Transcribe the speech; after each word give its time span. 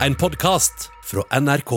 En 0.00 0.14
podkast 0.14 0.90
fra 1.04 1.22
NRK. 1.40 1.72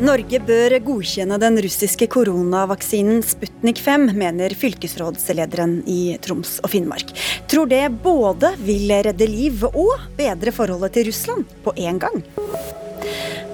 Norge 0.00 0.38
bør 0.48 0.74
godkjenne 0.84 1.36
den 1.40 1.58
russiske 1.64 2.06
koronavaksinen 2.12 3.20
Sputnik 3.24 3.80
5, 3.84 4.10
mener 4.16 4.54
fylkesrådslederen 4.56 5.78
i 5.88 6.16
Troms 6.24 6.56
og 6.64 6.72
Finnmark. 6.72 7.12
Tror 7.52 7.68
det 7.68 7.84
både 8.04 8.54
vil 8.64 8.92
redde 8.92 9.28
liv 9.28 9.64
og 9.72 10.08
bedre 10.16 10.56
forholdet 10.56 10.96
til 10.96 11.10
Russland 11.10 11.56
på 11.64 11.76
én 11.76 12.00
gang. 12.00 12.20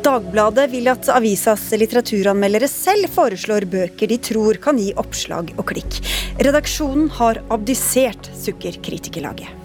Dagbladet 0.02 0.64
vil 0.72 0.88
at 0.90 1.06
avisas 1.14 1.68
litteraturanmeldere 1.78 2.66
selv 2.66 3.06
foreslår 3.14 3.68
bøker 3.70 4.10
de 4.10 4.18
tror 4.18 4.58
kan 4.64 4.80
gi 4.82 4.88
oppslag 4.98 5.52
og 5.54 5.68
klikk. 5.70 6.00
Redaksjonen 6.42 7.06
har 7.20 7.38
abdisert, 7.54 8.32
sukker 8.34 8.80
kritikerlaget. 8.82 9.61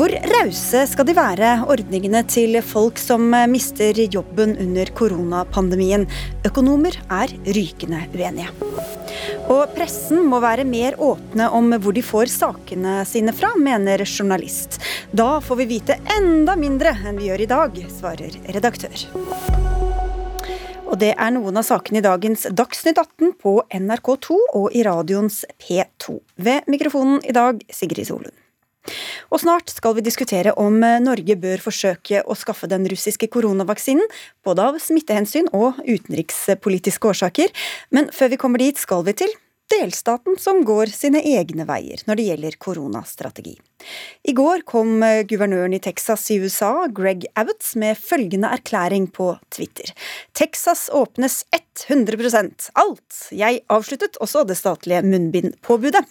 Hvor 0.00 0.14
rause 0.32 0.80
skal 0.88 1.04
de 1.04 1.12
være, 1.12 1.48
ordningene 1.68 2.22
til 2.24 2.56
folk 2.64 2.96
som 2.96 3.26
mister 3.52 3.98
jobben 4.08 4.54
under 4.62 4.88
koronapandemien? 4.96 6.06
Økonomer 6.48 6.96
er 7.12 7.34
rykende 7.44 8.00
uenige. 8.14 8.48
Og 9.52 9.74
pressen 9.76 10.24
må 10.24 10.40
være 10.40 10.64
mer 10.64 10.96
åpne 11.04 11.50
om 11.52 11.68
hvor 11.76 11.92
de 11.92 12.00
får 12.00 12.32
sakene 12.32 13.02
sine 13.04 13.36
fra, 13.36 13.52
mener 13.60 14.06
journalist. 14.06 14.80
Da 15.12 15.34
får 15.44 15.60
vi 15.60 15.70
vite 15.76 16.00
enda 16.16 16.56
mindre 16.56 16.96
enn 17.04 17.20
vi 17.20 17.28
gjør 17.28 17.44
i 17.44 17.52
dag, 17.52 17.80
svarer 18.00 18.40
redaktør. 18.56 19.06
Og 20.88 20.96
det 21.04 21.12
er 21.12 21.36
noen 21.36 21.60
av 21.60 21.68
sakene 21.68 22.00
i 22.00 22.08
dagens 22.08 22.48
Dagsnytt 22.48 22.96
18 22.96 23.36
på 23.44 23.58
NRK2 23.68 24.44
og 24.48 24.70
i 24.72 24.88
radioens 24.88 25.42
P2. 25.60 26.22
Ved 26.40 26.72
mikrofonen 26.72 27.20
i 27.20 27.36
dag, 27.36 27.60
Sigrid 27.68 28.08
Solund. 28.08 28.39
Og 29.30 29.42
snart 29.44 29.72
skal 29.72 29.96
vi 29.98 30.06
diskutere 30.06 30.54
om 30.60 30.80
Norge 30.80 31.36
bør 31.40 31.62
forsøke 31.64 32.24
å 32.24 32.36
skaffe 32.38 32.70
den 32.70 32.88
russiske 32.90 33.30
koronavaksinen, 33.32 34.06
både 34.46 34.70
av 34.70 34.80
smittehensyn 34.82 35.50
og 35.56 35.78
utenrikspolitiske 35.86 37.12
årsaker. 37.14 37.54
Men 37.94 38.10
før 38.14 38.34
vi 38.34 38.40
kommer 38.40 38.62
dit, 38.62 38.78
skal 38.80 39.04
vi 39.06 39.16
til 39.22 39.34
delstaten 39.70 40.38
som 40.40 40.64
går 40.66 40.90
sine 40.94 41.22
egne 41.22 41.66
veier 41.68 42.02
når 42.08 42.18
det 42.18 42.30
gjelder 42.30 42.62
koronastrategi. 42.62 43.58
I 44.28 44.34
går 44.36 44.64
kom 44.68 45.00
guvernøren 45.30 45.74
i 45.76 45.80
Texas 45.82 46.26
i 46.30 46.38
USA, 46.42 46.86
Greg 46.92 47.26
Abbott, 47.38 47.64
med 47.80 47.98
følgende 47.98 48.50
erklæring 48.52 49.08
på 49.12 49.32
Twitter. 49.54 49.92
Texas 50.36 50.88
åpnes 50.92 51.42
100% 51.88 52.70
alt! 52.78 53.20
Jeg 53.32 53.62
avsluttet 53.72 54.18
også 54.20 54.44
det 54.48 54.58
statlige 54.60 55.02
munnbindpåbudet. 55.06 56.04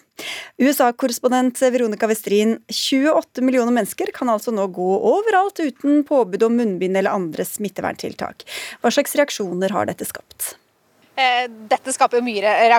USA-korrespondent 0.60 1.62
Veronica 1.72 2.10
Westrin, 2.10 2.58
28 2.68 3.46
millioner 3.46 3.76
mennesker 3.76 4.12
kan 4.16 4.32
altså 4.32 4.54
nå 4.56 4.68
gå 4.76 4.90
overalt 5.14 5.62
uten 5.62 6.04
påbud 6.08 6.48
om 6.48 6.58
munnbind 6.60 7.00
eller 7.00 7.16
andre 7.16 7.46
smitteverntiltak. 7.48 8.48
Hva 8.82 8.94
slags 8.94 9.16
reaksjoner 9.20 9.76
har 9.76 9.90
dette 9.90 10.08
skapt? 10.10 10.56
Eh, 11.20 11.48
dette 11.72 11.92
skaper 11.92 12.20
jo 12.20 12.24
mye 12.24 12.44
eh, 12.48 12.70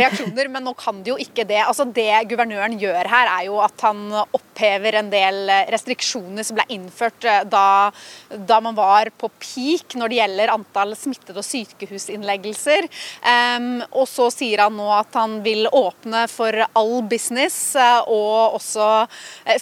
reaksjoner, 0.00 0.48
men 0.52 0.64
nå 0.64 0.72
kan 0.78 1.02
det 1.04 1.12
jo 1.12 1.18
ikke 1.20 1.44
det. 1.48 1.60
Altså 1.66 1.84
Det 1.84 2.08
guvernøren 2.30 2.78
gjør 2.80 3.10
her, 3.10 3.32
er 3.34 3.48
jo 3.50 3.58
at 3.64 3.84
han 3.84 4.06
opphever 4.50 4.94
en 4.94 5.10
del 5.10 5.50
restriksjoner 5.70 6.42
som 6.44 6.56
ble 6.58 6.64
innført 6.74 7.24
eh, 7.24 7.44
da, 7.48 7.90
da 8.28 8.60
man 8.60 8.74
var 8.74 9.10
på 9.16 9.28
peak 9.38 9.94
når 9.96 10.08
det 10.08 10.16
gjelder 10.20 10.48
antall 10.54 10.96
smittede 10.96 11.38
og 11.40 11.44
sykehusinnleggelser. 11.46 12.88
Um, 13.24 13.82
og 13.90 14.08
så 14.08 14.30
sier 14.32 14.58
han 14.64 14.76
nå 14.76 14.90
at 14.94 15.14
han 15.16 15.42
vil 15.44 15.68
åpne 15.70 16.28
for 16.30 16.52
all 16.74 17.02
business 17.08 17.76
og 18.10 18.54
også 18.56 19.06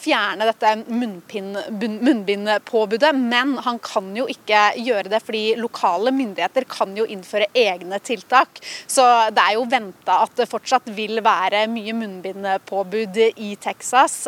fjerne 0.01 0.45
dette 0.49 0.77
munnbindpåbudet. 0.89 3.15
Men 3.17 3.59
han 3.65 3.79
kan 3.83 4.17
jo 4.17 4.27
ikke 4.31 4.73
gjøre 4.79 5.09
det 5.13 5.23
fordi 5.25 5.57
lokale 5.61 6.11
myndigheter 6.15 6.65
kan 6.69 6.97
jo 6.97 7.05
innføre 7.09 7.47
egne 7.57 7.99
tiltak. 8.05 8.61
Så 8.87 9.31
det 9.35 9.43
er 9.45 9.55
jo 9.59 9.71
venta 9.71 10.23
at 10.25 10.37
det 10.39 10.51
fortsatt 10.51 10.89
vil 10.97 11.21
være 11.25 11.67
mye 11.71 11.93
munnbindpåbud 11.99 13.17
i 13.37 13.57
Texas. 13.61 14.27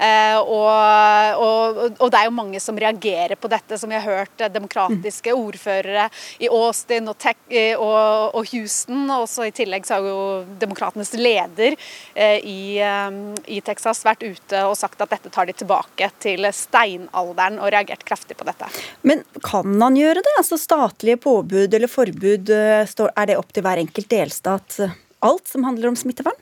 Eh, 0.00 0.38
og, 0.40 1.40
og, 1.44 1.80
og, 1.98 2.06
det 2.08 2.20
er 2.20 2.28
jo 2.28 2.32
mange 2.32 2.60
som 2.62 2.78
reagerer 2.80 3.36
på 3.36 3.50
dette, 3.52 3.76
som 3.78 3.90
vi 3.90 3.98
har 3.98 4.06
hørt 4.06 4.44
demokratiske 4.52 5.34
ordførere 5.36 6.06
i 6.40 6.48
Austin 6.48 7.10
og, 7.12 7.18
Tech, 7.20 7.40
eh, 7.52 7.76
og, 7.76 8.32
og 8.38 8.48
Houston. 8.54 9.04
Og 9.12 9.26
så 9.28 9.50
I 9.50 9.54
tillegg 9.56 9.84
så 9.88 9.98
har 9.98 10.08
jo 10.08 10.22
demokratenes 10.60 11.12
leder 11.20 11.76
eh, 12.14 12.38
i, 12.40 12.80
i 12.80 13.60
Texas 13.66 14.02
vært 14.06 14.24
ute 14.24 14.64
og 14.64 14.76
sagt 14.78 15.00
at 15.04 15.12
dette 15.12 15.32
tar 15.32 15.50
de 15.50 15.56
tilbake 15.56 16.10
til 16.22 16.48
steinalderen, 16.56 17.60
og 17.60 17.72
reagert 17.74 18.04
kraftig 18.08 18.38
på 18.38 18.46
dette. 18.48 18.68
Men 19.06 19.24
kan 19.44 19.76
han 19.82 19.98
gjøre 19.98 20.24
det? 20.24 20.36
Altså 20.40 20.56
Statlige 20.60 21.20
påbud 21.20 21.74
eller 21.74 21.90
forbud 21.90 22.52
er 22.52 23.28
det 23.28 23.36
opp 23.36 23.52
til 23.52 23.64
hver 23.64 23.80
enkelt 23.82 24.10
delstat 24.12 24.80
alt 25.20 25.48
som 25.48 25.64
handler 25.66 25.90
om 25.90 25.98
smittevern? 25.98 26.38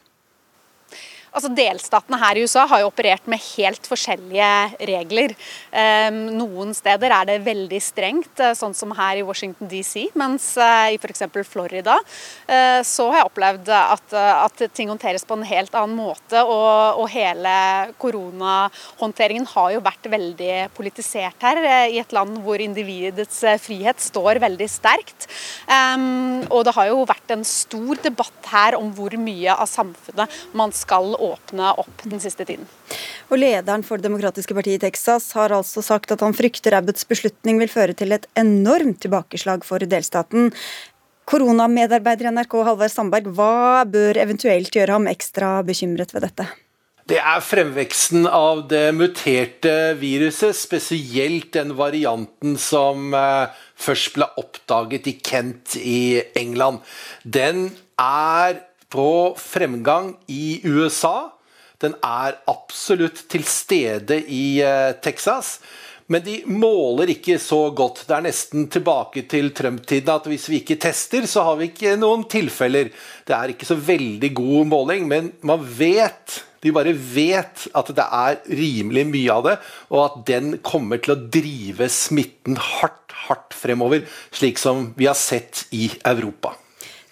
Altså 1.37 1.51
Delstatene 1.53 2.19
her 2.21 2.39
i 2.39 2.45
USA 2.47 2.65
har 2.71 2.83
jo 2.83 2.89
operert 2.89 3.27
med 3.29 3.43
helt 3.57 3.85
forskjellige 3.89 4.51
regler. 4.89 5.35
Ehm, 5.77 6.21
noen 6.39 6.73
steder 6.77 7.13
er 7.13 7.29
det 7.29 7.39
veldig 7.45 7.81
strengt, 7.85 8.41
eh, 8.41 8.55
sånn 8.57 8.75
som 8.75 8.95
her 8.97 9.21
i 9.21 9.25
Washington 9.27 9.69
DC, 9.69 10.09
mens 10.19 10.51
eh, 10.57 10.95
i 10.95 10.99
f.eks. 10.99 11.27
Florida 11.49 11.99
eh, 12.49 12.81
så 12.87 13.09
har 13.11 13.21
jeg 13.21 13.29
opplevd 13.29 13.69
at, 13.75 14.15
at, 14.15 14.65
ting 14.75 14.89
håndteres 14.91 15.27
på 15.29 15.37
en 15.37 15.45
helt 15.49 15.75
annen 15.77 15.99
måte. 15.99 16.41
Og, 16.41 17.03
og 17.03 17.11
hele 17.13 17.53
koronahåndteringen 18.01 19.49
har 19.53 19.75
jo 19.77 19.85
vært 19.85 20.09
veldig 20.09 20.55
politisert 20.77 21.45
her, 21.45 21.61
i 21.93 21.99
et 22.01 22.13
land 22.15 22.41
hvor 22.45 22.61
individets 22.63 23.43
frihet 23.63 24.01
står 24.01 24.41
veldig 24.43 24.69
sterkt. 24.71 25.29
Ehm, 25.69 26.47
og 26.49 26.65
det 26.67 26.75
har 26.79 26.91
jo 26.91 27.05
vært 27.09 27.37
en 27.37 27.45
stor 27.47 28.01
debatt 28.05 28.51
her 28.53 28.79
om 28.79 28.91
hvor 28.97 29.13
mye 29.21 29.53
av 29.53 29.69
samfunnet 29.69 30.41
man 30.57 30.73
skal 30.75 31.18
åpne 31.19 31.73
opp 31.83 32.05
den 32.05 32.23
siste 32.23 32.47
tiden. 32.49 32.69
Og 33.29 33.41
Lederen 33.41 33.85
for 33.87 33.99
Det 33.99 34.09
demokratiske 34.09 34.55
partiet 34.57 34.81
i 34.81 34.87
Texas 34.87 35.33
har 35.37 35.53
altså 35.55 35.83
sagt 35.85 36.15
at 36.15 36.23
han 36.25 36.37
frykter 36.37 36.79
Abbotts 36.79 37.09
beslutning 37.09 37.59
vil 37.61 37.73
føre 37.73 37.97
til 37.99 38.15
et 38.17 38.29
enormt 38.39 39.03
tilbakeslag 39.05 39.67
for 39.67 39.83
delstaten. 39.85 40.53
Koronamedarbeider 41.29 42.31
i 42.31 42.33
NRK 42.33 42.55
Halvard 42.71 42.95
Sandberg, 42.95 43.29
hva 43.37 43.85
bør 43.85 44.23
eventuelt 44.23 44.73
gjøre 44.73 44.97
ham 44.97 45.11
ekstra 45.11 45.59
bekymret 45.67 46.15
ved 46.17 46.25
dette? 46.25 46.49
Det 47.09 47.17
er 47.17 47.41
fremveksten 47.41 48.27
av 48.29 48.67
det 48.69 48.91
muterte 48.93 49.95
viruset, 49.97 50.57
spesielt 50.57 51.55
den 51.57 51.73
varianten 51.79 52.59
som 52.61 53.15
eh, 53.17 53.55
først 53.81 54.13
ble 54.17 54.29
oppdaget 54.41 55.09
i 55.09 55.15
Kent 55.25 55.79
i 55.81 56.21
England. 56.37 56.83
Den 57.25 57.71
er 57.97 58.61
på 58.93 59.35
fremgang 59.39 60.15
i 60.27 60.61
USA. 60.65 61.31
Den 61.79 61.95
er 62.03 62.41
absolutt 62.51 63.27
til 63.31 63.45
stede 63.47 64.21
i 64.25 64.59
eh, 64.65 64.97
Texas. 65.03 65.59
Men 66.09 66.25
de 66.25 66.39
måler 66.49 67.13
ikke 67.13 67.37
så 67.43 67.67
godt. 67.77 68.07
Det 68.09 68.17
er 68.17 68.25
nesten 68.25 68.69
tilbake 68.73 69.27
til 69.29 69.51
Trump-tiden 69.57 70.09
at 70.15 70.29
hvis 70.31 70.49
vi 70.49 70.63
ikke 70.63 70.79
tester, 70.81 71.29
så 71.29 71.45
har 71.45 71.59
vi 71.61 71.69
ikke 71.69 71.99
noen 72.01 72.25
tilfeller. 72.33 72.89
Det 73.29 73.37
er 73.37 73.53
ikke 73.53 73.69
så 73.69 73.77
veldig 73.77 74.31
god 74.37 74.71
måling, 74.73 75.05
men 75.11 75.35
man 75.45 75.67
vet 75.79 76.41
de 76.65 76.73
bare 76.75 76.91
vet 76.91 77.69
at 77.79 77.91
det 77.95 78.05
er 78.05 78.39
rimelig 78.51 79.05
mye 79.13 79.35
av 79.35 79.45
det, 79.47 79.57
og 79.95 80.01
at 80.03 80.17
den 80.31 80.57
kommer 80.67 80.99
til 81.03 81.15
å 81.15 81.21
drive 81.39 81.87
smitten 81.93 82.59
hardt, 82.59 83.15
hardt 83.29 83.55
fremover, 83.55 84.03
slik 84.35 84.59
som 84.59 84.89
vi 84.99 85.07
har 85.07 85.19
sett 85.19 85.69
i 85.71 85.87
Europa. 86.03 86.57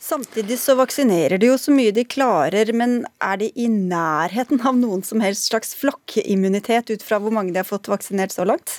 Samtidig 0.07 0.59
så 0.63 0.77
vaksinerer 0.79 1.41
de 1.43 1.49
jo 1.49 1.57
så 1.59 1.73
mye 1.75 1.91
de 1.91 2.05
klarer, 2.07 2.69
men 2.79 3.01
er 3.19 3.41
de 3.41 3.49
i 3.59 3.67
nærheten 3.67 4.61
av 4.63 4.77
noen 4.79 5.01
som 5.03 5.19
helst 5.25 5.49
slags 5.51 5.75
flokkimmunitet 5.75 6.93
ut 6.93 7.03
fra 7.03 7.19
hvor 7.19 7.35
mange 7.35 7.51
de 7.51 7.59
har 7.59 7.67
fått 7.67 7.91
vaksinert 7.91 8.35
så 8.37 8.47
langt? 8.47 8.77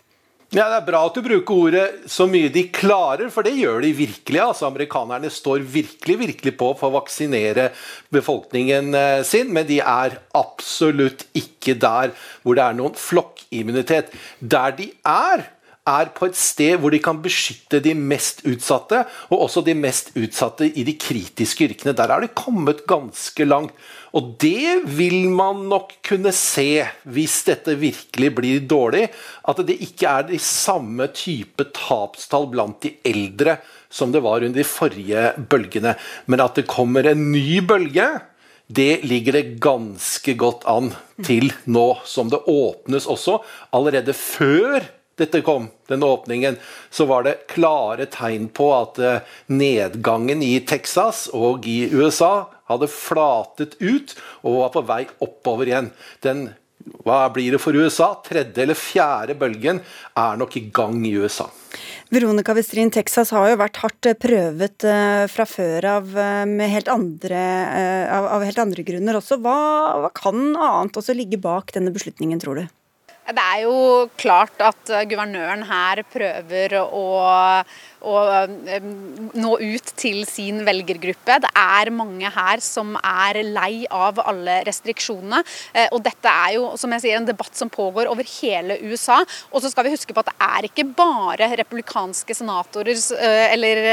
Ja, 0.56 0.70
Det 0.70 0.78
er 0.78 0.86
bra 0.88 1.02
at 1.04 1.18
du 1.18 1.22
bruker 1.22 1.54
ordet 1.54 2.06
'så 2.08 2.24
mye 2.32 2.48
de 2.48 2.70
klarer', 2.72 3.30
for 3.30 3.44
det 3.44 3.58
gjør 3.60 3.82
de 3.82 3.92
virkelig. 3.92 4.40
altså 4.40 4.68
Amerikanerne 4.68 5.30
står 5.30 5.60
virkelig 5.60 6.20
virkelig 6.20 6.58
på 6.58 6.72
for 6.80 6.88
å 6.88 7.02
vaksinere 7.02 7.74
befolkningen 8.10 8.96
eh, 8.96 9.24
sin, 9.24 9.52
men 9.52 9.68
de 9.68 9.82
er 9.82 10.22
absolutt 10.34 11.26
ikke 11.36 11.76
der 11.76 12.16
hvor 12.44 12.56
det 12.56 12.64
er 12.64 12.74
noen 12.74 12.96
flokkimmunitet. 12.96 14.16
Der 14.40 14.72
de 14.72 14.94
er, 15.04 15.44
er 15.88 16.12
på 16.16 16.28
et 16.28 16.38
sted 16.38 16.76
hvor 16.82 16.94
de 16.94 17.00
kan 17.04 17.22
beskytte 17.24 17.80
de 17.84 17.94
mest 17.98 18.44
utsatte, 18.48 19.04
og 19.32 19.46
også 19.48 19.64
de 19.66 19.76
mest 19.78 20.12
utsatte 20.20 20.68
i 20.68 20.86
de 20.88 20.98
kritiske 21.00 21.70
yrkene. 21.70 21.96
Der 21.98 22.12
er 22.14 22.24
de 22.24 22.32
kommet 22.36 22.84
ganske 22.90 23.48
langt. 23.48 23.74
Og 24.16 24.34
det 24.42 24.88
vil 24.98 25.28
man 25.30 25.66
nok 25.70 25.92
kunne 26.08 26.32
se, 26.36 26.86
hvis 27.06 27.42
dette 27.48 27.76
virkelig 27.80 28.32
blir 28.38 28.64
dårlig, 28.70 29.08
at 29.48 29.60
det 29.68 29.80
ikke 29.84 30.08
er 30.10 30.30
de 30.30 30.40
samme 30.42 31.10
type 31.16 31.70
tapstall 31.76 32.48
blant 32.54 32.82
de 32.86 32.96
eldre 33.08 33.60
som 33.90 34.12
det 34.12 34.24
var 34.24 34.44
under 34.44 34.58
de 34.58 34.68
forrige 34.68 35.30
bølgene. 35.50 35.96
Men 36.28 36.44
at 36.44 36.58
det 36.60 36.70
kommer 36.72 37.08
en 37.08 37.30
ny 37.32 37.62
bølge, 37.68 38.10
det 38.68 39.06
ligger 39.08 39.38
det 39.38 39.60
ganske 39.64 40.34
godt 40.36 40.66
an 40.68 40.92
til 41.24 41.54
nå 41.72 41.86
som 42.08 42.32
det 42.32 42.42
åpnes 42.52 43.08
også. 43.08 43.40
Allerede 43.76 44.16
før 44.18 44.84
dette 45.18 45.42
kom, 45.42 45.68
den 45.90 46.04
åpningen, 46.06 46.60
så 46.90 47.08
var 47.10 47.26
det 47.26 47.48
klare 47.50 48.06
tegn 48.14 48.48
på 48.54 48.70
at 48.76 49.00
eh, 49.02 49.26
nedgangen 49.50 50.44
i 50.46 50.60
Texas 50.68 51.26
og 51.34 51.66
i 51.68 51.88
USA 51.90 52.48
hadde 52.70 52.92
flatet 52.92 53.78
ut 53.80 54.14
og 54.44 54.62
var 54.62 54.72
på 54.76 54.86
vei 54.88 55.04
oppover 55.24 55.70
igjen. 55.72 55.92
Den 56.26 56.50
hva 57.04 57.26
blir 57.34 57.52
det 57.52 57.60
for 57.60 57.76
USA? 57.76 58.14
Tredje 58.24 58.64
eller 58.64 58.78
fjerde 58.78 59.36
bølgen 59.36 59.82
er 60.16 60.38
nok 60.40 60.56
i 60.56 60.68
gang 60.72 61.02
i 61.04 61.12
USA. 61.20 61.50
Veronica 62.14 62.54
Westrin, 62.56 62.92
Texas 62.94 63.34
har 63.36 63.50
jo 63.52 63.58
vært 63.60 63.82
hardt 63.82 64.08
prøvet 64.22 64.86
uh, 64.88 65.26
fra 65.28 65.44
før 65.50 65.90
av, 65.98 66.14
med 66.48 66.72
helt 66.72 66.88
andre, 66.92 67.42
av, 68.08 68.30
av, 68.38 68.46
helt 68.48 68.62
andre 68.64 68.86
grunner 68.88 69.20
også. 69.20 69.42
Hva, 69.44 69.58
hva 70.06 70.12
kan 70.16 70.54
annet 70.56 71.02
også 71.02 71.18
ligge 71.18 71.42
bak 71.44 71.76
denne 71.76 71.92
beslutningen, 71.92 72.40
tror 72.40 72.62
du? 72.62 72.68
Det 73.28 73.44
er 73.44 73.64
jo 73.66 74.08
klart 74.16 74.62
at 74.64 74.92
guvernøren 75.10 75.66
her 75.68 76.00
prøver 76.08 76.78
å 76.80 77.08
å 78.08 78.16
eh, 78.68 78.86
nå 79.38 79.52
ut 79.60 79.92
til 80.00 80.24
sin 80.30 80.64
velgergruppe. 80.68 81.40
Det 81.44 81.52
er 81.60 81.92
mange 81.96 82.32
her 82.34 82.62
som 82.64 82.96
er 83.00 83.42
lei 83.46 83.86
av 83.94 84.22
alle 84.24 84.60
restriksjonene. 84.68 85.44
Eh, 85.74 85.90
og 85.96 86.04
dette 86.06 86.32
er 86.32 86.56
jo 86.58 86.72
som 86.80 86.94
jeg 86.96 87.06
sier, 87.06 87.20
en 87.20 87.28
debatt 87.28 87.58
som 87.58 87.72
pågår 87.74 88.10
over 88.12 88.28
hele 88.40 88.80
USA. 88.88 89.20
Og 89.52 89.64
så 89.64 89.72
skal 89.72 89.88
vi 89.88 89.96
huske 89.96 90.16
på 90.16 90.24
at 90.24 90.32
det 90.32 90.48
er 90.48 90.70
ikke 90.70 90.88
bare 90.98 91.50
republikanske 91.60 92.38
senatorer 92.38 92.96
eh, 93.18 93.46
eller, 93.54 93.84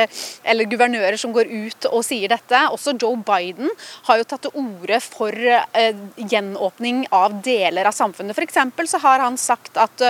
eller 0.55 0.71
guvernører 0.71 1.19
som 1.21 1.35
går 1.35 1.51
ut 1.51 1.91
og 1.91 2.05
sier 2.07 2.33
dette. 2.33 2.65
Også 2.75 2.97
Joe 2.97 3.19
Biden 3.25 3.71
har 4.09 4.21
jo 4.21 4.29
tatt 4.29 4.45
til 4.45 4.59
orde 4.61 4.99
for 5.01 5.33
gjenåpning 5.35 7.05
av 7.15 7.39
deler 7.45 7.89
av 7.89 7.95
samfunnet. 7.97 8.37
F.eks. 8.37 8.91
så 8.91 9.01
har 9.03 9.23
han 9.25 9.39
sagt 9.41 9.79
at 9.81 10.03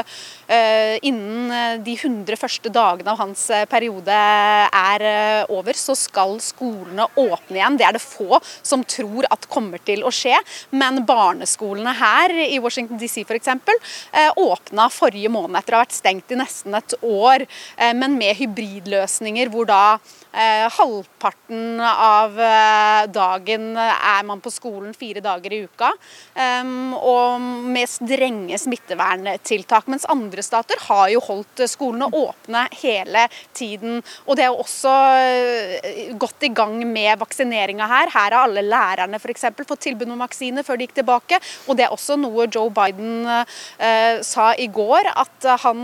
innen 0.46 1.82
de 1.84 1.94
100 1.96 2.36
første 2.38 2.70
dagene 2.72 3.12
av 3.12 3.20
hans 3.22 3.46
periode 3.70 3.84
periode 3.84 4.16
er 4.74 5.04
eh, 5.04 5.52
over, 5.52 5.76
så 5.76 5.94
skal 5.96 6.36
skolene 6.42 7.06
åpne 7.16 7.58
igjen. 7.58 7.78
Det 7.78 7.86
er 7.86 7.96
det 7.96 8.02
få 8.02 8.40
som 8.62 8.84
tror 8.84 9.26
at 9.30 9.48
kommer 9.48 9.78
til 9.84 10.04
å 10.04 10.12
skje. 10.12 10.36
Men 10.70 11.04
barneskolene 11.06 11.94
her 11.98 12.34
i 12.48 12.58
Washington 12.62 12.98
DC 12.98 13.24
f.eks. 13.24 13.48
Eh, 14.12 14.30
åpna 14.36 14.88
forrige 14.90 15.32
måned 15.32 15.58
etter 15.60 15.74
å 15.74 15.80
ha 15.80 15.86
vært 15.86 15.96
stengt 15.96 16.32
i 16.32 16.40
nesten 16.40 16.74
et 16.74 16.96
år, 17.02 17.46
eh, 17.76 17.94
men 17.94 18.18
med 18.18 18.36
hybridløsninger 18.38 19.52
hvor 19.52 19.68
da 19.68 19.84
Eh, 19.98 20.23
halvparten 20.34 21.80
av 21.80 22.40
eh, 22.40 23.06
dagen 23.12 23.76
er 23.78 24.24
man 24.26 24.40
på 24.42 24.50
skolen 24.50 24.94
fire 24.94 25.22
dager 25.22 25.52
i 25.52 25.62
uka. 25.64 25.92
og 26.94 27.40
med 27.40 27.88
strenge 27.88 28.58
smitteverntiltak. 28.58 29.86
Mens 29.86 30.06
andre 30.10 30.42
stater 30.42 30.80
har 30.88 31.08
jo 31.12 31.20
holdt 31.22 31.64
skolene 31.70 32.08
åpne 32.10 32.66
hele 32.80 33.28
tiden. 33.52 34.02
Og 34.26 34.36
det 34.36 34.44
er 34.44 34.50
jo 34.50 34.64
også 34.64 34.94
eh, 35.20 36.14
godt 36.18 36.42
i 36.42 36.52
gang 36.54 36.80
med 36.82 37.18
vaksineringa 37.18 37.86
her. 37.86 38.10
Her 38.10 38.34
har 38.34 38.38
alle 38.48 38.64
lærerne 38.66 39.20
f.eks. 39.20 39.46
fått 39.66 39.86
tilbud 39.86 40.10
om 40.10 40.24
vaksine 40.24 40.64
før 40.66 40.78
de 40.78 40.88
gikk 40.88 40.98
tilbake. 40.98 41.40
Og 41.68 41.78
det 41.78 41.86
er 41.86 41.94
også 41.94 42.18
noe 42.18 42.48
Joe 42.50 42.70
Biden 42.74 43.24
sa 44.24 44.46
i 44.58 44.66
går, 44.72 45.08
at 45.14 45.46
han 45.62 45.80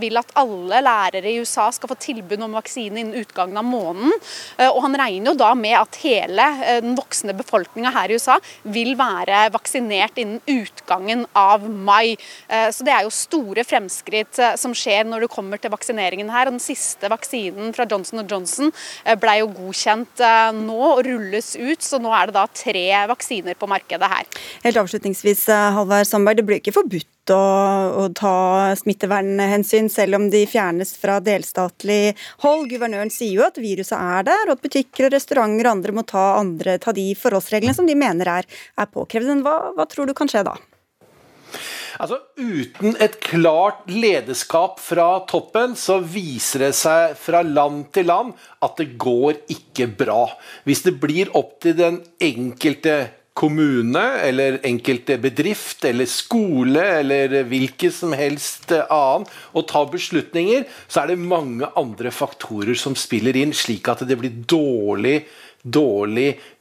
vil 0.00 0.18
at 0.18 0.32
alle 0.38 0.80
lærere 0.84 1.30
i 1.30 1.38
USA 1.40 1.70
skal 1.72 1.90
få 1.90 1.96
tilbud 2.00 2.42
om 2.44 2.56
vaksine 2.56 3.00
innen 3.00 3.22
utgangen 3.22 3.58
av 3.58 3.66
måneden 3.66 3.93
måneden. 3.94 4.20
Eh, 4.58 4.70
og 4.70 4.82
han 4.84 4.96
regner 4.98 5.32
jo 5.32 5.36
da 5.38 5.52
med 5.58 5.76
at 5.78 5.98
hele 6.02 6.46
eh, 6.64 6.80
den 6.84 6.96
voksne 6.98 7.34
befolkninga 7.36 7.92
her 7.94 8.10
i 8.10 8.18
USA 8.18 8.38
vil 8.62 8.94
være 8.98 9.48
vaksinert 9.54 10.18
innen 10.20 10.40
utgangen 10.46 11.26
av 11.34 11.64
mai. 11.68 12.16
Eh, 12.48 12.68
så 12.74 12.86
det 12.86 12.94
er 12.94 13.06
jo 13.06 13.14
store 13.14 13.64
fremskritt 13.64 14.40
som 14.58 14.74
skjer 14.76 15.06
når 15.08 15.24
det 15.24 15.32
kommer 15.32 15.60
til 15.60 15.72
vaksineringen 15.72 16.30
her. 16.32 16.50
Den 16.50 16.62
siste 16.62 17.08
vaksinen 17.12 17.74
fra 17.76 17.86
Johnson 17.90 18.24
Johnson 18.24 18.72
ble 19.20 19.34
jo 19.40 19.50
godkjent 19.54 20.22
nå 20.56 20.78
og 20.84 21.02
rulles 21.06 21.54
ut, 21.56 21.82
så 21.84 22.00
nå 22.02 22.12
er 22.14 22.30
det 22.30 22.36
da 22.36 22.44
tre 22.50 22.86
vaksiner 23.10 23.58
på 23.58 23.68
markedet 23.70 24.10
her. 24.10 24.28
Helt 24.64 24.80
avslutningsvis, 24.80 25.46
Halvard 25.76 26.08
Sandberg, 26.08 26.40
det 26.40 26.46
blir 26.48 26.62
ikke 26.62 26.74
forbudt 26.76 27.13
å, 27.32 27.44
å, 28.02 28.08
ta 28.16 28.74
smittevernhensyn, 28.76 29.88
selv 29.92 30.18
om 30.18 30.28
de 30.32 30.44
fjernes 30.50 30.94
fra 31.00 31.20
delstatlig 31.24 32.14
hold. 32.44 32.68
Guvernøren 32.72 33.12
sier 33.12 33.38
jo 33.38 33.46
at 33.46 33.60
viruset 33.62 33.96
er 33.96 34.28
der, 34.28 34.44
og 34.48 34.58
at 34.58 34.66
butikker 34.66 35.08
og 35.08 35.16
restauranter 35.16 35.68
og 35.68 35.72
andre 35.76 35.96
må 35.96 36.04
ta, 36.08 36.26
andre, 36.40 36.76
ta 36.82 36.92
de 36.96 37.10
forholdsreglene 37.18 37.76
som 37.76 37.88
de 37.88 37.96
mener 37.98 38.30
er, 38.40 38.48
er 38.76 38.92
påkrevd. 38.92 39.32
Hva, 39.44 39.56
hva 39.76 39.88
tror 39.88 40.10
du 40.10 40.16
kan 40.16 40.30
skje 40.30 40.44
da? 40.46 40.56
Altså, 42.02 42.18
Uten 42.34 42.96
et 43.02 43.20
klart 43.22 43.84
lederskap 43.90 44.80
fra 44.82 45.06
toppen, 45.30 45.76
så 45.78 46.00
viser 46.00 46.66
det 46.66 46.72
seg 46.78 47.14
fra 47.18 47.44
land 47.46 47.86
til 47.94 48.08
land 48.10 48.34
at 48.64 48.80
det 48.80 48.94
går 49.00 49.44
ikke 49.54 49.88
bra. 50.00 50.24
Hvis 50.66 50.82
det 50.86 50.96
blir 51.02 51.30
opp 51.38 51.60
til 51.62 51.76
den 51.78 52.00
enkelte 52.22 52.96
kommune 53.34 54.02
eller 54.22 54.60
enkelte 54.66 55.16
bedrift 55.18 55.84
eller 55.84 56.06
skole 56.06 56.82
eller 57.00 57.40
hvilken 57.50 57.92
som 57.92 58.14
helst 58.14 58.70
annen 58.70 59.26
å 59.52 59.64
ta 59.66 59.82
beslutninger, 59.90 60.68
så 60.86 61.02
er 61.02 61.12
det 61.12 61.22
mange 61.22 61.66
andre 61.76 62.14
faktorer 62.14 62.78
som 62.78 62.94
spiller 62.98 63.36
inn, 63.36 63.54
slik 63.54 63.90
at 63.90 64.06
det 64.06 64.18
blir 64.20 64.38
dårlig, 64.46 65.24
dårlig 65.64 66.28
Eh, 66.34 66.53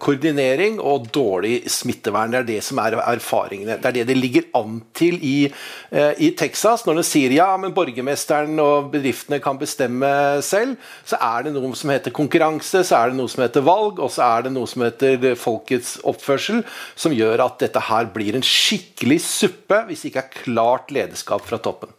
koordinering 0.00 0.78
og 0.80 1.10
dårlig 1.12 1.68
smittevern. 1.68 2.32
Det 2.32 2.38
er 2.38 2.48
det 2.48 2.60
som 2.64 2.80
er 2.80 2.96
erfaringene. 2.96 3.76
Det 3.76 3.90
er 3.90 3.96
det 3.98 4.06
det 4.08 4.16
ligger 4.16 4.46
an 4.56 4.80
til 4.96 5.18
i, 5.20 5.52
eh, 5.90 6.12
i 6.18 6.30
Texas. 6.32 6.86
Når 6.86 7.00
de 7.00 7.04
sier 7.06 7.34
ja, 7.34 7.50
men 7.60 7.74
borgermesteren 7.76 8.58
og 8.62 8.90
bedriftene 8.94 9.40
kan 9.42 9.60
bestemme 9.60 10.42
selv, 10.42 10.76
så 11.04 11.20
er 11.20 11.44
det 11.44 11.54
noe 11.54 11.74
som 11.76 11.92
heter 11.92 12.14
konkurranse, 12.16 12.84
så 12.84 13.02
er 13.02 13.10
det 13.10 13.20
noe 13.20 13.28
som 13.28 13.44
heter 13.44 13.66
valg, 13.66 14.00
og 14.00 14.10
så 14.10 14.26
er 14.38 14.48
det 14.48 14.54
noe 14.56 14.70
som 14.70 14.84
heter 14.86 15.34
folkets 15.36 15.98
oppførsel, 16.08 16.64
som 16.96 17.12
gjør 17.12 17.44
at 17.44 17.58
dette 17.60 17.88
her 17.90 18.10
blir 18.14 18.38
en 18.38 18.46
skikkelig 18.46 19.20
suppe 19.24 19.84
hvis 19.88 20.04
det 20.04 20.14
ikke 20.14 20.24
er 20.24 20.38
klart 20.44 20.94
lederskap 20.94 21.44
fra 21.46 21.60
toppen. 21.62 21.92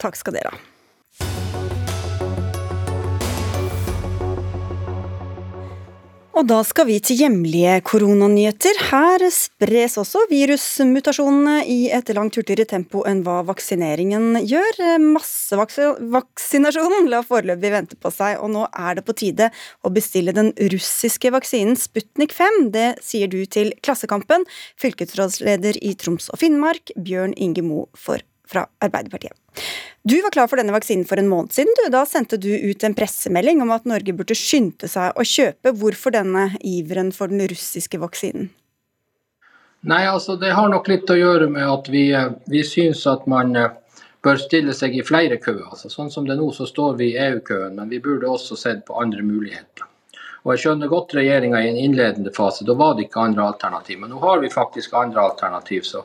Takk 0.00 0.16
skal 0.18 0.40
dere 0.40 0.54
ha. 0.54 0.73
Og 6.34 6.48
da 6.50 6.56
skal 6.66 6.88
vi 6.88 6.96
til 6.98 7.20
hjemlige 7.22 7.76
koronanyheter. 7.86 8.80
Her 8.88 9.22
spres 9.30 9.94
også 10.02 10.24
virusmutasjonene 10.32 11.60
i 11.70 11.86
et 11.94 12.10
langt 12.16 12.34
hurtigere 12.34 12.66
tempo 12.66 13.04
enn 13.06 13.20
hva 13.22 13.36
vaksineringen 13.46 14.40
gjør. 14.42 14.80
Massevaksinasjonen 15.14 17.06
la 17.12 17.22
foreløpig 17.22 17.70
vente 17.76 18.00
på 18.02 18.10
seg, 18.10 18.42
og 18.42 18.50
nå 18.50 18.66
er 18.66 18.98
det 18.98 19.06
på 19.06 19.14
tide 19.22 19.52
å 19.86 19.94
bestille 19.94 20.34
den 20.34 20.50
russiske 20.74 21.30
vaksinen 21.38 21.78
Sputnik 21.78 22.34
5. 22.34 22.62
Det 22.74 22.90
sier 23.06 23.30
du 23.30 23.44
til 23.46 23.70
Klassekampen, 23.86 24.42
fylkesrådsleder 24.82 25.78
i 25.86 25.94
Troms 25.94 26.32
og 26.34 26.42
Finnmark, 26.42 26.90
Bjørn 26.98 27.38
Inge 27.38 27.62
Mo 27.62 27.86
fra 28.48 28.66
Arbeiderpartiet. 28.84 29.32
Du 30.04 30.16
var 30.22 30.34
klar 30.34 30.48
for 30.50 30.60
denne 30.60 30.74
vaksinen 30.74 31.06
for 31.08 31.20
en 31.20 31.30
måned 31.30 31.54
siden. 31.56 31.72
Du. 31.78 31.86
Da 31.92 32.02
sendte 32.08 32.36
du 32.40 32.50
ut 32.52 32.84
en 32.84 32.96
pressemelding 32.96 33.62
om 33.64 33.72
at 33.72 33.86
Norge 33.88 34.12
burde 34.16 34.36
skynde 34.36 34.90
seg 34.90 35.16
å 35.16 35.24
kjøpe. 35.24 35.72
Hvorfor 35.80 36.12
denne 36.12 36.50
iveren 36.60 37.12
for 37.16 37.32
den 37.32 37.40
russiske 37.48 38.00
vaksinen? 38.02 38.50
Nei, 39.84 40.04
altså 40.08 40.36
Det 40.40 40.52
har 40.56 40.68
nok 40.72 40.88
litt 40.88 41.10
å 41.12 41.16
gjøre 41.16 41.48
med 41.52 41.64
at 41.68 41.88
vi, 41.92 42.06
vi 42.48 42.60
syns 42.64 43.02
at 43.08 43.26
man 43.28 43.56
eh, 43.56 43.72
bør 44.24 44.38
stille 44.40 44.72
seg 44.76 44.96
i 44.96 45.04
flere 45.04 45.36
køer. 45.40 45.66
Altså, 45.70 45.90
sånn 45.92 46.12
som 46.12 46.28
det 46.28 46.38
nå, 46.38 46.46
så 46.56 46.64
står 46.68 46.96
vi 47.00 47.10
i 47.12 47.18
EU-køen, 47.26 47.74
men 47.76 47.92
vi 47.92 48.00
burde 48.04 48.30
også 48.30 48.56
sett 48.56 48.86
på 48.88 48.96
andre 49.00 49.24
muligheter. 49.24 49.88
Og 50.44 50.52
Jeg 50.52 50.62
skjønner 50.62 50.92
godt 50.92 51.14
regjeringa 51.16 51.60
i 51.60 51.68
en 51.70 51.80
innledende 51.80 52.32
fase, 52.36 52.64
da 52.68 52.76
var 52.76 52.96
det 52.96 53.06
ikke 53.06 53.28
andre 53.28 53.46
alternativ. 53.48 54.00
Men 54.00 54.12
nå 54.12 54.20
har 54.24 54.40
vi 54.42 54.52
faktisk 54.52 54.96
andre 55.00 55.22
alternativ. 55.24 55.86
Så, 55.88 56.04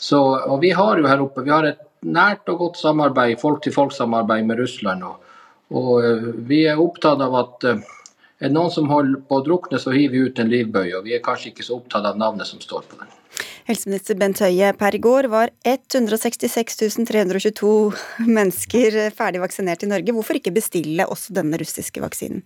så, 0.00 0.18
og 0.48 0.62
vi 0.62 0.72
har 0.72 0.98
jo 0.98 1.08
her 1.08 1.20
oppe 1.20 1.44
vi 1.44 1.52
har 1.52 1.66
et 1.68 1.80
nært 2.00 2.48
og 2.48 2.62
godt 2.62 2.78
samarbeid, 2.80 3.36
folk-til-folk-samarbeid 3.42 4.46
med 4.48 4.62
Russland. 4.62 5.04
Og, 5.04 5.32
og, 5.76 5.90
eh, 6.04 6.28
vi 6.48 6.62
er 6.70 6.80
opptatt 6.80 7.20
av 7.20 7.36
at 7.36 7.66
eh, 7.68 7.82
er 8.40 8.48
det 8.48 8.56
noen 8.56 8.72
som 8.72 8.88
holder 8.88 9.20
på 9.28 9.40
å 9.40 9.44
drukne, 9.44 9.80
så 9.80 9.92
hiver 9.92 10.14
vi 10.14 10.22
ut 10.30 10.40
en 10.40 10.48
livbøye. 10.48 10.94
Og 10.96 11.04
vi 11.04 11.16
er 11.18 11.24
kanskje 11.24 11.52
ikke 11.52 11.66
så 11.66 11.76
opptatt 11.76 12.08
av 12.08 12.16
navnet 12.20 12.48
som 12.48 12.62
står 12.62 12.88
på 12.88 13.02
den. 13.02 13.12
Helseminister 13.68 14.16
Bent 14.18 14.40
Høie, 14.42 14.72
per 14.80 14.96
i 14.96 15.02
går 15.04 15.28
var 15.30 15.52
166 15.68 16.80
322 17.04 17.74
mennesker 18.38 18.98
ferdig 19.14 19.44
vaksinert 19.44 19.84
i 19.84 19.92
Norge. 19.92 20.16
Hvorfor 20.16 20.40
ikke 20.40 20.56
bestille 20.56 21.04
også 21.04 21.36
denne 21.36 21.60
russiske 21.60 22.00
vaksinen? 22.00 22.40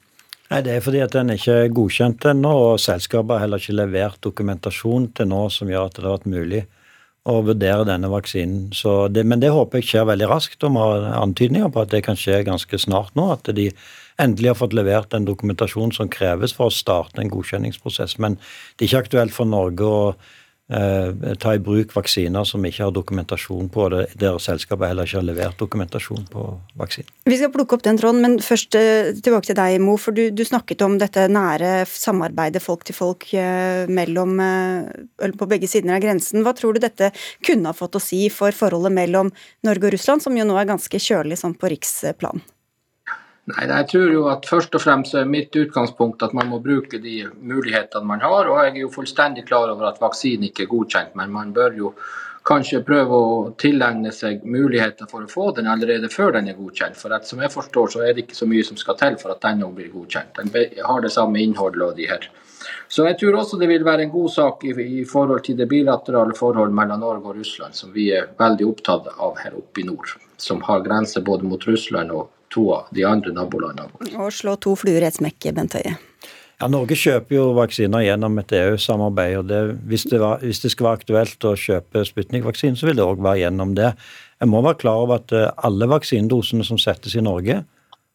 Nei, 0.51 0.61
Det 0.67 0.75
er 0.75 0.83
fordi 0.85 1.01
at 1.07 1.15
den 1.15 1.31
ikke 1.39 1.61
er 1.63 1.73
godkjent 1.73 2.27
ennå, 2.35 2.51
og 2.75 2.83
selskapet 2.83 3.39
har 3.39 3.47
heller 3.47 3.63
ikke 3.63 3.79
levert 3.79 4.19
dokumentasjon 4.27 5.13
til 5.15 5.31
nå 5.31 5.47
som 5.55 5.71
gjør 5.71 5.87
at 5.87 5.95
det 5.95 6.05
har 6.05 6.19
vært 6.19 6.35
mulig 6.35 6.67
å 7.25 7.41
vurdere 7.47 7.87
denne 7.89 8.11
vaksinen. 8.13 8.69
Det, 9.15 9.25
men 9.25 9.41
det 9.41 9.53
håper 9.55 9.81
jeg 9.81 9.89
skjer 9.89 10.09
veldig 10.11 10.29
raskt, 10.29 10.65
og 10.67 10.75
vi 10.75 10.83
har 10.83 11.07
antydninger 11.23 11.73
på 11.73 11.85
at 11.85 11.93
det 11.95 12.03
kan 12.05 12.19
skje 12.21 12.43
ganske 12.45 12.81
snart 12.83 13.15
nå. 13.17 13.31
At 13.33 13.49
de 13.57 13.71
endelig 14.21 14.53
har 14.53 14.61
fått 14.61 14.77
levert 14.77 15.11
den 15.15 15.27
dokumentasjonen 15.29 15.95
som 15.97 16.13
kreves 16.13 16.53
for 16.57 16.69
å 16.69 16.75
starte 16.75 17.23
en 17.23 17.33
godkjenningsprosess. 17.33 18.19
Men 18.21 18.37
det 18.77 18.85
er 18.85 18.91
ikke 18.91 19.05
aktuelt 19.07 19.37
for 19.37 19.49
Norge 19.49 19.89
å 19.89 20.03
ta 20.65 21.51
i 21.53 21.61
bruk 21.61 21.91
vaksiner 21.93 22.47
som 22.49 22.63
ikke 22.65 22.87
har 22.87 22.93
dokumentasjon 22.97 23.67
på 23.73 23.89
det, 23.93 24.07
der 24.17 24.39
selskapet 24.41 24.89
heller 24.89 25.05
ikke 25.05 25.19
har 25.19 25.27
levert 25.29 25.59
dokumentasjon 25.61 26.25
på 26.33 26.45
vaksinen. 26.81 27.11
Vi 27.29 27.37
skal 27.37 27.53
plukke 27.53 27.77
opp 27.77 27.85
den 27.85 28.01
tråden, 28.01 28.23
men 28.25 28.39
først 28.41 28.79
eh, 28.81 29.11
tilbake 29.19 29.51
til 29.51 29.59
deg, 29.59 29.77
Mo. 29.85 29.99
For 30.01 30.17
du, 30.17 30.31
du 30.33 30.41
snakket 30.49 30.81
om 30.87 30.97
dette 31.01 31.27
nære 31.29 31.85
samarbeidet 31.91 32.65
folk 32.65 32.87
til 32.89 32.97
folk 32.97 33.29
eh, 33.37 33.85
mellom 33.93 34.41
på 35.37 35.51
begge 35.51 35.69
sider 35.69 35.99
av 35.99 36.03
grensen. 36.05 36.45
Hva 36.47 36.55
tror 36.57 36.75
du 36.75 36.83
dette 36.85 37.13
kunne 37.45 37.69
ha 37.69 37.77
fått 37.77 38.01
å 38.01 38.03
si 38.03 38.25
for 38.33 38.57
forholdet 38.57 38.97
mellom 38.97 39.35
Norge 39.69 39.91
og 39.91 39.97
Russland, 39.99 40.25
som 40.25 40.37
jo 40.37 40.49
nå 40.49 40.57
er 40.57 40.73
ganske 40.73 41.01
kjølig 41.01 41.41
sånn 41.41 41.59
på 41.61 41.71
riksplan? 41.75 42.41
Nei, 43.53 43.65
Jeg 43.69 43.89
tror 43.91 44.13
jo 44.13 44.27
at 44.33 44.47
først 44.49 44.75
og 44.75 44.81
fremst 44.81 45.15
er 45.21 45.27
mitt 45.29 45.57
utgangspunkt 45.61 46.23
at 46.25 46.33
man 46.33 46.49
må 46.49 46.63
bruke 46.65 46.97
de 46.99 47.27
mulighetene 47.29 48.09
man 48.09 48.23
har. 48.25 48.49
og 48.49 48.65
Jeg 48.65 48.73
er 48.73 48.83
jo 48.87 48.93
fullstendig 48.95 49.45
klar 49.47 49.69
over 49.69 49.91
at 49.91 50.01
vaksinen 50.01 50.49
ikke 50.49 50.65
er 50.65 50.71
godkjent, 50.71 51.15
men 51.15 51.33
man 51.33 51.53
bør 51.53 51.77
jo 51.77 51.91
kanskje 52.45 52.81
prøve 52.85 53.19
å 53.27 53.37
tilegne 53.61 54.13
seg 54.13 54.45
muligheter 54.45 55.09
for 55.11 55.25
å 55.25 55.29
få 55.29 55.51
den 55.57 55.69
allerede 55.69 56.09
før 56.13 56.33
den 56.37 56.49
er 56.49 56.57
godkjent. 56.57 56.97
For 56.97 57.13
som 57.25 57.41
jeg 57.41 57.53
forstår, 57.53 57.93
så 57.93 58.05
er 58.05 58.15
det 58.15 58.25
ikke 58.25 58.41
så 58.41 58.49
mye 58.49 58.65
som 58.65 58.81
skal 58.81 58.97
til 59.01 59.17
for 59.21 59.33
at 59.33 59.45
den 59.45 59.65
blir 59.77 59.93
godkjent. 59.93 60.41
Den 60.41 60.53
har 60.85 61.05
det 61.05 61.13
samme 61.13 61.41
innholdet 61.41 61.85
og 61.85 61.97
de 61.97 62.09
her. 62.09 62.29
Så 62.89 63.05
jeg 63.05 63.19
tror 63.21 63.43
også 63.43 63.59
det 63.61 63.69
vil 63.69 63.85
være 63.85 64.07
en 64.07 64.13
god 64.13 64.31
sak 64.33 64.65
i, 64.65 64.73
i 65.01 65.05
forhold 65.05 65.45
til 65.45 65.57
det 65.57 65.69
bilaterale 65.69 66.37
forhold 66.37 66.73
mellom 66.73 67.01
Norge 67.01 67.29
og 67.29 67.37
Russland, 67.37 67.77
som 67.77 67.93
vi 67.93 68.11
er 68.17 68.31
veldig 68.39 68.69
opptatt 68.71 69.11
av 69.19 69.37
her 69.41 69.57
oppe 69.59 69.83
i 69.83 69.89
nord. 69.89 70.17
Som 70.41 70.65
har 70.65 70.85
grenser 70.85 71.25
både 71.25 71.45
mot 71.49 71.69
Russland 71.69 72.13
og 72.13 72.31
to 72.55 72.69
av 72.77 72.91
de 72.95 73.05
andre 73.09 73.35
nabolandene 73.35 73.91
våre. 73.93 74.17
Og 74.23 74.35
slå 74.35 74.57
to 74.63 74.77
fluer 74.79 75.03
i 75.03 75.11
et 75.11 75.19
smekk, 75.19 75.51
Bent 75.57 75.77
Høie. 75.77 75.97
Ja, 76.63 76.69
Norge 76.71 76.97
kjøper 76.97 77.35
jo 77.35 77.45
vaksiner 77.57 78.05
gjennom 78.05 78.39
et 78.39 78.53
EU-samarbeid. 78.55 79.39
og 79.41 79.49
det, 79.51 79.61
hvis, 79.91 80.07
det 80.11 80.21
var, 80.23 80.39
hvis, 80.45 80.63
det 80.63 80.71
skal 80.73 80.87
være 80.87 81.01
aktuelt 81.01 81.47
å 81.51 81.57
kjøpe 81.59 82.05
Sputnik-vaksinen, 82.07 82.79
så 82.79 82.87
vil 82.89 83.01
det 83.01 83.07
òg 83.07 83.25
være 83.25 83.43
gjennom 83.43 83.75
det. 83.75 83.91
Jeg 84.41 84.53
må 84.53 84.63
være 84.63 84.79
klar 84.85 85.03
over 85.03 85.19
at 85.19 85.35
eh, 85.35 85.51
alle 85.67 85.89
vaksinedosene 85.91 86.67
som 86.67 86.79
settes 86.79 87.17
i 87.19 87.25
Norge, 87.25 87.65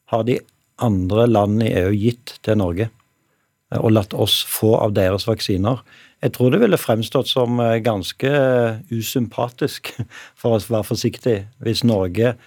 har 0.10 0.24
de 0.26 0.40
andre 0.82 1.28
landene 1.30 1.68
i 1.68 1.76
EU 1.84 1.92
gitt 1.94 2.38
til 2.46 2.58
Norge. 2.62 2.88
Eh, 3.74 3.80
og 3.82 3.92
latt 3.98 4.16
oss 4.16 4.40
få 4.48 4.72
av 4.80 4.96
deres 4.96 5.28
vaksiner. 5.28 5.84
Jeg 6.24 6.36
tror 6.36 6.54
det 6.54 6.62
ville 6.64 6.80
fremstått 6.80 7.28
som 7.32 7.60
eh, 7.64 7.82
ganske 7.84 8.32
usympatisk, 8.90 9.92
for 10.40 10.56
å 10.56 10.64
være 10.64 10.88
forsiktig, 10.88 11.38
hvis 11.60 11.84
Norge 11.84 12.38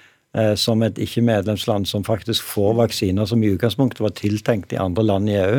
som 0.56 0.80
et 0.80 0.96
ikke-medlemsland 0.96 1.84
som 1.84 2.04
faktisk 2.06 2.46
får 2.54 2.78
vaksiner 2.78 3.26
som 3.28 3.42
i 3.44 3.50
utgangspunktet 3.52 4.00
var 4.00 4.14
tiltenkt 4.16 4.72
i 4.72 4.78
andre 4.80 5.04
land 5.04 5.28
i 5.28 5.34
EU, 5.36 5.58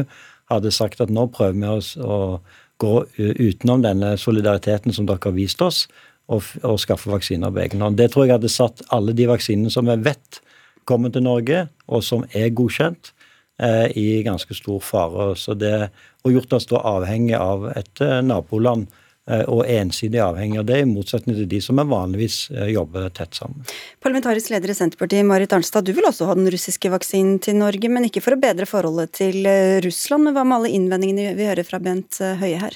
hadde 0.50 0.72
sagt 0.74 1.02
at 1.04 1.12
nå 1.14 1.28
prøver 1.34 1.60
vi 1.60 1.70
oss 1.70 1.92
å 1.98 2.40
gå 2.82 2.94
utenom 3.18 3.84
denne 3.84 4.16
solidariteten 4.20 4.96
som 4.96 5.08
dere 5.08 5.22
har 5.24 5.36
vist 5.36 5.62
oss, 5.64 5.86
og, 6.32 6.46
og 6.64 6.80
skaffe 6.82 7.12
vaksiner 7.12 7.52
på 7.52 7.64
egen 7.66 7.84
hånd. 7.84 8.00
Det 8.00 8.10
tror 8.14 8.28
jeg 8.28 8.38
hadde 8.38 8.52
satt 8.52 8.84
alle 8.96 9.16
de 9.16 9.28
vaksinene 9.30 9.72
som 9.74 9.88
vi 9.90 9.98
vet 10.06 10.40
kommer 10.88 11.14
til 11.14 11.26
Norge, 11.28 11.68
og 11.88 12.04
som 12.04 12.26
er 12.36 12.52
godkjent, 12.56 13.14
eh, 13.62 13.88
i 14.00 14.24
ganske 14.26 14.56
stor 14.58 14.82
fare. 14.84 15.34
Det, 15.60 15.76
og 16.24 16.36
gjort 16.36 16.58
oss 16.58 16.68
da 16.72 16.82
avhengig 16.96 17.38
av 17.40 17.70
et 17.76 18.04
eh, 18.04 18.20
naboland 18.26 18.88
Eh, 18.88 19.03
og 19.24 19.64
ensidig 19.72 20.20
avhengig 20.20 20.60
av 20.60 20.66
det, 20.68 20.82
i 20.84 20.88
motsetning 20.88 21.38
til 21.38 21.48
de 21.48 21.60
som 21.64 21.80
er 21.80 21.88
vanligvis 21.88 22.38
eh, 22.52 22.74
jobber 22.74 23.08
tett 23.16 23.38
sammen. 23.40 23.64
Parlamentarisk 24.04 24.52
leder 24.52 24.74
i 24.74 24.76
Senterpartiet, 24.76 25.24
Marit 25.28 25.56
Arnstad, 25.56 25.88
du 25.88 25.94
vil 25.96 26.08
også 26.10 26.28
ha 26.28 26.36
den 26.36 26.50
russiske 26.52 26.92
vaksinen 26.92 27.38
til 27.44 27.56
Norge, 27.62 27.88
men 27.88 28.10
ikke 28.10 28.24
for 28.26 28.36
å 28.36 28.42
bedre 28.42 28.68
forholdet 28.68 29.16
til 29.22 29.48
eh, 29.48 29.80
Russland. 29.86 30.28
Men 30.28 30.36
hva 30.36 30.44
med 30.44 30.58
alle 30.58 30.74
innvendingene 30.76 31.38
vi 31.40 31.48
hører 31.48 31.68
fra 31.68 31.80
Bent 31.84 32.20
Høie 32.20 32.60
her? 32.60 32.76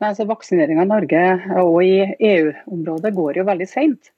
Nei, 0.00 0.10
altså 0.10 0.26
Vaksineringa 0.26 0.82
i 0.82 0.90
Norge 0.90 1.24
og 1.60 1.76
i 1.84 1.94
EU-området 2.18 3.14
går 3.14 3.38
jo 3.38 3.46
veldig 3.46 3.70
seint. 3.70 4.10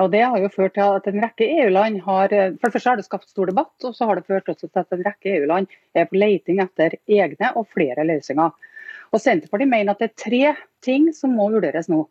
Og 0.00 0.12
Det 0.14 0.22
har 0.22 0.38
jo 0.38 0.48
ført 0.52 0.76
til 0.78 0.94
at 0.96 1.08
en 1.10 1.20
rekke 1.24 1.46
EU-land 1.58 1.98
har 2.06 2.30
for 2.30 2.68
det 2.68 2.72
første 2.76 2.88
har 2.88 3.00
det 3.00 3.04
skapt 3.08 3.28
stor 3.28 3.50
debatt, 3.50 3.74
og 3.84 3.96
så 3.96 4.06
har 4.08 4.16
det 4.16 4.28
ført 4.30 4.48
også 4.48 4.68
til 4.68 4.80
at 4.80 4.94
en 4.94 5.02
rekke 5.04 5.34
EU-land 5.34 5.66
er 5.98 6.06
på 6.08 6.20
leiting 6.20 6.62
etter 6.62 6.94
egne 7.10 7.50
og 7.58 7.66
flere 7.74 8.06
løsninger. 8.06 8.54
Og 9.10 9.22
Senterpartiet 9.22 9.70
mener 9.70 9.94
at 9.94 10.02
det 10.02 10.10
er 10.10 10.22
tre 10.24 10.54
ting 10.84 11.10
som 11.14 11.34
må 11.34 11.48
vurderes 11.52 11.90
nå. 11.90 12.04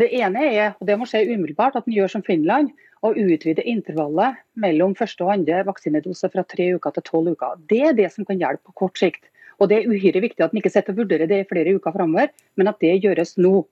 Det 0.00 0.08
ene 0.16 0.44
er, 0.46 0.76
og 0.78 0.86
det 0.88 0.96
må 0.96 1.08
skje 1.08 1.26
umiddelbart, 1.28 1.76
at 1.76 1.88
en 1.88 1.96
gjør 1.96 2.14
som 2.14 2.24
Finland 2.24 2.70
og 3.04 3.18
utvider 3.18 3.66
intervallet 3.68 4.38
mellom 4.60 4.94
første 4.96 5.24
og 5.24 5.34
andre 5.34 5.64
vaksinedose 5.66 6.30
fra 6.32 6.44
tre 6.48 6.70
uker 6.76 6.94
til 6.96 7.06
tolv 7.08 7.34
uker. 7.34 7.58
Det 7.68 7.82
er 7.90 7.98
det 7.98 8.08
som 8.14 8.28
kan 8.28 8.40
hjelpe 8.40 8.70
på 8.70 8.78
kort 8.84 9.00
sikt. 9.00 9.24
Og 9.60 9.68
Det 9.68 9.76
er 9.76 9.90
uhyre 9.92 10.22
viktig 10.24 10.40
at 10.40 10.54
en 10.54 10.60
ikke 10.62 10.72
sitter 10.72 10.94
og 10.94 11.02
vurderer 11.02 11.28
det 11.28 11.42
i 11.42 11.48
flere 11.48 11.74
uker 11.76 11.92
framover, 11.92 12.30
men 12.56 12.68
at 12.68 12.80
det 12.80 13.02
gjøres 13.04 13.36
nå. 13.36 13.66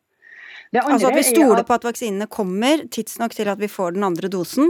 altså 0.74 1.08
At 1.08 1.16
vi 1.16 1.22
stoler 1.24 1.64
på 1.64 1.78
at 1.78 1.86
vaksinene 1.88 2.26
kommer 2.26 2.84
tidsnok 2.92 3.32
til 3.32 3.48
at 3.48 3.60
vi 3.60 3.68
får 3.72 3.96
den 3.96 4.04
andre 4.04 4.28
dosen? 4.28 4.68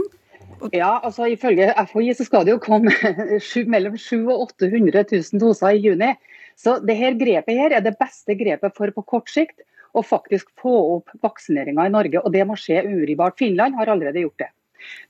Ja, 0.73 0.99
altså 1.03 1.27
Ifølge 1.27 1.73
FHI 1.91 2.13
så 2.13 2.23
skal 2.23 2.45
det 2.45 2.51
jo 2.55 2.63
komme 2.63 2.91
mellom 3.73 3.97
700 3.97 4.35
og 4.35 4.41
800 4.59 5.05
000 5.11 5.43
doser 5.43 5.75
i 5.75 5.83
juni. 5.83 6.13
Så 6.59 6.75
det 6.83 6.97
her 6.99 7.15
grepet 7.15 7.55
her 7.55 7.75
er 7.77 7.83
det 7.83 7.95
beste 7.99 8.35
grepet 8.35 8.75
for 8.75 8.91
på 8.91 9.05
kort 9.07 9.31
sikt 9.31 9.61
å 9.95 10.03
faktisk 10.05 10.49
få 10.59 10.75
opp 10.97 11.13
vaksineringa 11.23 11.87
i 11.87 11.93
Norge. 11.93 12.19
Og 12.19 12.33
det 12.35 12.43
må 12.45 12.57
skje 12.59 12.83
umiddelbart. 12.83 13.37
Finland 13.39 13.77
har 13.79 13.91
allerede 13.93 14.25
gjort 14.25 14.43
det. 14.43 14.49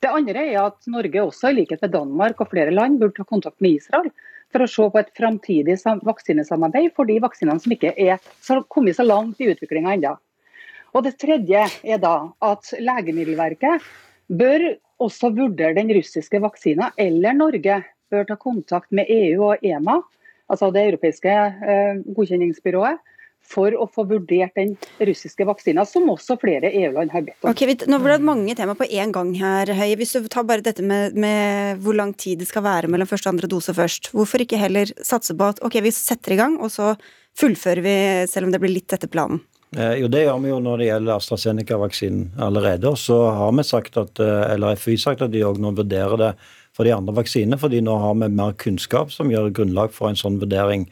Det 0.02 0.10
andre 0.10 0.44
er 0.46 0.58
at 0.62 0.86
Norge 0.90 1.22
også, 1.22 1.50
i 1.50 1.60
likhet 1.60 1.82
med 1.82 1.92
Danmark 1.94 2.40
og 2.42 2.50
flere 2.50 2.74
land, 2.74 2.98
burde 3.00 3.18
ta 3.18 3.26
kontakt 3.26 3.60
med 3.62 3.78
Israel 3.80 4.10
for 4.50 4.64
å 4.64 4.70
se 4.70 4.86
på 4.90 4.98
et 4.98 5.12
framtidig 5.14 5.76
vaksinesamarbeid 6.06 6.90
for 6.96 7.06
de 7.06 7.20
vaksinene 7.22 7.62
som 7.62 7.74
ikke 7.74 7.94
er 7.94 8.18
kommet 8.72 8.98
så 8.98 9.06
langt 9.06 9.42
i 9.42 9.50
utviklinga 9.52 9.94
ennå. 9.94 10.16
Og 10.94 11.04
Det 11.06 11.14
tredje 11.22 11.66
er 11.86 12.00
da 12.02 12.14
at 12.42 12.72
Legemiddelverket 12.78 13.84
bør 14.26 14.64
også 15.02 15.30
vurdere 15.34 15.76
den 15.78 15.92
russiske 15.94 16.40
vaksina, 16.42 16.90
eller 16.98 17.36
Norge 17.36 17.82
bør 18.10 18.26
ta 18.26 18.36
kontakt 18.36 18.90
med 18.90 19.06
EU 19.10 19.52
og 19.52 19.62
EMA 19.62 20.00
altså 20.50 20.70
det 20.74 20.84
europeiske 20.90 21.30
eh, 21.30 22.02
godkjenningsbyrået, 22.16 23.00
for 23.50 23.74
å 23.74 23.86
få 23.90 24.04
vurdert 24.06 24.54
den 24.58 24.74
russiske 25.00 25.46
vaksina, 25.48 25.84
som 25.88 26.08
også 26.12 26.36
flere 26.40 26.70
EU-land 26.70 27.10
har 27.14 27.24
bedt 27.26 27.40
om. 27.42 27.50
Ok, 27.50 27.64
Nå 27.90 27.98
ble 28.02 28.18
det 28.18 28.26
mange 28.28 28.54
tema 28.58 28.76
på 28.78 28.86
én 28.86 29.14
gang 29.14 29.32
her, 29.40 29.72
Høie. 29.74 29.96
Hvis 29.98 30.14
du 30.14 30.28
tar 30.30 30.46
bare 30.46 30.64
dette 30.64 30.84
med, 30.86 31.16
med, 31.18 31.80
hvor 31.82 31.96
lang 31.98 32.12
tid 32.14 32.42
det 32.42 32.50
skal 32.50 32.64
være 32.66 32.90
mellom 32.92 33.10
første 33.10 33.30
og 33.30 33.34
andre 33.34 33.50
dose 33.50 33.74
først, 33.74 34.12
hvorfor 34.14 34.44
ikke 34.44 34.60
heller 34.60 34.92
satse 35.02 35.34
på 35.34 35.50
at 35.50 35.62
ok, 35.66 35.80
vi 35.82 35.94
setter 35.94 36.36
i 36.36 36.40
gang, 36.40 36.60
og 36.62 36.70
så 36.74 36.92
fullfører 37.40 37.82
vi 37.84 37.96
selv 38.30 38.48
om 38.48 38.54
det 38.54 38.62
blir 38.62 38.76
litt 38.76 38.94
etter 38.94 39.10
planen? 39.10 39.42
Eh, 39.76 40.00
jo, 40.02 40.08
Det 40.10 40.24
gjør 40.24 40.38
vi 40.42 40.50
jo 40.50 40.58
når 40.62 40.80
det 40.80 40.86
gjelder 40.88 41.16
AstraZeneca-vaksinen 41.16 42.40
allerede. 42.42 42.88
og 42.90 42.98
Så 42.98 43.18
har 43.30 43.52
vi 43.52 43.62
sagt 43.62 43.96
at, 43.96 44.18
eh, 44.18 44.52
eller 44.54 44.76
FHI 44.76 44.96
sagt 44.98 45.22
at 45.22 45.30
de 45.30 45.44
òg 45.46 45.58
nå 45.58 45.74
vurderer 45.74 46.18
det 46.18 46.32
for 46.76 46.86
de 46.86 46.94
andre 46.94 47.14
vaksinene, 47.16 47.58
fordi 47.60 47.82
nå 47.84 47.96
har 48.02 48.18
vi 48.20 48.28
mer 48.32 48.52
kunnskap 48.58 49.14
som 49.14 49.32
gjør 49.32 49.52
grunnlag 49.56 49.94
for 49.94 50.10
en 50.10 50.18
sånn 50.18 50.38
vurdering. 50.42 50.86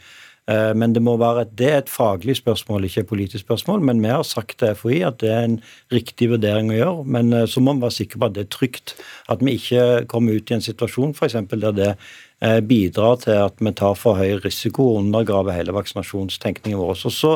Eh, 0.48 0.70
men 0.74 0.94
det 0.96 1.02
må 1.04 1.16
være 1.20 1.44
et, 1.44 1.50
det 1.60 1.68
er 1.68 1.82
et 1.82 1.90
faglig 1.92 2.38
spørsmål, 2.38 2.86
ikke 2.88 3.02
et 3.04 3.10
politisk 3.10 3.44
spørsmål. 3.44 3.82
Men 3.84 4.00
vi 4.04 4.12
har 4.12 4.24
sagt 4.24 4.58
til 4.62 4.72
FHI 4.78 5.02
at 5.10 5.20
det 5.20 5.32
er 5.32 5.44
en 5.44 5.58
riktig 5.92 6.30
vurdering 6.32 6.72
å 6.72 6.78
gjøre. 6.78 7.04
Men 7.16 7.34
eh, 7.36 7.46
så 7.50 7.62
må 7.64 7.76
vi 7.76 7.84
være 7.84 7.98
sikre 7.98 8.22
på 8.22 8.30
at 8.30 8.38
det 8.38 8.46
er 8.46 8.54
trygt. 8.56 8.96
At 9.28 9.44
vi 9.44 9.58
ikke 9.60 10.06
kommer 10.08 10.38
ut 10.38 10.50
i 10.50 10.56
en 10.56 10.64
situasjon 10.64 11.12
f.eks. 11.12 11.36
der 11.52 11.76
det 11.76 11.90
eh, 11.92 12.60
bidrar 12.64 13.20
til 13.24 13.42
at 13.44 13.60
vi 13.60 13.74
tar 13.76 13.98
for 14.00 14.20
høy 14.20 14.38
risiko 14.44 14.94
og 14.94 15.02
undergraver 15.04 15.56
hele 15.58 15.76
vaksinasjonstenkningen 15.76 16.80
vår. 16.80 16.96
Så, 17.02 17.12
så 17.12 17.34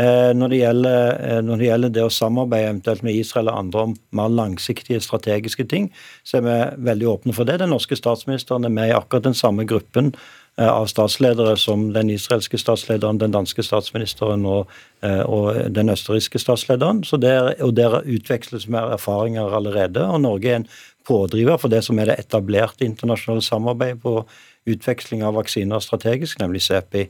når 0.00 0.48
det, 0.48 0.58
gjelder, 0.62 1.18
eh, 1.20 1.40
når 1.44 1.58
det, 1.60 1.66
gjelder, 1.66 1.90
det 1.92 2.04
å 2.06 2.12
samarbeide 2.12 2.70
eventuelt 2.70 3.02
med 3.04 3.16
Israel 3.18 3.50
og 3.52 3.58
andre 3.58 3.82
om 3.86 3.96
mer 4.16 4.30
langsiktige 4.32 5.02
strategiske 5.04 5.66
ting, 5.68 5.90
så 6.24 6.38
er 6.38 6.46
vi 6.46 6.54
veldig 6.88 7.10
åpne 7.10 7.34
for 7.36 7.48
det. 7.48 7.58
Den 7.60 7.74
norske 7.74 7.98
statsministeren 7.98 8.64
er 8.64 8.72
med 8.72 8.88
i 8.88 8.94
akkurat 8.96 9.26
den 9.26 9.36
samme 9.36 9.66
gruppen 9.68 10.14
eh, 10.56 10.70
av 10.70 10.88
statsledere 10.88 11.58
som 11.60 11.90
den 11.92 12.08
israelske 12.14 12.60
statslederen, 12.60 13.20
den 13.20 13.36
danske 13.36 13.64
statsministeren 13.66 14.46
og, 14.48 14.72
og 15.02 15.60
den 15.74 15.92
østerrikske 15.92 16.40
statslederen. 16.40 17.02
Der, 17.20 17.52
og 17.60 17.76
der 17.76 18.00
utveksles 18.00 18.68
mer 18.72 18.94
erfaringer 18.96 19.52
allerede. 19.52 20.06
Og 20.08 20.24
Norge 20.24 20.48
er 20.54 20.62
en 20.62 20.68
pådriver 21.04 21.60
for 21.60 21.68
det 21.68 21.82
som 21.84 21.98
er 21.98 22.08
det 22.08 22.20
etablerte 22.22 22.86
internasjonale 22.86 23.44
samarbeidet 23.44 24.00
på 24.00 24.22
utveksling 24.70 25.24
av 25.26 25.36
vaksiner 25.36 25.82
strategisk, 25.82 26.40
nemlig 26.40 26.62
CEPI. 26.62 27.08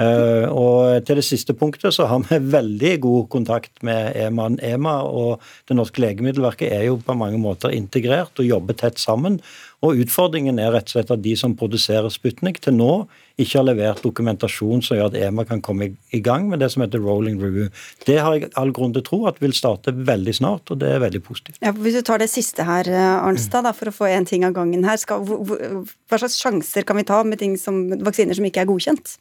Uh, 0.00 0.46
og 0.48 1.04
til 1.04 1.18
det 1.20 1.26
siste 1.26 1.52
punktet 1.52 1.92
så 1.92 2.06
har 2.08 2.22
vi 2.24 2.38
veldig 2.40 2.92
god 3.04 3.26
kontakt 3.32 3.82
med 3.84 4.14
EMA. 4.16 4.54
EMA 4.64 4.94
og 5.04 5.42
Det 5.68 5.76
norske 5.76 6.00
legemiddelverket 6.00 6.72
er 6.72 6.86
jo 6.88 7.00
på 7.04 7.16
mange 7.18 7.38
måter 7.40 7.74
integrert 7.74 8.40
og 8.40 8.48
jobber 8.48 8.78
tett 8.80 8.98
sammen. 9.02 9.40
Og 9.84 10.00
Utfordringen 10.02 10.58
er 10.60 10.72
rett 10.74 10.88
og 10.90 10.94
slett 10.94 11.12
at 11.12 11.22
de 11.24 11.34
som 11.36 11.56
produserer 11.56 12.08
Sputnik 12.12 12.60
til 12.64 12.76
nå, 12.76 13.06
ikke 13.40 13.56
har 13.56 13.64
levert 13.64 14.02
dokumentasjon 14.04 14.82
som 14.84 14.98
gjør 14.98 15.08
at 15.08 15.16
EMA 15.16 15.46
kan 15.48 15.62
komme 15.64 15.92
i 16.12 16.20
gang 16.20 16.50
med 16.50 16.60
det 16.60 16.68
som 16.74 16.84
heter 16.84 17.00
rolling 17.00 17.38
review. 17.40 17.70
Det 18.04 18.18
har 18.20 18.36
jeg 18.36 18.50
all 18.60 18.74
grunn 18.76 18.92
til 18.92 19.00
å 19.00 19.06
tro 19.06 19.20
at 19.30 19.40
vil 19.40 19.56
starte 19.56 19.94
veldig 19.96 20.34
snart, 20.36 20.68
og 20.72 20.82
det 20.82 20.90
er 20.92 21.00
veldig 21.04 21.22
positivt. 21.24 21.60
Ja, 21.64 21.72
hvis 21.72 21.96
du 21.96 22.04
tar 22.04 22.20
det 22.20 22.28
siste 22.32 22.66
her, 22.68 22.88
eh, 22.88 23.24
Arnstad, 23.24 23.64
da, 23.64 23.72
for 23.76 23.88
å 23.88 23.96
få 23.96 24.10
én 24.12 24.28
ting 24.28 24.44
av 24.44 24.52
gangen 24.56 24.84
her. 24.84 25.00
Skal, 25.00 25.24
hva 25.24 26.20
slags 26.20 26.36
sjanser 26.40 26.84
kan 26.84 27.00
vi 27.00 27.08
ta 27.08 27.22
med 27.24 27.40
ting 27.40 27.56
som, 27.56 27.86
vaksiner 28.04 28.36
som 28.36 28.44
ikke 28.44 28.66
er 28.66 28.68
godkjent? 28.68 29.16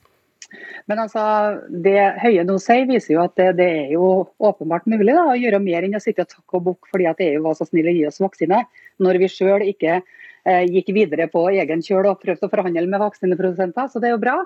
Men 0.89 1.01
altså, 1.03 1.23
Det 1.69 1.95
Høie 2.23 2.43
nå 2.47 2.57
sier, 2.61 2.87
viser 2.89 3.15
jo 3.15 3.23
at 3.23 3.35
det, 3.39 3.51
det 3.59 3.67
er 3.83 3.91
jo 3.93 4.29
åpenbart 4.41 4.87
mulig 4.89 5.13
da, 5.13 5.27
å 5.29 5.37
gjøre 5.37 5.61
mer 5.63 5.85
enn 5.85 5.97
å 5.97 6.03
sitte 6.03 6.25
og 6.25 6.31
takke 6.31 6.59
og 6.59 6.65
bukke 6.69 6.93
fordi 6.93 7.09
at 7.11 7.21
EU 7.25 7.43
var 7.45 7.57
så 7.59 7.67
snill 7.69 7.89
å 7.91 7.95
gi 7.95 8.07
oss 8.09 8.21
vaksine, 8.23 8.63
når 9.03 9.21
vi 9.21 9.31
sjøl 9.31 9.65
ikke 9.67 9.99
eh, 9.99 10.63
gikk 10.69 10.93
videre 10.97 11.29
på 11.31 11.45
egen 11.53 11.83
kjøl 11.85 12.11
og 12.11 12.23
prøvde 12.23 12.49
å 12.49 12.53
forhandle 12.53 12.87
med 12.89 13.03
vaksineprodusenter. 13.03 13.91
Så 13.91 14.01
det 14.01 14.09
er 14.09 14.17
jo 14.17 14.23
bra. 14.25 14.39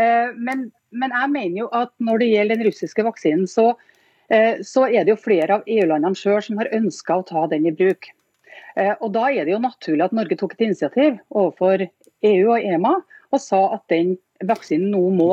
Eh, 0.00 0.32
men, 0.36 0.70
men, 0.90 1.14
jeg 1.14 1.34
mener 1.34 1.62
jo 1.64 1.68
at 1.76 1.92
når 2.00 2.22
det 2.22 2.32
gjelder 2.32 2.60
den 2.60 2.68
russiske 2.70 3.06
vaksinen, 3.06 3.46
så, 3.50 3.72
eh, 4.32 4.62
så 4.66 4.88
er 4.88 5.04
det 5.04 5.14
jo 5.14 5.20
flere 5.20 5.60
av 5.60 5.68
EU-landene 5.68 6.18
sjøl 6.18 6.42
som 6.44 6.60
har 6.62 6.72
ønska 6.72 7.20
å 7.20 7.28
ta 7.28 7.46
den 7.52 7.68
i 7.68 7.76
bruk. 7.76 8.08
Eh, 8.76 8.94
og 9.00 9.12
Da 9.12 9.28
er 9.30 9.44
det 9.44 9.54
jo 9.54 9.62
naturlig 9.62 10.06
at 10.06 10.16
Norge 10.16 10.38
tok 10.40 10.56
et 10.56 10.66
initiativ 10.68 11.18
overfor 11.30 11.84
EU 12.24 12.52
og 12.54 12.60
EMA 12.60 12.94
og 13.32 13.40
sa 13.40 13.62
at 13.76 13.84
den 13.92 14.16
vaksinen 14.48 14.90
nå 14.92 15.02
må 15.16 15.28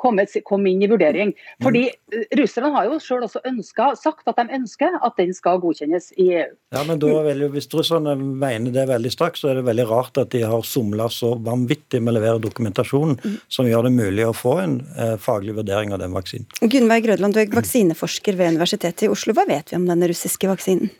komme, 0.00 0.24
komme, 0.46 0.70
inn 0.70 0.82
i 0.84 0.90
vurdering. 0.90 1.32
Fordi 1.64 1.84
eh, 1.88 2.26
Russland 2.38 2.76
har 2.76 2.88
jo 2.88 2.98
selv 3.02 3.28
også 3.28 3.42
ønsket, 3.48 4.00
sagt 4.02 4.30
at 4.30 4.38
de 4.40 4.58
ønsker 4.58 4.98
at 5.00 5.16
den 5.20 5.34
skal 5.36 5.60
godkjennes 5.62 6.10
i 6.16 6.28
EU. 6.40 6.52
Ja, 6.74 6.84
men 6.88 7.00
da 7.02 7.12
vil 7.26 7.46
jo, 7.46 7.50
Hvis 7.54 7.70
russerne 7.72 8.14
mener 8.18 8.74
det 8.74 8.88
veldig 8.90 9.12
straks, 9.14 9.42
så 9.42 9.52
er 9.52 9.60
det 9.60 9.66
veldig 9.68 9.88
rart 9.88 10.20
at 10.20 10.32
de 10.34 10.44
har 10.46 10.66
somla 10.66 11.08
så 11.12 11.34
vanvittig 11.34 12.02
med 12.02 12.14
å 12.14 12.18
levere 12.18 12.44
dokumentasjon 12.44 13.16
mm. 13.18 13.36
som 13.48 13.68
gjør 13.68 13.88
det 13.88 13.94
mulig 13.96 14.28
å 14.28 14.36
få 14.36 14.58
en 14.64 14.78
eh, 14.96 15.16
faglig 15.22 15.56
vurdering 15.58 15.94
av 15.96 16.02
den 16.02 16.16
vaksinen. 16.16 16.48
Gunnveig 16.60 17.06
Grødland, 17.08 17.36
du 17.36 17.42
er 17.42 17.52
vaksineforsker 17.52 18.38
ved 18.38 18.56
Universitetet 18.56 19.08
i 19.08 19.12
Oslo. 19.12 19.36
Hva 19.36 19.48
vet 19.48 19.72
vi 19.72 19.80
om 19.80 19.88
denne 19.88 20.10
russiske 20.10 20.50
vaksinen? 20.50 20.92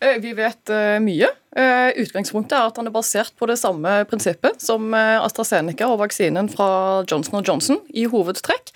Eh, 0.00 0.18
vi 0.20 0.32
vet 0.34 0.70
eh, 0.70 0.98
mye. 1.02 1.28
Eh, 1.56 1.90
utgangspunktet 2.02 2.56
er 2.58 2.70
at 2.70 2.80
han 2.80 2.90
er 2.90 2.94
basert 2.94 3.34
på 3.38 3.48
det 3.50 3.58
samme 3.60 4.00
prinsippet 4.10 4.62
som 4.62 4.94
AstraZeneca 4.94 5.88
og 5.92 6.00
vaksinen 6.02 6.50
fra 6.50 7.04
Johnson 7.10 7.44
Johnson 7.46 7.80
i 7.94 8.08
hovedtrekk. 8.10 8.74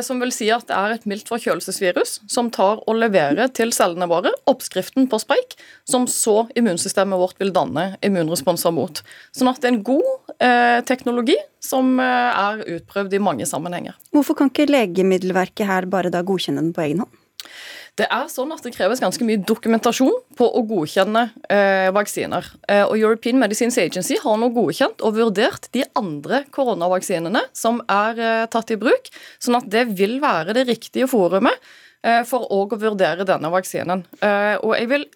Som 0.00 0.16
vil 0.16 0.30
si 0.32 0.46
at 0.48 0.64
det 0.64 0.72
er 0.72 0.94
et 0.94 1.02
mildt 1.04 1.28
forkjølelsesvirus 1.28 2.14
som 2.32 2.46
tar 2.48 2.78
og 2.88 2.94
leverer 2.96 3.50
til 3.52 3.68
cellene 3.76 4.06
våre 4.08 4.30
oppskriften 4.48 5.10
på 5.12 5.18
spike, 5.20 5.58
som 5.84 6.06
så 6.08 6.46
immunsystemet 6.56 7.20
vårt 7.20 7.36
vil 7.42 7.52
danne 7.52 7.90
immunresponser 8.00 8.72
mot. 8.72 9.02
Sånn 9.36 9.50
at 9.50 9.60
det 9.60 9.68
er 9.68 9.74
en 9.74 9.82
god 9.84 10.32
eh, 10.38 10.78
teknologi 10.88 11.36
som 11.60 12.00
er 12.00 12.64
utprøvd 12.78 13.18
i 13.18 13.20
mange 13.26 13.44
sammenhenger. 13.50 14.00
Hvorfor 14.16 14.40
kan 14.40 14.48
ikke 14.48 14.70
Legemiddelverket 14.72 15.68
her 15.68 15.90
bare 15.92 16.14
da 16.14 16.24
godkjenne 16.24 16.64
den 16.64 16.72
på 16.72 16.86
egen 16.86 17.04
hånd? 17.04 17.20
Det 17.94 18.06
er 18.10 18.26
sånn 18.30 18.50
at 18.50 18.64
det 18.66 18.72
kreves 18.74 18.98
ganske 19.02 19.22
mye 19.26 19.38
dokumentasjon 19.46 20.16
på 20.34 20.46
å 20.58 20.62
godkjenne 20.66 21.28
eh, 21.46 21.92
vaksiner. 21.94 22.48
Eh, 22.66 22.82
og 22.82 22.98
European 22.98 23.38
Medicines 23.38 23.78
Agency 23.78 24.16
har 24.18 24.40
nå 24.40 24.48
godkjent 24.56 25.04
og 25.06 25.14
vurdert 25.20 25.68
de 25.76 25.84
andre 25.98 26.42
koronavaksinene 26.54 27.44
som 27.54 27.78
er 27.86 28.18
eh, 28.18 28.46
tatt 28.50 28.74
i 28.74 28.78
bruk, 28.82 29.12
sånn 29.38 29.60
at 29.60 29.70
det 29.70 29.86
vil 29.94 30.18
være 30.24 30.56
det 30.58 30.66
riktige 30.72 31.06
forumet 31.10 31.54
eh, 32.02 32.24
for 32.26 32.50
å 32.50 32.64
vurdere 32.72 33.28
denne 33.28 33.52
vaksinen. 33.54 34.02
Eh, 34.18 34.56
og 34.58 34.74
jeg 34.74 34.90
vil 34.90 35.06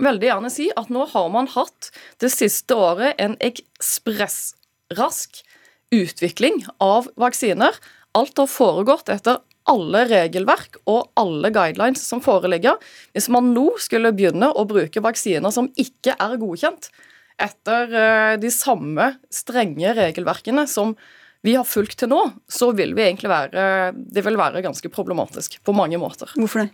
veldig 0.00 0.30
gjerne 0.30 0.54
si 0.56 0.72
at 0.72 0.88
nå 0.88 1.04
har 1.12 1.30
man 1.36 1.52
hatt 1.52 1.92
det 2.24 2.32
siste 2.32 2.72
året 2.72 3.20
en 3.20 3.36
ekspressrask 3.44 5.44
utvikling 5.92 6.64
av 6.80 7.12
vaksiner. 7.20 7.76
Alt 8.16 8.40
har 8.40 8.48
foregått 8.48 9.12
etter 9.12 9.44
alle 9.70 10.04
regelverk 10.10 10.80
og 10.90 11.12
alle 11.18 11.52
guidelines 11.54 12.02
som 12.06 12.22
foreligger. 12.24 12.78
Hvis 13.14 13.28
man 13.32 13.52
nå 13.54 13.68
skulle 13.82 14.14
begynne 14.16 14.50
å 14.50 14.66
bruke 14.68 15.02
vaksiner 15.04 15.54
som 15.54 15.70
ikke 15.78 16.16
er 16.18 16.38
godkjent, 16.40 16.90
etter 17.42 17.94
eh, 17.96 18.34
de 18.40 18.50
samme 18.54 19.14
strenge 19.32 19.94
regelverkene 19.96 20.66
som 20.70 20.94
vi 21.42 21.56
har 21.56 21.66
fulgt 21.66 21.98
til 21.98 22.12
nå, 22.12 22.20
så 22.46 22.70
vil 22.76 22.92
vi 22.94 23.02
egentlig 23.02 23.30
være 23.32 23.62
Det 24.14 24.22
vil 24.22 24.38
være 24.38 24.62
ganske 24.62 24.88
problematisk 24.94 25.58
på 25.66 25.74
mange 25.74 25.98
måter. 25.98 26.30
Hvorfor 26.38 26.62
det? 26.62 26.70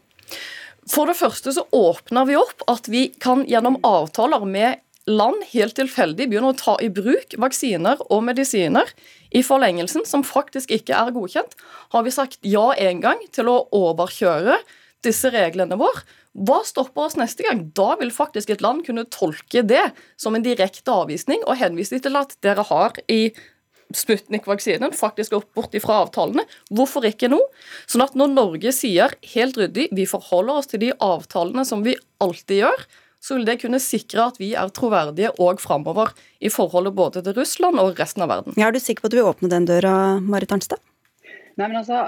For 0.88 1.08
det 1.08 1.16
første 1.18 1.52
så 1.52 1.64
åpner 1.74 2.28
vi 2.28 2.36
opp 2.38 2.64
at 2.70 2.88
vi 2.88 3.08
kan 3.20 3.44
gjennom 3.48 3.78
avtaler 3.84 4.44
med 4.48 4.80
land 5.08 5.42
helt 5.52 5.76
tilfeldig 5.78 6.28
begynner 6.28 6.52
å 6.52 6.58
ta 6.58 6.76
i 6.84 6.90
bruk 6.92 7.34
vaksiner 7.40 8.00
og 8.08 8.22
medisiner 8.26 8.90
i 9.34 9.42
forlengelsen 9.44 10.06
som 10.08 10.24
faktisk 10.26 10.72
ikke 10.74 10.96
er 10.96 11.14
godkjent, 11.16 11.56
har 11.94 12.04
vi 12.04 12.14
sagt 12.14 12.38
ja 12.46 12.70
en 12.76 13.02
gang 13.04 13.22
til 13.34 13.50
å 13.50 13.62
overkjøre 13.74 14.58
disse 15.06 15.30
reglene 15.32 15.78
våre. 15.80 16.04
Hva 16.38 16.60
stopper 16.66 17.08
oss 17.08 17.16
neste 17.18 17.42
gang? 17.46 17.64
Da 17.74 17.94
vil 17.98 18.12
faktisk 18.14 18.52
et 18.52 18.62
land 18.62 18.84
kunne 18.86 19.08
tolke 19.10 19.64
det 19.66 19.88
som 20.20 20.36
en 20.36 20.44
direkte 20.44 20.92
avvisning 20.92 21.42
og 21.46 21.58
henvise 21.58 21.98
til 22.02 22.18
at 22.20 22.36
dere 22.44 22.66
har 22.68 23.00
i 23.10 23.32
Sputnik-vaksinen 23.96 24.92
faktisk 24.92 25.32
gått 25.32 25.48
bort 25.56 25.72
ifra 25.78 26.02
avtalene. 26.02 26.44
Hvorfor 26.68 27.06
ikke 27.08 27.30
nå? 27.32 27.38
Sånn 27.88 28.04
at 28.04 28.16
når 28.18 28.34
Norge 28.34 28.72
sier 28.76 29.14
helt 29.32 29.56
ryddig 29.56 29.88
vi 29.96 30.04
forholder 30.08 30.60
oss 30.60 30.68
til 30.68 30.82
de 30.82 30.90
avtalene 30.92 31.64
som 31.64 31.80
vi 31.86 31.96
alltid 32.20 32.66
gjør, 32.66 32.84
så 33.20 33.36
vil 33.36 33.46
det 33.48 33.58
kunne 33.62 33.80
sikre 33.82 34.28
at 34.30 34.38
vi 34.40 34.52
er 34.58 34.70
troverdige 34.74 35.32
òg 35.42 35.62
framover 35.62 36.12
i 36.40 36.50
forholdet 36.52 36.94
både 36.96 37.22
til 37.26 37.34
Russland 37.38 37.80
og 37.82 37.98
resten 37.98 38.24
av 38.24 38.30
verden. 38.32 38.54
Ja, 38.58 38.68
er 38.68 38.76
du 38.76 38.82
sikker 38.82 39.04
på 39.04 39.10
at 39.10 39.16
du 39.16 39.20
vil 39.20 39.30
åpne 39.30 39.50
den 39.52 39.66
døra, 39.68 39.94
Marit 40.22 40.54
Arnstad? 40.54 40.82
Nei, 41.58 41.66
men 41.66 41.80
altså, 41.80 42.06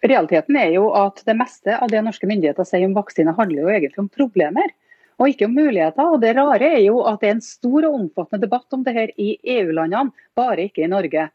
Realiteten 0.00 0.56
er 0.56 0.70
jo 0.72 0.86
at 0.96 1.20
det 1.26 1.34
meste 1.36 1.74
av 1.76 1.90
det 1.92 2.00
norske 2.06 2.28
myndigheter 2.28 2.64
sier 2.64 2.86
om 2.88 2.96
vaksine, 2.96 3.34
handler 3.36 3.66
jo 3.66 3.72
egentlig 3.72 4.00
om 4.00 4.08
problemer 4.08 4.72
og 5.20 5.28
ikke 5.28 5.44
om 5.44 5.58
muligheter. 5.58 6.06
Og 6.08 6.22
Det 6.22 6.32
rare 6.38 6.70
er 6.78 6.80
jo 6.86 7.02
at 7.04 7.20
det 7.20 7.28
er 7.28 7.36
en 7.36 7.44
stor 7.44 7.84
og 7.84 7.98
omfattende 7.98 8.46
debatt 8.46 8.72
om 8.72 8.86
det 8.86 8.96
her 8.96 9.12
i 9.20 9.34
EU-landene, 9.58 10.14
bare 10.38 10.64
ikke 10.70 10.86
i 10.86 10.90
Norge. 10.90 11.28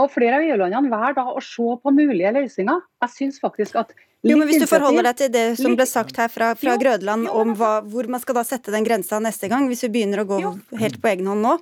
Og 0.00 0.10
Flere 0.10 0.40
av 0.40 0.48
EU-landene 0.48 0.90
velger 0.90 1.20
da 1.20 1.26
å 1.30 1.44
se 1.44 1.76
på 1.82 1.94
mulige 1.94 2.34
løsninger. 2.34 2.82
Jeg 3.06 3.14
synes 3.14 3.38
faktisk 3.42 3.78
at 3.78 3.94
jo, 4.22 4.36
men 4.36 4.48
Hvis 4.50 4.60
du 4.60 4.68
forholder 4.68 5.06
deg 5.08 5.16
til 5.16 5.32
det 5.32 5.44
som 5.56 5.74
ble 5.78 5.86
sagt 5.88 6.18
her 6.20 6.28
fra, 6.28 6.52
fra 6.58 6.76
Grødland 6.80 7.28
om 7.32 7.54
hva, 7.56 7.78
hvor 7.80 8.08
man 8.12 8.20
skal 8.20 8.36
da 8.36 8.44
sette 8.44 8.74
den 8.74 8.84
grensa 8.84 9.20
neste 9.22 9.48
gang, 9.48 9.68
hvis 9.70 9.86
vi 9.86 9.94
begynner 9.96 10.24
å 10.24 10.28
gå 10.28 10.40
helt 10.80 11.00
på 11.00 11.12
egen 11.14 11.30
hånd 11.30 11.44
nå? 11.46 11.54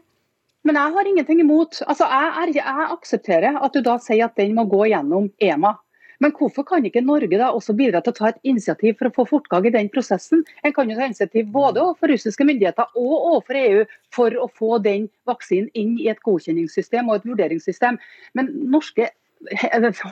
Men 0.66 0.76
jeg 0.80 0.94
har 0.96 1.10
ingenting 1.10 1.42
imot. 1.44 1.78
Altså, 1.86 2.08
jeg, 2.10 2.56
jeg 2.58 2.88
aksepterer 2.92 3.60
at 3.62 3.76
du 3.76 3.84
da 3.86 3.94
sier 4.02 4.26
at 4.26 4.34
den 4.40 4.56
må 4.58 4.66
gå 4.68 4.88
gjennom 4.90 5.30
EMA. 5.38 5.76
Men 6.18 6.32
hvorfor 6.34 6.64
kan 6.66 6.82
ikke 6.86 7.04
Norge 7.06 7.38
da 7.38 7.52
også 7.54 7.76
bidra 7.78 8.00
til 8.02 8.10
å 8.10 8.16
ta 8.16 8.30
et 8.32 8.40
initiativ 8.50 8.96
for 8.98 9.08
å 9.08 9.14
få 9.14 9.24
fortgang 9.36 9.68
i 9.68 9.74
den 9.74 9.90
prosessen? 9.92 10.42
En 10.66 10.74
kan 10.74 10.90
jo 10.90 10.96
ta 10.98 11.06
initiativ 11.06 11.46
både 11.54 11.82
overfor 11.84 12.10
russiske 12.10 12.46
myndigheter 12.48 12.90
og 12.98 13.14
overfor 13.14 13.60
EU 13.60 13.84
for 14.14 14.34
å 14.34 14.48
få 14.58 14.80
den 14.82 15.06
vaksinen 15.30 15.70
inn 15.78 15.94
i 16.02 16.08
et 16.10 16.22
godkjenningssystem 16.26 17.06
og 17.06 17.20
et 17.20 17.30
vurderingssystem. 17.30 18.00
Men 18.34 18.50
norske 18.74 19.12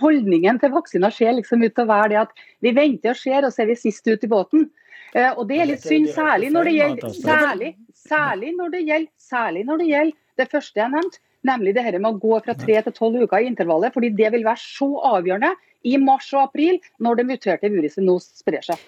holdningen 0.00 0.60
til 0.62 0.72
vaksiner 0.74 1.14
ser 1.14 1.36
liksom 1.36 1.64
ut 1.64 1.74
til 1.74 1.86
å 1.86 1.90
være 1.90 2.08
det 2.12 2.20
at 2.24 2.34
vi 2.64 2.72
venter 2.76 3.14
og 3.14 3.20
ser, 3.20 3.46
og 3.46 3.54
så 3.54 3.64
er 3.64 3.72
vi 3.72 3.78
sist 3.80 4.06
ut 4.06 4.24
i 4.24 4.30
båten. 4.30 4.68
Eh, 5.14 5.30
og 5.32 5.46
Det 5.48 5.60
er 5.60 5.70
litt 5.72 5.84
synd, 5.84 6.10
særlig 6.14 6.50
når 6.54 6.70
det 6.70 6.74
gjelder, 6.76 7.14
særlig, 7.20 7.70
særlig 8.06 8.56
når 8.56 8.74
det 8.74 8.82
gjelder, 8.86 9.12
særlig 9.18 9.64
når 9.66 9.82
det 9.82 9.88
gjelder 9.92 10.18
det 10.36 10.48
første 10.52 10.82
jeg 10.82 10.92
nevnte, 10.92 11.22
nemlig 11.46 11.76
det 11.76 11.84
her 11.86 11.98
med 11.98 12.10
å 12.10 12.20
gå 12.20 12.40
fra 12.44 12.56
tre 12.58 12.80
til 12.82 12.94
tolv 12.94 13.22
uker 13.22 13.44
i 13.44 13.48
intervallet. 13.50 13.94
fordi 13.94 14.10
Det 14.10 14.32
vil 14.34 14.44
være 14.44 14.60
så 14.60 14.88
avgjørende 15.14 15.54
i 15.86 15.96
mars 16.02 16.32
og 16.34 16.48
april, 16.48 16.80
når 16.98 17.20
det 17.20 17.26
muterte 17.28 17.70
viruset 17.70 18.04
nå 18.04 18.16
sprer 18.22 18.64
seg. 18.64 18.80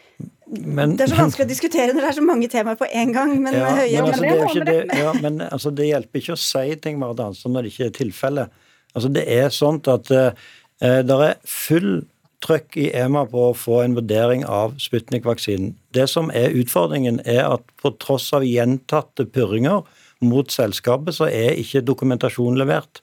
Men, 0.48 0.96
det 0.96 1.07
er 1.07 1.12
så 1.12 1.18
vanskelig 1.20 1.44
å 1.44 1.51
diskutere 1.51 1.92
når 1.92 2.03
det 2.03 2.09
er 2.11 2.16
så 2.16 2.24
mange 2.24 2.48
temaer 2.51 2.79
på 2.81 2.88
en 2.88 3.12
gang. 3.14 3.35
Men, 3.44 3.55
ja, 3.55 4.03
men, 4.03 4.24
altså, 4.33 4.64
det, 4.64 4.79
det, 4.88 4.98
ja, 4.98 5.12
men 5.20 5.42
altså, 5.44 5.72
det, 5.77 5.90
hjelper 5.90 6.22
ikke 6.22 6.35
å 6.35 6.40
si 6.40 6.79
ting 6.83 6.98
Marit 7.01 7.20
Hansen, 7.22 7.55
når 7.55 7.66
det 7.66 7.74
ikke 7.74 7.88
er 7.90 7.94
tilfellet. 8.01 8.64
Altså 8.98 9.12
Det 9.14 9.26
er 9.30 9.50
sånn 9.54 9.80
at 9.87 10.11
eh, 10.14 10.46
eh 10.82 11.00
det 11.06 11.18
er 11.24 11.37
full 11.46 12.02
trøkk 12.44 12.76
i 12.78 12.88
EMA 12.94 13.24
på 13.30 13.48
å 13.48 13.56
få 13.56 13.80
en 13.82 13.96
vurdering 13.98 14.44
av 14.46 14.76
Sputnik-vaksinen. 14.82 15.72
Det 15.94 16.06
som 16.11 16.30
er 16.30 16.54
utfordringen, 16.54 17.20
er 17.26 17.44
at 17.48 17.64
på 17.82 17.92
tross 18.02 18.30
av 18.37 18.46
gjentatte 18.46 19.26
purringer 19.34 19.82
mot 20.22 20.50
selskapet, 20.50 21.16
så 21.18 21.26
er 21.30 21.58
ikke 21.58 21.82
dokumentasjon 21.87 22.58
levert. 22.58 23.02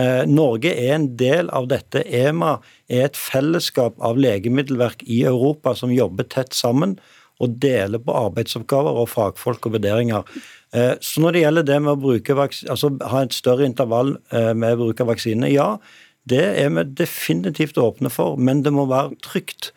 Eh, 0.00 0.24
Norge 0.24 0.72
er 0.72 0.94
en 0.96 1.10
del 1.20 1.50
av 1.52 1.68
dette. 1.68 2.00
EMA 2.08 2.54
er 2.88 3.10
et 3.10 3.18
fellesskap 3.18 3.98
av 4.00 4.20
legemiddelverk 4.20 5.04
i 5.04 5.22
Europa 5.28 5.74
som 5.76 5.92
jobber 5.92 6.28
tett 6.32 6.56
sammen 6.56 6.96
og 7.40 7.56
deler 7.62 8.02
på 8.02 8.14
arbeidsoppgaver 8.26 8.98
og 9.02 9.08
fagfolk 9.10 9.66
og 9.66 9.76
vurderinger. 9.76 10.28
Eh, 10.74 10.94
så 11.00 11.22
når 11.22 11.36
det 11.36 11.44
gjelder 11.44 11.68
det 11.68 11.80
med 11.84 12.04
å 12.04 12.12
altså 12.44 12.92
ha 13.12 13.22
et 13.22 13.36
større 13.36 13.66
intervall 13.68 14.16
eh, 14.32 14.52
med 14.54 14.78
bruk 14.80 15.00
av 15.00 15.12
vaksine, 15.14 15.50
ja, 15.52 15.76
Det 16.22 16.38
er 16.38 16.68
vi 16.70 16.84
definitivt 16.84 17.74
åpne 17.82 18.06
for, 18.08 18.36
men 18.38 18.62
det 18.62 18.70
må 18.70 18.84
være 18.86 19.16
trygt. 19.26 19.72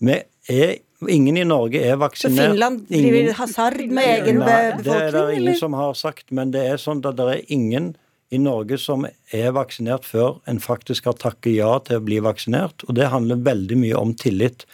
Vi 0.00 0.18
er 0.48 0.76
Ingen 1.06 1.36
i 1.38 1.44
Norge 1.46 1.78
er 1.78 1.94
vaksinert. 1.94 2.34
Så 2.34 2.50
Finland 2.50 2.80
driver 2.90 3.32
hasard 3.38 3.78
med 3.86 4.08
egen 4.16 4.40
befolkning? 4.42 4.82
Det 4.82 4.96
er 4.96 5.12
det 5.14 5.20
ingen 5.36 5.44
eller? 5.44 5.58
som 5.60 5.76
har 5.78 5.94
sagt, 5.94 6.32
men 6.34 6.50
det 6.50 6.64
er 6.66 6.80
sånn 6.82 7.04
at 7.06 7.14
det 7.20 7.26
er 7.36 7.42
ingen 7.54 7.92
i 8.34 8.40
Norge 8.42 8.80
som 8.82 9.06
er 9.06 9.52
vaksinert 9.54 10.04
før 10.04 10.40
en 10.50 10.58
faktisk 10.60 11.06
har 11.06 11.14
takket 11.20 11.54
ja 11.54 11.70
til 11.86 12.00
å 12.00 12.04
bli 12.04 12.18
vaksinert. 12.24 12.82
Og 12.88 12.98
det 12.98 13.12
handler 13.12 13.38
veldig 13.46 13.78
mye 13.78 14.00
om 14.00 14.10
tillit. 14.18 14.66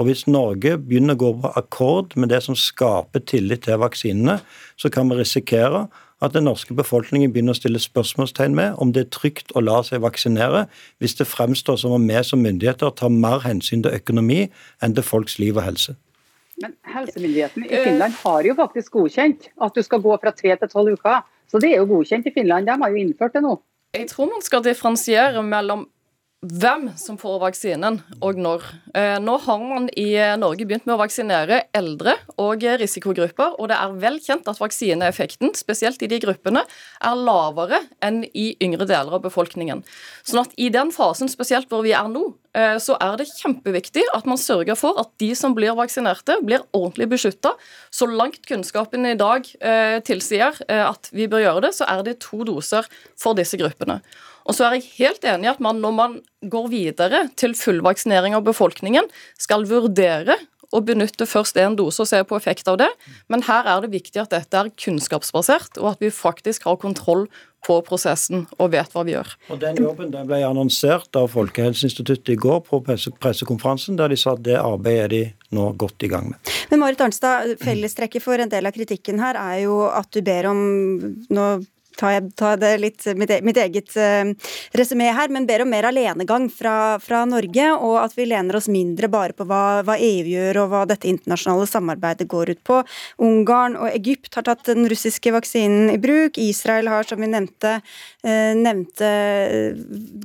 Og 0.00 0.08
hvis 0.08 0.24
Norge 0.26 0.78
begynner 0.80 1.16
å 1.16 1.20
gå 1.20 1.32
på 1.42 1.50
akkord 1.58 2.16
med 2.16 2.32
det 2.32 2.40
som 2.46 2.56
skaper 2.56 3.24
tillit 3.28 3.66
til 3.66 3.80
vaksinene, 3.82 4.38
så 4.80 4.88
kan 4.92 5.10
vi 5.10 5.18
risikere 5.20 5.86
at 6.22 6.36
den 6.36 6.46
norske 6.46 6.74
befolkningen 6.78 7.32
begynner 7.34 7.56
å 7.56 7.58
stille 7.58 7.80
spørsmålstegn 7.82 8.54
med 8.54 8.78
om 8.80 8.92
det 8.94 9.06
er 9.06 9.10
trygt 9.14 9.52
å 9.58 9.62
la 9.64 9.80
seg 9.84 10.04
vaksinere, 10.04 10.64
hvis 11.02 11.18
det 11.18 11.26
fremstår 11.28 11.80
som 11.82 11.96
om 11.96 12.06
vi 12.08 12.22
som 12.24 12.44
myndigheter 12.44 12.94
tar 12.96 13.12
mer 13.12 13.42
hensyn 13.44 13.82
til 13.82 13.96
økonomi 13.98 14.46
enn 14.82 14.94
til 14.96 15.06
folks 15.06 15.40
liv 15.42 15.58
og 15.58 15.66
helse. 15.66 15.96
Men 16.62 16.76
helsemyndighetene 16.94 17.66
i 17.66 17.82
Finland 17.88 18.14
har 18.22 18.46
jo 18.46 18.54
faktisk 18.58 18.94
godkjent 18.94 19.48
at 19.66 19.74
du 19.74 19.82
skal 19.82 20.02
gå 20.04 20.14
fra 20.22 20.32
tre 20.36 20.54
til 20.60 20.70
tolv 20.70 20.94
uker. 20.94 21.24
Så 21.50 21.60
det 21.60 21.72
er 21.72 21.82
jo 21.82 21.88
godkjent 21.90 22.28
i 22.28 22.34
Finland. 22.34 22.68
De 22.68 22.76
har 22.84 22.92
jo 22.92 23.00
innført 23.00 23.34
det 23.34 23.42
nå. 23.44 23.56
Jeg 23.96 24.08
tror 24.12 24.30
man 24.30 24.44
skal 24.44 24.62
differensiere 24.64 25.42
mellom 25.44 25.88
hvem 26.42 26.88
som 26.98 27.14
får 27.20 27.36
vaksinen, 27.38 28.00
og 28.18 28.38
når. 28.42 28.64
Eh, 28.98 29.14
nå 29.22 29.36
har 29.44 29.60
man 29.62 29.84
i 29.98 30.08
Norge 30.40 30.66
begynt 30.66 30.88
med 30.88 30.96
å 30.96 30.98
vaksinere 30.98 31.60
eldre 31.78 32.16
og 32.42 32.64
risikogrupper, 32.80 33.54
og 33.62 33.70
det 33.70 33.76
er 33.78 33.94
vel 34.02 34.18
kjent 34.22 34.50
at 34.50 34.58
vaksineeffekten, 34.58 35.54
spesielt 35.54 36.02
i 36.02 36.08
de 36.10 36.18
gruppene, 36.24 36.64
er 36.98 37.20
lavere 37.28 37.84
enn 38.02 38.24
i 38.34 38.48
yngre 38.58 38.88
deler 38.90 39.14
av 39.14 39.22
befolkningen. 39.22 39.84
Sånn 40.26 40.42
at 40.42 40.56
i 40.58 40.66
den 40.74 40.90
fasen, 40.94 41.30
spesielt 41.30 41.70
hvor 41.70 41.84
vi 41.86 41.94
er 41.94 42.10
nå, 42.10 42.24
eh, 42.58 42.74
så 42.82 42.98
er 42.98 43.14
det 43.22 43.30
kjempeviktig 43.30 44.08
at 44.10 44.26
man 44.26 44.40
sørger 44.40 44.74
for 44.78 44.98
at 44.98 45.14
de 45.22 45.30
som 45.38 45.54
blir 45.54 45.78
vaksinerte, 45.78 46.40
blir 46.42 46.66
ordentlig 46.74 47.06
beskytta. 47.14 47.54
Så 47.94 48.10
langt 48.10 48.42
kunnskapen 48.50 49.06
i 49.06 49.14
dag 49.14 49.46
eh, 49.62 50.02
tilsier 50.02 50.58
at 50.66 51.06
vi 51.14 51.30
bør 51.30 51.46
gjøre 51.46 51.66
det, 51.68 51.74
så 51.78 51.86
er 51.86 52.02
det 52.02 52.18
to 52.26 52.42
doser 52.50 52.90
for 53.14 53.38
disse 53.38 53.60
gruppene. 53.60 54.00
Og 54.46 54.56
så 54.56 54.66
er 54.66 54.78
jeg 54.78 54.88
helt 54.98 55.26
enig 55.28 55.48
i 55.48 55.52
at 55.52 55.62
man 55.62 55.82
når 55.82 55.98
man 55.98 56.16
går 56.52 56.70
videre 56.72 57.26
til 57.38 57.54
fullvaksinering 57.58 58.34
av 58.36 58.46
befolkningen, 58.46 59.06
skal 59.38 59.68
vurdere 59.70 60.38
å 60.72 60.80
benytte 60.80 61.28
først 61.28 61.58
én 61.60 61.76
dose 61.76 62.00
og 62.02 62.08
se 62.08 62.22
på 62.24 62.36
effekt 62.38 62.68
av 62.70 62.78
det. 62.80 62.88
Men 63.32 63.44
her 63.44 63.68
er 63.68 63.84
det 63.84 63.92
viktig 63.92 64.22
at 64.22 64.32
dette 64.32 64.58
er 64.58 64.72
kunnskapsbasert, 64.72 65.76
og 65.80 65.94
at 65.94 66.04
vi 66.04 66.12
faktisk 66.12 66.64
har 66.68 66.80
kontroll 66.80 67.26
på 67.62 67.76
prosessen 67.86 68.46
og 68.56 68.72
vet 68.72 68.90
hva 68.90 69.04
vi 69.06 69.14
gjør. 69.14 69.28
Og 69.52 69.60
Den 69.62 69.78
jobben 69.78 70.10
den 70.10 70.26
ble 70.26 70.40
annonsert 70.46 71.14
av 71.18 71.28
Folkehelseinstituttet 71.34 72.32
i 72.34 72.38
går 72.40 72.64
på 72.66 72.80
pressekonferansen, 72.82 73.98
der 74.00 74.10
de 74.10 74.18
sa 74.18 74.34
at 74.34 74.42
det 74.48 74.56
arbeidet 74.58 75.04
er 75.04 75.12
de 75.12 75.22
nå 75.54 75.68
godt 75.78 76.02
i 76.02 76.10
gang 76.10 76.32
med. 76.32 76.54
Men 76.72 76.82
Marit 76.82 77.04
Arnstad, 77.04 77.54
fellestrekket 77.62 78.24
for 78.24 78.42
en 78.42 78.50
del 78.50 78.66
av 78.66 78.74
kritikken 78.74 79.22
her 79.22 79.38
er 79.38 79.62
jo 79.66 79.84
at 79.92 80.10
du 80.10 80.24
ber 80.26 80.50
om 80.50 80.64
nå 81.30 81.46
tar 81.98 82.14
jeg, 82.16 82.30
tar 82.38 82.58
det 82.60 82.72
litt 82.82 83.06
mitt, 83.18 83.32
e, 83.32 83.64
eget 83.64 83.94
uh, 83.98 84.32
resymé 84.78 85.10
her, 85.14 85.32
men 85.32 85.46
ber 85.48 85.64
om 85.64 85.72
mer 85.72 85.88
alenegang 85.88 86.48
fra, 86.52 86.98
fra, 87.02 87.24
Norge, 87.28 87.68
og 87.76 87.98
at 88.02 88.16
vi 88.18 88.26
lener 88.28 88.58
oss 88.58 88.70
mindre 88.72 89.10
bare 89.12 89.36
på 89.36 89.46
hva, 89.48 89.82
hva, 89.86 89.98
EU 90.02 90.26
gjør 90.32 90.62
og 90.64 90.72
hva 90.72 90.82
dette 90.90 91.10
internasjonale 91.10 91.68
samarbeidet 91.70 92.28
går 92.30 92.54
ut 92.54 92.62
på. 92.66 92.80
Ungarn 93.22 93.78
og 93.80 93.90
Egypt 93.92 94.38
har 94.38 94.46
tatt 94.48 94.66
den 94.70 94.88
russiske 94.90 95.34
vaksinen 95.34 95.92
i 95.94 96.00
bruk. 96.02 96.40
Israel 96.40 96.90
har, 96.92 97.08
som 97.08 97.22
vi 97.22 97.30
nevnte, 97.32 97.78
uh, 98.26 98.52
nevnte 98.58 99.12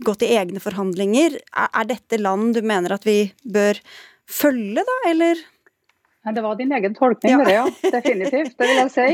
gått 0.06 0.26
i 0.26 0.34
egne 0.38 0.64
forhandlinger. 0.64 1.40
Er, 1.54 1.72
er 1.72 1.92
dette 1.96 2.22
land 2.22 2.58
du 2.58 2.64
mener 2.66 2.98
at 2.98 3.08
vi 3.08 3.20
bør 3.44 3.80
følge, 4.28 4.84
da, 4.84 4.98
eller? 5.12 5.46
Det 6.36 6.42
var 6.42 6.56
din 6.56 6.72
egen 6.72 6.96
tolkning, 6.96 7.32
ja. 7.32 7.52
ja. 7.52 7.92
Definitivt, 7.92 8.58
det 8.58 8.68
vil 8.68 8.80
jeg 8.82 8.92
si. 8.92 9.08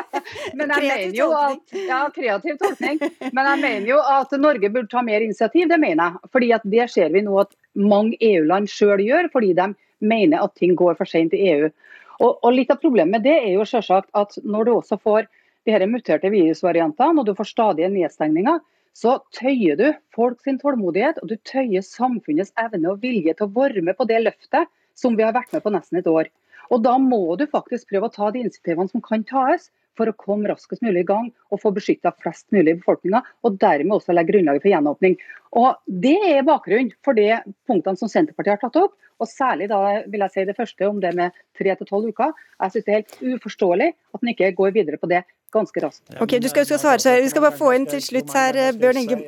Men 0.58 0.70
jeg 0.70 0.82
mener 0.84 1.16
jo 1.18 1.28
at, 1.34 1.62
ja, 1.74 2.00
kreativ 2.14 2.58
tolkning. 2.60 3.00
Men 3.32 3.48
jeg 3.50 3.60
mener 3.62 3.88
jo 3.88 4.00
at 4.00 4.34
Norge 4.38 4.70
burde 4.70 4.90
ta 4.92 5.02
mer 5.02 5.24
initiativ, 5.24 5.66
det 5.68 5.80
mener 5.82 6.04
jeg. 6.04 6.30
Fordi 6.32 6.50
at 6.54 6.68
Det 6.76 6.86
ser 6.92 7.10
vi 7.14 7.24
nå 7.26 7.38
at 7.42 7.50
mange 7.74 8.18
EU-land 8.20 8.70
sjøl 8.70 9.02
gjør, 9.02 9.30
fordi 9.32 9.54
de 9.58 9.72
mener 10.04 10.44
at 10.44 10.54
ting 10.54 10.76
går 10.78 10.94
for 11.00 11.10
sent 11.10 11.34
i 11.34 11.42
EU. 11.54 11.72
Og, 12.20 12.30
og, 12.44 12.52
Litt 12.54 12.70
av 12.70 12.78
problemet 12.82 13.16
med 13.16 13.26
det 13.26 13.34
er 13.40 13.50
jo 13.56 13.66
selvsagt 13.66 14.12
at 14.14 14.38
når 14.44 14.68
du 14.68 14.72
også 14.76 15.00
får 15.02 15.26
de 15.64 15.74
her 15.74 15.86
muterte 15.90 16.30
virusvariantene, 16.30 17.18
og 17.20 17.26
du 17.26 17.34
får 17.34 17.50
stadige 17.50 17.90
nedstengninger, 17.90 18.60
så 18.94 19.16
tøyer 19.34 19.78
du 19.80 19.88
folks 20.14 20.46
tålmodighet, 20.62 21.18
og 21.22 21.32
du 21.32 21.36
tøyer 21.42 21.82
samfunnets 21.82 22.54
evne 22.60 22.92
og 22.92 23.02
vilje 23.02 23.34
til 23.34 23.48
å 23.48 23.54
være 23.56 23.82
med 23.82 23.98
på 23.98 24.06
det 24.06 24.22
løftet 24.22 24.70
som 24.94 25.16
vi 25.18 25.24
har 25.26 25.34
vært 25.34 25.50
med 25.52 25.64
på 25.64 25.72
nesten 25.74 25.98
et 25.98 26.10
år. 26.10 26.30
Og 26.70 26.82
Da 26.84 26.96
må 26.98 27.36
du 27.36 27.46
faktisk 27.50 27.90
prøve 27.90 28.08
å 28.08 28.14
ta 28.14 28.30
de 28.30 28.44
initiativene 28.44 28.90
som 28.90 29.02
kan 29.04 29.24
tas 29.28 29.70
for 29.98 30.10
å 30.10 30.16
komme 30.18 30.50
raskest 30.50 30.82
mulig 30.82 31.04
i 31.04 31.08
gang 31.08 31.30
og 31.52 31.60
få 31.62 31.70
beskytta 31.74 32.12
flest 32.18 32.48
mulig 32.54 32.74
i 32.74 32.78
befolkninga, 32.80 33.20
og 33.46 33.58
dermed 33.62 33.94
også 33.94 34.14
legge 34.14 34.32
grunnlaget 34.32 34.64
for 34.64 34.72
gjenåpning. 34.72 35.16
Og 35.54 35.78
Det 35.86 36.16
er 36.32 36.46
bakgrunnen 36.46 36.90
for 37.06 37.14
de 37.14 37.28
punktene 37.68 38.00
som 38.00 38.10
Senterpartiet 38.10 38.56
har 38.56 38.64
tatt 38.64 38.80
opp, 38.82 38.96
og 39.22 39.30
særlig 39.30 39.68
da 39.70 39.80
vil 40.10 40.24
jeg 40.24 40.34
si 40.34 40.44
det 40.48 40.56
første 40.58 40.88
om 40.88 40.98
det 41.00 41.14
med 41.14 41.36
tre 41.54 41.76
til 41.78 41.86
tolv 41.86 42.10
uker. 42.10 42.34
Jeg 42.58 42.74
synes 42.74 42.86
det 42.86 42.94
er 42.94 43.02
helt 43.02 43.38
uforståelig 43.38 43.90
at 43.94 44.22
en 44.22 44.32
ikke 44.34 44.54
går 44.58 44.74
videre 44.74 44.98
på 44.98 45.10
det 45.12 45.22
ganske 45.54 45.82
raskt. 45.84 46.02
Ok, 46.20 46.36
Du 46.42 46.48
skal, 46.50 46.66
skal 46.68 46.80
svare, 46.82 47.02
så 47.02 47.14
Vi 47.22 47.30
skal 47.32 47.44
bare 47.46 47.56
få 47.56 47.72
inn 47.76 47.86
til 47.90 48.02
slutt 48.04 48.34
her 48.36 48.58
eh, 48.60 48.72
Bjørn 48.76 49.00
Inge 49.02 49.18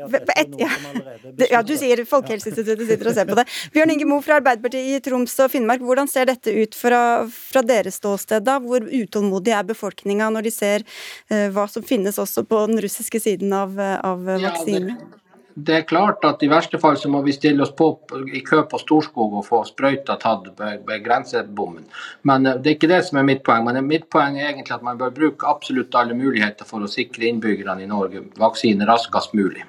ja. 0.60 0.70
ja, 1.52 1.62
du 1.62 1.74
sier 1.78 2.02
Folkehelseinstituttet 2.08 2.90
sitter 2.90 3.10
og 3.10 3.16
ser 3.16 3.28
på 3.28 3.38
det. 3.38 3.46
Bjørn 3.74 3.94
Inge 3.94 4.08
Moe 4.10 4.24
fra 4.24 4.40
Arbeiderpartiet 4.40 4.98
i 4.98 5.02
Troms 5.04 5.36
og 5.42 5.52
Finnmark, 5.52 5.84
hvordan 5.86 6.10
ser 6.10 6.30
dette 6.30 6.52
ut 6.52 6.76
fra, 6.76 7.00
fra 7.30 7.64
deres 7.66 8.00
ståsted? 8.00 8.46
da? 8.46 8.58
Hvor 8.62 8.84
utålmodig 8.86 9.54
er 9.56 9.66
befolkninga 9.68 10.30
når 10.34 10.48
de 10.48 10.54
ser 10.54 10.86
uh, 11.32 11.48
hva 11.54 11.66
som 11.70 11.84
finnes 11.86 12.18
også 12.22 12.46
på 12.48 12.66
den 12.70 12.82
russiske 12.84 13.20
siden 13.22 13.54
av, 13.56 13.78
av 13.80 14.26
vaksinen? 14.26 14.96
Ja, 14.96 15.25
det 15.58 15.72
er 15.72 15.84
klart 15.88 16.24
at 16.28 16.42
i 16.44 16.50
verste 16.52 16.76
fall 16.76 16.98
så 17.00 17.08
må 17.08 17.22
vi 17.24 17.32
stille 17.32 17.64
oss 17.64 17.70
på 17.76 17.86
i 18.36 18.42
kø 18.44 18.58
på 18.68 18.76
Storskog 18.82 19.38
og 19.38 19.46
få 19.46 19.62
sprøyta 19.64 20.18
tatt 20.20 20.50
ved 20.60 21.04
grensebommen. 21.04 21.86
Men 22.28 22.44
eh, 22.46 22.58
det 22.60 22.70
er 22.70 22.76
ikke 22.76 22.90
det 22.90 22.98
som 23.06 23.20
er 23.20 23.24
mitt 23.24 23.40
poeng. 23.46 23.64
Men 23.64 23.88
mitt 23.88 24.04
poeng 24.12 24.36
er 24.36 24.50
egentlig 24.50 24.76
at 24.76 24.84
man 24.84 25.00
bør 25.00 25.14
bruke 25.16 25.48
absolutt 25.48 25.96
alle 25.96 26.16
muligheter 26.18 26.68
for 26.68 26.84
å 26.84 26.90
sikre 26.92 27.30
innbyggerne 27.30 27.86
i 27.86 27.88
Norge 27.88 28.26
vaksine 28.36 28.84
raskest 28.88 29.32
mulig. 29.38 29.64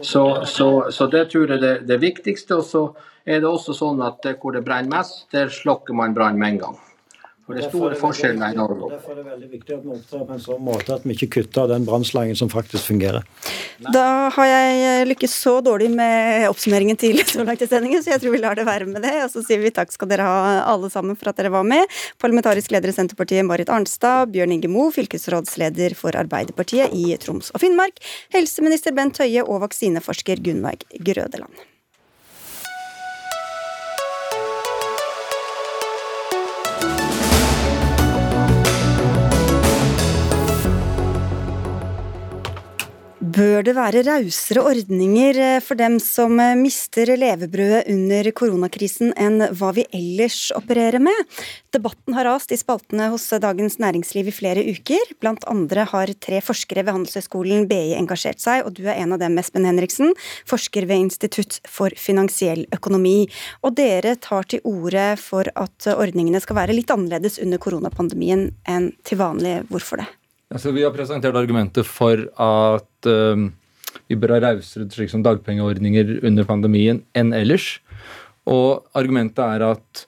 Så, 0.00 0.22
så, 0.46 0.68
så 0.94 1.10
det 1.10 1.26
tror 1.32 1.50
jeg 1.50 1.58
er 1.58 1.82
det, 1.82 2.00
viktigste. 2.00 2.60
Og 2.60 2.70
så 2.70 2.86
er 3.26 3.42
det 3.42 3.50
også 3.50 3.74
sånn 3.74 4.06
at 4.06 4.30
hvor 4.38 4.54
det 4.54 4.62
brenner 4.68 5.00
mest, 5.00 5.26
der 5.34 5.50
slokker 5.50 5.98
man 5.98 6.14
brann 6.14 6.38
med 6.38 6.54
en 6.54 6.62
gang. 6.68 6.82
For 7.46 7.54
det 7.54 7.62
er 7.62 7.70
store 7.70 7.94
forskjeller 7.94 8.54
i 8.54 8.56
Norge. 8.58 8.88
Derfor 8.90 9.12
er 9.12 9.18
det 9.20 9.24
veldig 9.28 9.48
viktig 9.52 9.74
at 9.76 9.82
vi 9.84 9.92
opptrer 9.94 10.22
på 10.26 10.34
en 10.34 10.40
sånn 10.42 10.62
måte 10.66 10.96
at 10.96 11.04
vi 11.06 11.14
ikke 11.14 11.28
kutter 11.36 11.68
den 11.70 11.84
brannslangen 11.86 12.38
som 12.38 12.50
faktisk 12.50 12.88
fungerer. 12.90 13.22
Da 13.94 14.32
har 14.34 14.48
jeg 14.50 15.04
lykkes 15.12 15.36
så 15.44 15.52
dårlig 15.62 15.92
med 15.94 16.48
oppsummeringen 16.48 16.98
til 16.98 17.22
så 17.30 17.44
langt 17.46 17.62
i 17.62 17.68
sendingen, 17.70 18.02
så 18.02 18.16
jeg 18.16 18.24
tror 18.24 18.34
vi 18.34 18.40
lar 18.42 18.58
det 18.58 18.66
være 18.66 18.88
med 18.90 19.06
det. 19.06 19.14
Og 19.28 19.30
så 19.36 19.44
sier 19.46 19.62
vi 19.62 19.70
takk 19.76 19.94
skal 19.94 20.10
dere 20.10 20.26
ha 20.26 20.56
alle 20.72 20.90
sammen 20.90 21.14
for 21.14 21.30
at 21.30 21.38
dere 21.38 21.54
var 21.54 21.68
med. 21.68 21.86
Parlamentarisk 22.18 22.74
leder 22.74 22.90
i 22.90 22.96
Senterpartiet 22.98 23.46
Marit 23.46 23.70
Arnstad, 23.70 24.34
Bjørn 24.34 24.56
Inge 24.58 24.72
Moe, 24.72 24.90
fylkesrådsleder 24.96 25.94
for 25.94 26.18
Arbeiderpartiet 26.18 26.98
i 26.98 27.14
Troms 27.22 27.54
og 27.54 27.62
Finnmark, 27.62 28.02
helseminister 28.34 28.96
Bent 28.98 29.22
Høie 29.22 29.46
og 29.46 29.62
vaksineforsker 29.68 30.42
Gunnveig 30.42 30.82
Grødeland. 30.98 31.54
Bør 43.36 43.60
det 43.66 43.74
være 43.76 44.00
rausere 44.06 44.62
ordninger 44.64 45.36
eh, 45.44 45.58
for 45.60 45.76
dem 45.76 45.98
som 46.00 46.38
eh, 46.40 46.54
mister 46.56 47.10
levebrødet 47.20 47.82
under 47.92 48.30
koronakrisen 48.32 49.10
enn 49.12 49.44
hva 49.58 49.74
vi 49.76 49.84
ellers 49.92 50.54
opererer 50.56 51.02
med? 51.04 51.36
Debatten 51.76 52.16
har 52.16 52.24
rast 52.30 52.54
i 52.54 52.56
spaltene 52.56 53.10
hos 53.12 53.28
Dagens 53.44 53.76
Næringsliv 53.82 54.32
i 54.32 54.36
flere 54.38 54.64
uker. 54.64 55.12
Blant 55.20 55.44
andre 55.52 55.84
har 55.92 56.14
tre 56.16 56.40
forskere 56.40 56.86
ved 56.86 56.96
Handelshøyskolen 56.96 57.68
BI 57.68 57.92
engasjert 57.98 58.40
seg, 58.40 58.64
og 58.64 58.72
du 58.78 58.86
er 58.86 59.02
en 59.02 59.12
av 59.12 59.20
dem, 59.20 59.36
Espen 59.36 59.68
Henriksen, 59.68 60.16
forsker 60.48 60.88
ved 60.88 61.10
Institutt 61.10 61.60
for 61.68 61.92
finansiell 62.00 62.64
økonomi. 62.72 63.26
Og 63.60 63.76
dere 63.76 64.16
tar 64.16 64.48
til 64.48 64.64
orde 64.64 65.10
for 65.20 65.52
at 65.52 65.92
ordningene 65.92 66.40
skal 66.40 66.64
være 66.64 66.78
litt 66.78 66.94
annerledes 66.94 67.36
under 67.44 67.60
koronapandemien 67.60 68.54
enn 68.64 68.94
til 69.04 69.20
vanlig. 69.20 69.58
Hvorfor 69.68 70.00
det? 70.00 70.14
Altså, 70.54 70.70
vi 70.74 70.84
har 70.86 70.94
presentert 70.94 71.36
argumentet 71.36 71.86
for 71.88 72.20
at 72.38 73.08
uh, 73.10 73.46
vi 74.06 74.18
bør 74.18 74.36
ha 74.36 74.42
rausere 74.44 74.86
slik 74.92 75.10
som 75.10 75.24
dagpengeordninger 75.26 76.20
under 76.26 76.46
pandemien 76.46 77.02
enn 77.18 77.32
ellers. 77.34 77.80
Og 78.46 78.86
argumentet 78.94 79.42
er 79.42 79.64
at 79.72 80.06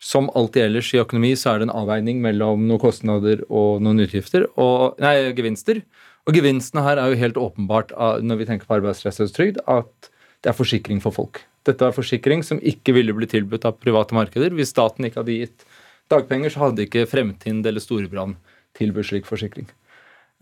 som 0.00 0.30
alltid 0.38 0.68
ellers 0.68 0.88
i 0.94 1.00
økonomi, 1.02 1.34
så 1.36 1.52
er 1.52 1.60
det 1.60 1.68
en 1.68 1.74
avveining 1.82 2.22
mellom 2.24 2.62
noen 2.68 2.80
kostnader 2.80 3.42
og 3.50 3.82
noen 3.84 4.00
utgifter, 4.06 4.46
og, 4.56 4.96
nei, 5.02 5.28
gevinster. 5.36 5.82
Og 6.24 6.36
gevinstene 6.36 6.84
her 6.86 7.00
er 7.00 7.12
jo 7.12 7.20
helt 7.20 7.40
åpenbart 7.40 7.92
når 8.24 8.40
vi 8.40 8.46
tenker 8.48 8.68
på 8.68 8.78
arbeidsledighetstrygd, 8.78 9.60
at 9.68 10.10
det 10.40 10.52
er 10.52 10.56
forsikring 10.56 11.02
for 11.04 11.12
folk. 11.12 11.42
Dette 11.68 11.84
er 11.84 11.92
forsikring 11.92 12.44
som 12.46 12.62
ikke 12.64 12.94
ville 12.96 13.12
blitt 13.16 13.34
tilbudt 13.34 13.66
av 13.68 13.76
private 13.82 14.16
markeder. 14.16 14.54
Hvis 14.56 14.72
staten 14.72 15.04
ikke 15.04 15.20
hadde 15.20 15.36
gitt 15.42 15.66
dagpenger, 16.12 16.52
så 16.52 16.64
hadde 16.64 16.86
ikke 16.86 17.08
Fremtind 17.10 17.66
eller 17.68 17.84
Storebrand 17.84 18.38
tilbudt 18.78 19.10
slik 19.10 19.28
forsikring. 19.28 19.68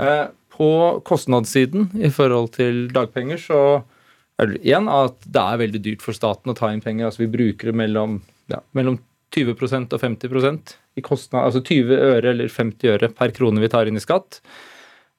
Eh, 0.02 0.26
på 0.54 0.70
kostnadssiden 1.06 1.90
i 2.02 2.10
forhold 2.14 2.52
til 2.56 2.86
dagpenger 2.94 3.40
så 3.42 3.60
er 4.38 4.52
det 4.52 4.62
én 4.70 4.88
at 4.90 5.18
det 5.26 5.42
er 5.42 5.60
veldig 5.62 5.80
dyrt 5.82 6.04
for 6.04 6.16
staten 6.16 6.52
å 6.52 6.56
ta 6.56 6.70
inn 6.72 6.82
penger. 6.82 7.08
altså 7.08 7.24
Vi 7.24 7.32
bruker 7.32 7.70
det 7.70 7.78
mellom, 7.78 8.20
ja, 8.50 8.60
mellom 8.78 9.00
20% 9.34 9.94
og 9.94 10.00
50% 10.00 10.76
i 10.98 11.04
kostnad, 11.04 11.44
altså 11.44 11.62
20 11.62 11.98
øre 11.98 12.30
eller 12.32 12.48
50 12.50 12.94
øre 12.94 13.10
per 13.12 13.34
krone 13.36 13.60
vi 13.62 13.70
tar 13.70 13.90
inn 13.90 13.98
i 13.98 14.02
skatt. 14.02 14.40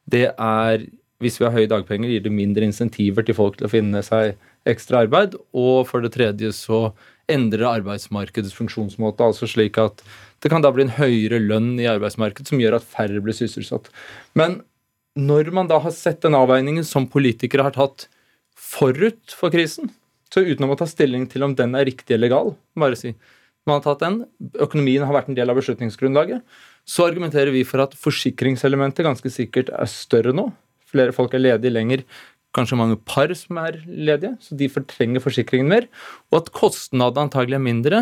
Det 0.09 0.31
er, 0.31 0.85
hvis 1.21 1.37
vi 1.39 1.45
har 1.45 1.55
høye 1.55 1.69
dagpenger, 1.69 2.09
gir 2.09 2.23
det 2.25 2.33
mindre 2.33 2.65
insentiver 2.65 3.27
til 3.27 3.37
folk 3.37 3.59
til 3.59 3.67
å 3.67 3.71
finne 3.71 4.01
seg 4.05 4.39
ekstra 4.67 5.03
arbeid. 5.05 5.37
Og 5.53 5.85
for 5.87 6.03
det 6.03 6.15
tredje 6.15 6.51
så 6.55 6.89
endrer 7.29 7.67
arbeidsmarkedets 7.69 8.55
funksjonsmåte, 8.57 9.27
altså 9.27 9.47
slik 9.47 9.77
at 9.81 10.01
det 10.39 10.51
kan 10.51 10.63
da 10.63 10.71
bli 10.73 10.85
en 10.87 10.95
høyere 10.97 11.41
lønn 11.43 11.73
i 11.81 11.87
arbeidsmarkedet 11.91 12.51
som 12.51 12.61
gjør 12.61 12.79
at 12.79 12.87
færre 12.87 13.21
blir 13.23 13.35
sysselsatt. 13.35 13.89
Men 14.39 14.61
når 15.19 15.51
man 15.55 15.69
da 15.69 15.79
har 15.83 15.95
sett 15.95 16.21
den 16.23 16.37
avveiningen 16.37 16.85
som 16.87 17.09
politikere 17.11 17.65
har 17.67 17.75
tatt 17.75 18.07
forut 18.59 19.35
for 19.35 19.51
krisen, 19.53 19.91
så 20.29 20.45
utenom 20.45 20.75
å 20.75 20.79
ta 20.79 20.87
stilling 20.87 21.25
til 21.31 21.43
om 21.45 21.55
den 21.57 21.75
er 21.75 21.87
riktig 21.89 22.15
eller 22.15 22.31
gal, 22.31 22.55
bare 22.77 22.97
si 22.99 23.15
man 23.67 23.79
har 23.79 23.85
tatt 23.85 24.01
den, 24.01 24.23
økonomien 24.61 25.03
har 25.05 25.13
vært 25.13 25.29
en 25.29 25.37
del 25.37 25.51
av 25.51 25.59
beslutningsgrunnlaget, 25.59 26.41
så 26.89 27.05
argumenterer 27.05 27.53
vi 27.53 27.65
for 27.67 27.83
at 27.83 27.93
forsikringselementet 27.99 29.05
ganske 29.05 29.29
sikkert 29.33 29.69
er 29.75 29.89
større 29.91 30.33
nå. 30.33 30.47
Flere 30.89 31.13
folk 31.13 31.35
er 31.37 31.43
ledige 31.43 31.73
lenger, 31.75 32.05
kanskje 32.55 32.79
mange 32.79 32.97
par 33.05 33.29
som 33.37 33.59
er 33.61 33.77
ledige, 33.85 34.33
så 34.41 34.57
de 34.57 34.71
fortrenger 34.73 35.21
forsikringen 35.21 35.69
mer. 35.69 35.85
Og 36.31 36.41
at 36.41 36.51
kostnadene 36.55 37.27
antagelig 37.27 37.59
er 37.59 37.65
mindre, 37.67 38.01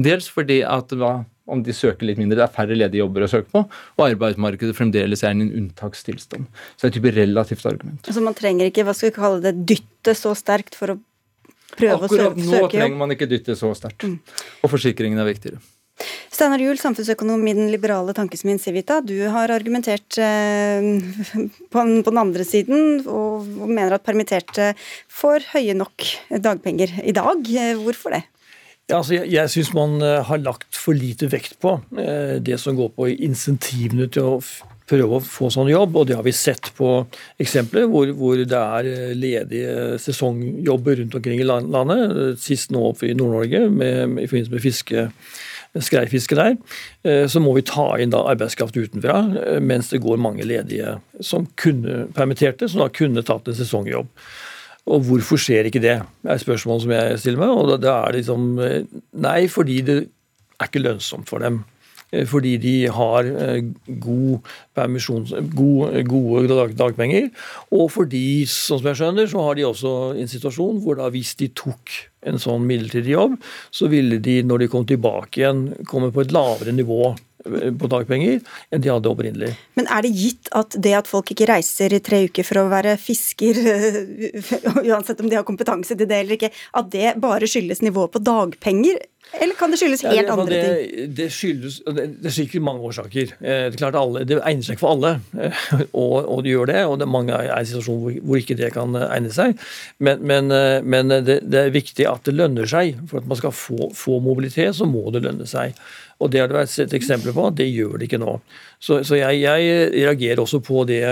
dels 0.00 0.30
fordi 0.32 0.62
at 0.64 0.94
hva, 0.96 1.18
om 1.44 1.62
de 1.64 1.74
søker 1.76 2.08
litt 2.08 2.20
mindre, 2.20 2.38
det 2.40 2.46
er 2.46 2.54
færre 2.54 2.76
ledige 2.76 3.02
jobber 3.02 3.26
å 3.26 3.30
søke 3.30 3.50
på, 3.52 3.64
og 3.68 4.04
arbeidsmarkedet 4.06 4.76
fremdeles 4.76 5.24
er 5.24 5.34
i 5.34 5.44
en 5.44 5.50
unntakstilstand. 5.62 6.48
Så 6.74 6.84
det 6.84 6.88
er 6.88 6.92
et 6.92 6.98
type 7.00 7.14
relativt 7.18 7.66
argument. 7.68 8.00
Altså 8.08 8.24
Man 8.24 8.38
trenger 8.38 8.70
ikke 8.70 8.86
hva 8.88 8.96
skal 8.96 9.10
vi 9.10 9.18
kalle 9.18 9.44
det, 9.44 9.54
dytte 9.74 10.16
så 10.16 10.32
sterkt 10.38 10.78
for 10.78 10.96
å 10.96 10.98
prøve 11.74 12.08
Akkurat 12.08 12.10
å 12.10 12.34
søke 12.34 12.48
Akkurat 12.48 12.64
nå 12.64 12.72
trenger 12.72 13.00
man 13.04 13.16
ikke 13.16 13.30
dytte 13.30 13.56
så 13.58 13.72
sterkt. 13.76 14.06
Mm. 14.08 14.18
Og 14.64 14.72
forsikringen 14.72 15.20
er 15.20 15.28
viktigere. 15.28 15.62
Steinar 16.34 16.58
Juel, 16.58 16.78
samfunnsøkonom 16.80 17.44
i 17.46 17.52
den 17.54 17.68
liberale 17.70 18.14
tankesmien 18.16 18.58
Civita. 18.58 18.98
Du 19.06 19.14
har 19.30 19.52
argumentert 19.54 20.16
eh, 20.18 20.82
på, 21.70 21.84
den 21.84 22.18
andre 22.18 22.46
siden 22.46 23.04
og, 23.04 23.46
mener 23.68 23.94
at 23.94 24.06
permitterte 24.06 24.72
får 25.12 25.46
høye 25.52 25.76
nok 25.78 26.08
dagpenger 26.42 26.96
i 27.04 27.14
dag. 27.14 27.46
Hvorfor 27.84 28.16
det? 28.16 28.24
Ja, 28.84 28.98
altså 28.98 29.16
jeg 29.16 29.32
jeg 29.32 29.48
syns 29.48 29.72
man 29.72 29.96
eh, 30.04 30.20
har 30.28 30.42
lagt 30.44 30.76
for 30.76 30.92
lite 30.96 31.30
vekt 31.32 31.56
på 31.62 31.78
eh, 31.96 32.36
det 32.44 32.58
som 32.60 32.76
går 32.76 32.90
på 32.92 33.08
insentivene 33.14 34.10
til 34.12 34.34
å 34.34 34.42
prøve 34.84 35.16
å 35.16 35.24
få 35.24 35.48
sånn 35.48 35.70
jobb, 35.70 35.96
og 35.96 36.10
det 36.10 36.18
har 36.18 36.26
vi 36.26 36.34
sett 36.36 36.68
på 36.76 36.90
eksempler 37.40 37.86
hvor, 37.88 38.12
hvor 38.18 38.36
det 38.36 38.60
er 38.60 38.90
eh, 38.90 39.16
ledige 39.16 39.96
sesongjobber 40.04 41.00
rundt 41.00 41.16
omkring 41.16 41.40
i 41.40 41.48
landet. 41.48 42.36
Sist 42.44 42.76
nå 42.76 42.92
i 43.00 43.16
Nord-Norge 43.16 43.64
i 43.64 44.28
forbindelse 44.28 44.52
med 44.52 44.66
fiske, 44.66 45.08
skreifiske 45.80 46.36
der. 46.36 46.58
Så 47.26 47.40
må 47.42 47.56
vi 47.56 47.64
ta 47.66 47.88
inn 47.98 48.12
arbeidskraft 48.14 48.76
utenfra, 48.76 49.16
mens 49.64 49.88
det 49.90 50.04
går 50.04 50.20
mange 50.22 50.44
ledige 50.46 50.98
som 51.24 51.48
kunne 51.58 52.04
permitterte, 52.14 52.68
som 52.68 52.84
da 52.84 52.92
kunne 52.92 53.24
tatt 53.26 53.48
en 53.48 53.56
sesongjobb. 53.58 54.12
Og 54.84 55.04
hvorfor 55.06 55.40
skjer 55.40 55.68
ikke 55.68 55.82
det, 55.82 55.98
er 56.04 56.40
spørsmålet 56.42 56.84
som 56.84 56.92
jeg 56.92 57.20
stiller 57.22 57.40
meg. 57.40 57.52
Og 57.54 57.78
da 57.80 58.00
er 58.02 58.12
det 58.12 58.24
liksom 58.24 58.50
eh, 58.60 58.82
Nei, 59.24 59.38
fordi 59.52 59.78
det 59.86 60.00
er 60.04 60.68
ikke 60.68 60.84
lønnsomt 60.84 61.30
for 61.30 61.44
dem. 61.44 61.62
Eh, 62.14 62.26
fordi 62.28 62.56
de 62.60 62.74
har 62.92 63.24
eh, 63.24 63.64
god 63.88 64.44
gode, 65.54 66.04
gode 66.08 66.68
dagpenger. 66.78 67.30
Og 67.72 67.90
fordi, 67.94 68.44
sånn 68.50 68.82
som 68.82 68.90
jeg 68.90 69.00
skjønner, 69.00 69.30
så 69.30 69.46
har 69.46 69.58
de 69.58 69.68
også 69.68 69.94
en 70.20 70.30
situasjon 70.30 70.82
hvor 70.84 71.00
da 71.00 71.10
hvis 71.14 71.34
de 71.40 71.50
tok 71.56 71.96
en 72.28 72.40
sånn 72.40 72.64
midlertidig 72.68 73.16
jobb, 73.16 73.36
så 73.74 73.88
ville 73.92 74.20
de 74.22 74.40
når 74.46 74.64
de 74.64 74.72
kom 74.72 74.86
tilbake 74.88 75.40
igjen, 75.40 75.66
komme 75.88 76.12
på 76.12 76.24
et 76.24 76.32
lavere 76.34 76.72
nivå 76.76 77.14
på 77.44 77.90
dagpenger 77.92 78.40
enn 78.72 78.82
de 78.82 78.90
hadde 78.92 79.10
opprinnelig. 79.10 79.52
Men 79.78 79.88
er 79.92 80.04
det 80.06 80.12
gitt 80.16 80.50
at 80.56 80.76
det 80.80 80.94
at 80.96 81.10
folk 81.10 81.32
ikke 81.34 81.48
reiser 81.50 81.92
i 81.92 82.02
tre 82.04 82.24
uker 82.28 82.46
for 82.46 82.62
å 82.62 82.68
være 82.72 82.96
fisker, 83.00 83.60
uansett 84.88 85.20
om 85.20 85.30
de 85.30 85.38
har 85.38 85.46
kompetanse 85.46 85.96
til 85.96 86.08
det 86.08 86.22
eller 86.22 86.38
ikke, 86.38 86.52
at 86.80 86.92
det 86.94 87.16
bare 87.22 87.48
skyldes 87.50 87.84
nivået 87.84 88.14
på 88.14 88.22
dagpenger? 88.24 89.02
Eller 89.42 89.56
kan 89.58 89.72
det 89.72 89.78
skyldes 89.80 90.04
helt 90.06 90.16
ja, 90.16 90.22
det, 90.22 90.34
andre 90.34 90.54
det, 90.54 90.62
ting? 90.64 91.14
Det 91.18 91.26
skyldes 91.32 91.78
det, 91.96 92.06
er 92.28 92.34
sikkert 92.34 92.64
mange 92.66 92.84
årsaker. 92.88 93.34
Eh, 93.40 93.64
det 93.66 93.74
er 93.74 93.80
klart 93.80 93.98
alle, 93.98 94.24
det 94.28 94.38
egner 94.40 94.66
seg 94.66 94.76
ikke 94.76 94.84
for 94.84 94.94
alle, 94.94 95.12
og, 96.04 96.14
og 96.20 96.44
det 96.44 96.54
gjør 96.54 96.70
det. 96.70 96.80
Og 96.88 96.96
det 97.00 97.06
er 97.08 97.12
mange 97.14 97.40
er 97.40 97.52
i 97.56 97.68
situasjoner 97.68 98.04
hvor, 98.04 98.16
hvor, 98.20 98.40
ikke 98.40 98.58
det 98.58 98.70
kan 98.76 98.98
egne 99.02 99.34
seg. 99.34 99.58
Men, 99.98 100.24
men, 100.26 100.54
eh, 100.54 100.78
men 100.84 101.12
det, 101.26 101.40
er 101.60 101.74
viktig 101.74 102.08
at 102.10 102.24
det 102.28 102.36
lønner 102.36 102.70
seg. 102.70 102.98
For 103.10 103.22
at 103.22 103.28
man 103.30 103.40
skal 103.40 103.54
få, 103.56 103.90
få 103.96 104.20
mobilitet, 104.24 104.76
så 104.78 104.88
må 104.88 105.06
det 105.14 105.24
lønne 105.26 105.48
seg. 105.50 105.76
Og 106.22 106.30
det 106.30 106.42
har 106.42 106.50
det 106.50 106.58
vært 106.58 106.72
sett 106.72 106.94
eksempler 106.96 107.34
på. 107.36 107.50
Det 107.56 107.68
gjør 107.68 107.98
det 107.98 108.08
ikke 108.08 108.22
nå. 108.22 108.38
Så, 108.78 109.02
så 109.06 109.18
jeg, 109.18 109.42
jeg, 109.42 109.92
reagerer 109.94 110.42
også 110.44 110.60
på 110.64 110.84
det, 110.88 111.02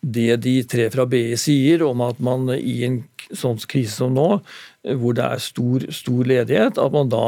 det 0.00 0.40
de 0.44 0.56
tre 0.68 0.88
fra 0.92 1.06
BI 1.08 1.36
sier, 1.40 1.84
om 1.86 2.04
at 2.06 2.20
man 2.22 2.50
i 2.56 2.78
en 2.86 3.02
sånn 3.32 3.58
krise 3.66 3.96
som 3.96 4.14
nå, 4.14 4.28
hvor 5.00 5.16
det 5.16 5.24
er 5.24 5.42
stor, 5.42 5.86
stor 5.94 6.28
ledighet, 6.28 6.78
at 6.78 6.94
man 6.94 7.10
da 7.10 7.26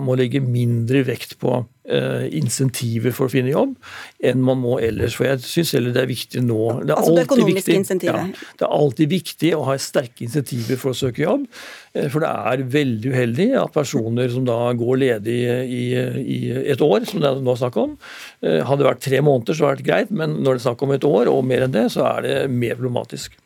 må 0.00 0.14
legge 0.18 0.40
mindre 0.40 1.02
vekt 1.04 1.36
på 1.40 1.52
uh, 1.60 2.24
insentiver 2.36 3.12
for 3.12 3.26
å 3.26 3.32
finne 3.32 3.50
jobb 3.50 3.74
enn 4.22 4.40
man 4.44 4.60
må 4.62 4.78
ellers. 4.80 5.16
For 5.18 5.26
jeg 5.26 5.42
syns 5.44 5.72
heller 5.76 5.94
det 5.96 6.04
er 6.04 6.10
viktig 6.10 6.42
nå 6.44 6.60
det 6.84 6.94
er 6.94 7.00
Altså 7.00 7.16
det 7.16 7.24
økonomiske 7.26 7.74
insentivet? 7.74 8.30
Ja, 8.30 8.54
det 8.60 8.66
er 8.66 8.76
alltid 8.78 9.12
viktig 9.12 9.52
å 9.56 9.64
ha 9.68 9.76
sterke 9.80 10.24
insentiver 10.26 10.80
for 10.80 10.94
å 10.94 10.98
søke 11.00 11.24
jobb. 11.24 11.48
Uh, 11.96 12.06
for 12.06 12.24
det 12.24 12.30
er 12.30 12.64
veldig 12.76 13.12
uheldig 13.12 13.48
at 13.64 13.74
personer 13.74 14.32
som 14.32 14.46
da 14.48 14.58
går 14.78 15.02
ledig 15.04 15.38
i, 15.50 15.84
i 16.22 16.40
et 16.72 16.86
år, 16.86 17.04
som 17.10 17.22
det 17.22 17.30
er 17.30 17.44
nå 17.44 17.58
snakk 17.58 17.78
om 17.80 17.96
uh, 17.98 18.60
Hadde 18.64 18.82
det 18.84 18.90
vært 18.92 19.06
tre 19.08 19.22
måneder, 19.26 19.56
så 19.56 19.66
hadde 19.66 19.80
det 19.80 19.80
vært 19.80 19.88
greit, 19.90 20.16
men 20.22 20.40
når 20.40 20.56
det 20.56 20.62
er 20.62 20.66
snakk 20.68 20.86
om 20.86 20.96
et 20.96 21.06
år 21.08 21.32
og 21.32 21.46
mer 21.46 21.66
enn 21.66 21.74
det, 21.74 21.88
så 21.94 22.06
er 22.14 22.26
det 22.26 22.36
mer 22.54 22.78
problematisk. 22.78 23.36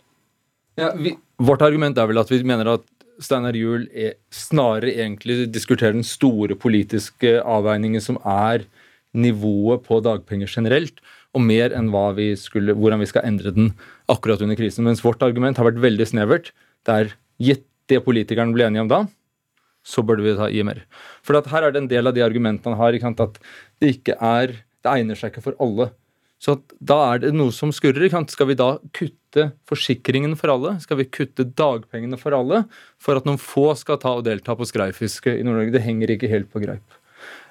Ja, 0.79 0.91
vi, 0.99 1.15
vårt 1.43 1.63
argument 1.63 1.99
er 1.99 2.09
vel 2.11 2.19
at 2.19 2.31
vi 2.31 2.41
mener 2.47 2.73
at 2.77 2.85
Steinar 3.23 3.57
Juel 3.57 3.87
snarere 4.35 4.95
egentlig 4.95 5.49
diskuterer 5.55 5.95
den 5.95 6.07
store 6.07 6.57
politiske 6.59 7.37
avveiningen 7.41 8.03
som 8.03 8.19
er 8.27 8.65
nivået 9.15 9.85
på 9.87 10.01
dagpenger 10.03 10.51
generelt, 10.51 10.99
og 11.35 11.43
mer 11.43 11.75
enn 11.75 11.91
vi 12.17 12.33
skulle, 12.39 12.75
hvordan 12.75 13.03
vi 13.03 13.11
skal 13.11 13.27
endre 13.27 13.53
den 13.55 13.73
akkurat 14.11 14.43
under 14.43 14.59
krisen. 14.59 14.85
Mens 14.87 15.03
vårt 15.05 15.23
argument 15.23 15.59
har 15.59 15.67
vært 15.67 15.83
veldig 15.83 16.07
snevert. 16.07 16.53
Det 16.87 16.95
er 16.95 17.15
gitt 17.39 17.67
det 17.91 18.01
politikerne 18.05 18.55
ble 18.55 18.67
enige 18.67 18.85
om 18.85 18.91
da, 18.91 19.01
så 19.85 20.03
burde 20.03 20.25
vi 20.25 20.37
ta 20.39 20.49
i 20.49 20.63
mer. 20.65 20.85
For 21.23 21.37
her 21.37 21.67
er 21.67 21.75
det 21.75 21.83
en 21.83 21.91
del 21.91 22.09
av 22.09 22.15
de 22.17 22.25
argumentene 22.25 22.75
han 22.75 22.81
har, 22.81 22.97
at 22.97 23.43
det 23.81 23.99
ikke 23.99 24.17
er 24.21 24.63
Det 24.85 24.93
egner 24.93 25.17
seg 25.17 25.31
ikke 25.33 25.41
for 25.41 25.57
alle. 25.65 25.87
Så 26.37 26.59
da 26.77 26.99
er 27.15 27.23
det 27.23 27.31
noe 27.33 27.49
som 27.57 27.71
skurrer. 27.73 28.13
Skal 28.29 28.51
vi 28.51 28.57
da 28.59 28.75
kutte 28.93 29.24
forsikringen 29.69 30.37
for 30.41 30.53
alle? 30.55 30.77
Skal 30.83 31.01
vi 31.01 31.09
kutte 31.11 31.47
dagpengene 31.47 32.19
for 32.21 32.37
alle 32.37 32.65
for 33.03 33.19
at 33.19 33.29
noen 33.29 33.41
få 33.41 33.71
skal 33.79 34.01
ta 34.03 34.17
og 34.19 34.27
delta 34.27 34.57
på 34.59 34.69
skreifiske 34.69 35.37
i 35.39 35.45
Nord-Norge? 35.47 35.75
Det 35.75 35.85
henger 35.85 36.15
ikke 36.15 36.31
helt 36.33 36.51
på 36.53 36.63
greip. 36.65 36.99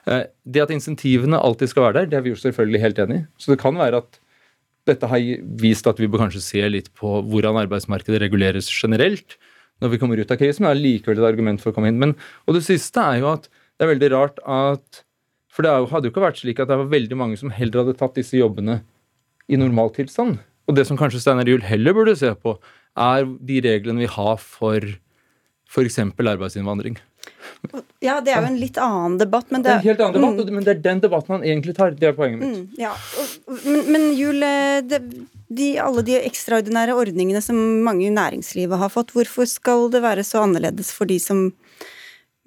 Eh, 0.10 0.26
det 0.44 0.66
at 0.66 0.74
insentivene 0.76 1.40
alltid 1.40 1.72
skal 1.72 1.88
være 1.88 2.02
der, 2.02 2.12
det 2.12 2.20
er 2.20 2.26
vi 2.26 2.34
jo 2.34 2.42
selvfølgelig 2.42 2.84
helt 2.84 3.02
enig 3.06 3.22
i. 3.22 3.26
Så 3.38 3.54
det 3.54 3.62
kan 3.64 3.80
være 3.80 4.04
at 4.04 4.20
dette 4.90 5.08
har 5.08 5.24
vist 5.62 5.88
at 5.88 6.00
vi 6.02 6.10
bør 6.12 6.26
kanskje 6.26 6.44
se 6.44 6.64
litt 6.68 6.92
på 7.00 7.22
hvordan 7.32 7.62
arbeidsmarkedet 7.64 8.20
reguleres 8.26 8.68
generelt 8.68 9.38
når 9.82 9.92
vi 9.92 10.00
kommer 10.00 10.20
ut 10.20 10.32
av 10.32 10.40
krisen, 10.40 10.68
det 10.68 10.72
er 10.72 10.80
likevel 10.80 11.20
et 11.20 11.28
argument 11.28 11.62
for 11.62 11.72
å 11.72 11.76
komme 11.76 11.90
inn. 11.92 12.00
Men, 12.00 12.14
og 12.48 12.56
det 12.56 12.64
siste 12.66 13.04
er 13.04 13.20
jo 13.20 13.32
at 13.34 13.50
det 13.50 13.86
er 13.86 13.92
veldig 13.96 14.10
rart 14.14 14.40
at 14.46 15.04
for 15.54 15.66
det 15.66 15.74
hadde 15.92 16.08
jo 16.08 16.14
ikke 16.14 16.24
vært 16.24 16.40
slik 16.42 16.62
at 16.62 16.72
det 16.72 16.80
var 16.80 16.90
veldig 16.90 17.18
mange 17.20 17.38
som 17.38 17.52
heller 17.54 17.84
hadde 17.84 17.98
tatt 18.00 18.16
disse 18.18 18.40
jobbene 18.40 18.80
i 19.52 19.60
normaltilstand. 19.60 20.40
Og 20.68 20.78
det 20.78 20.86
som 20.88 21.00
kanskje 21.00 21.22
Steinar 21.24 21.50
Juel 21.50 21.66
heller 21.68 21.96
burde 21.96 22.16
se 22.20 22.32
på, 22.36 22.56
er 22.94 23.26
de 23.26 23.64
reglene 23.66 24.06
vi 24.06 24.12
har 24.12 24.38
for 24.40 24.86
f.eks. 25.74 26.00
arbeidsinnvandring. 26.00 27.00
Ja, 28.04 28.20
det 28.22 28.34
er 28.34 28.44
jo 28.44 28.50
en 28.52 28.60
litt 28.60 28.78
annen 28.82 29.16
debatt, 29.18 29.48
men 29.54 29.64
det, 29.64 29.70
det 29.70 29.74
er 29.74 29.80
en 29.80 29.88
helt 29.88 30.02
annen 30.04 30.18
debatt, 30.20 30.50
mm. 30.50 30.56
men 30.58 30.66
det 30.66 30.74
er 30.74 30.82
den 30.84 31.02
debatten 31.04 31.36
han 31.38 31.46
egentlig 31.48 31.76
tar. 31.78 31.94
Det 31.98 32.10
er 32.10 32.18
poenget 32.18 32.42
mitt. 32.42 32.58
Mm, 32.60 32.82
ja. 32.82 32.92
Men, 33.64 33.80
men 33.96 34.08
Jul, 34.18 34.44
eh, 34.44 35.00
de, 35.48 35.70
alle 35.82 36.04
de 36.06 36.18
ekstraordinære 36.20 36.98
ordningene 37.00 37.42
som 37.44 37.58
mange 37.86 38.06
i 38.10 38.14
næringslivet 38.14 38.82
har 38.82 38.92
fått, 38.94 39.16
hvorfor 39.16 39.48
skal 39.50 39.88
det 39.94 40.04
være 40.04 40.26
så 40.28 40.44
annerledes 40.44 40.92
for 40.96 41.10
de 41.10 41.18
som 41.24 41.48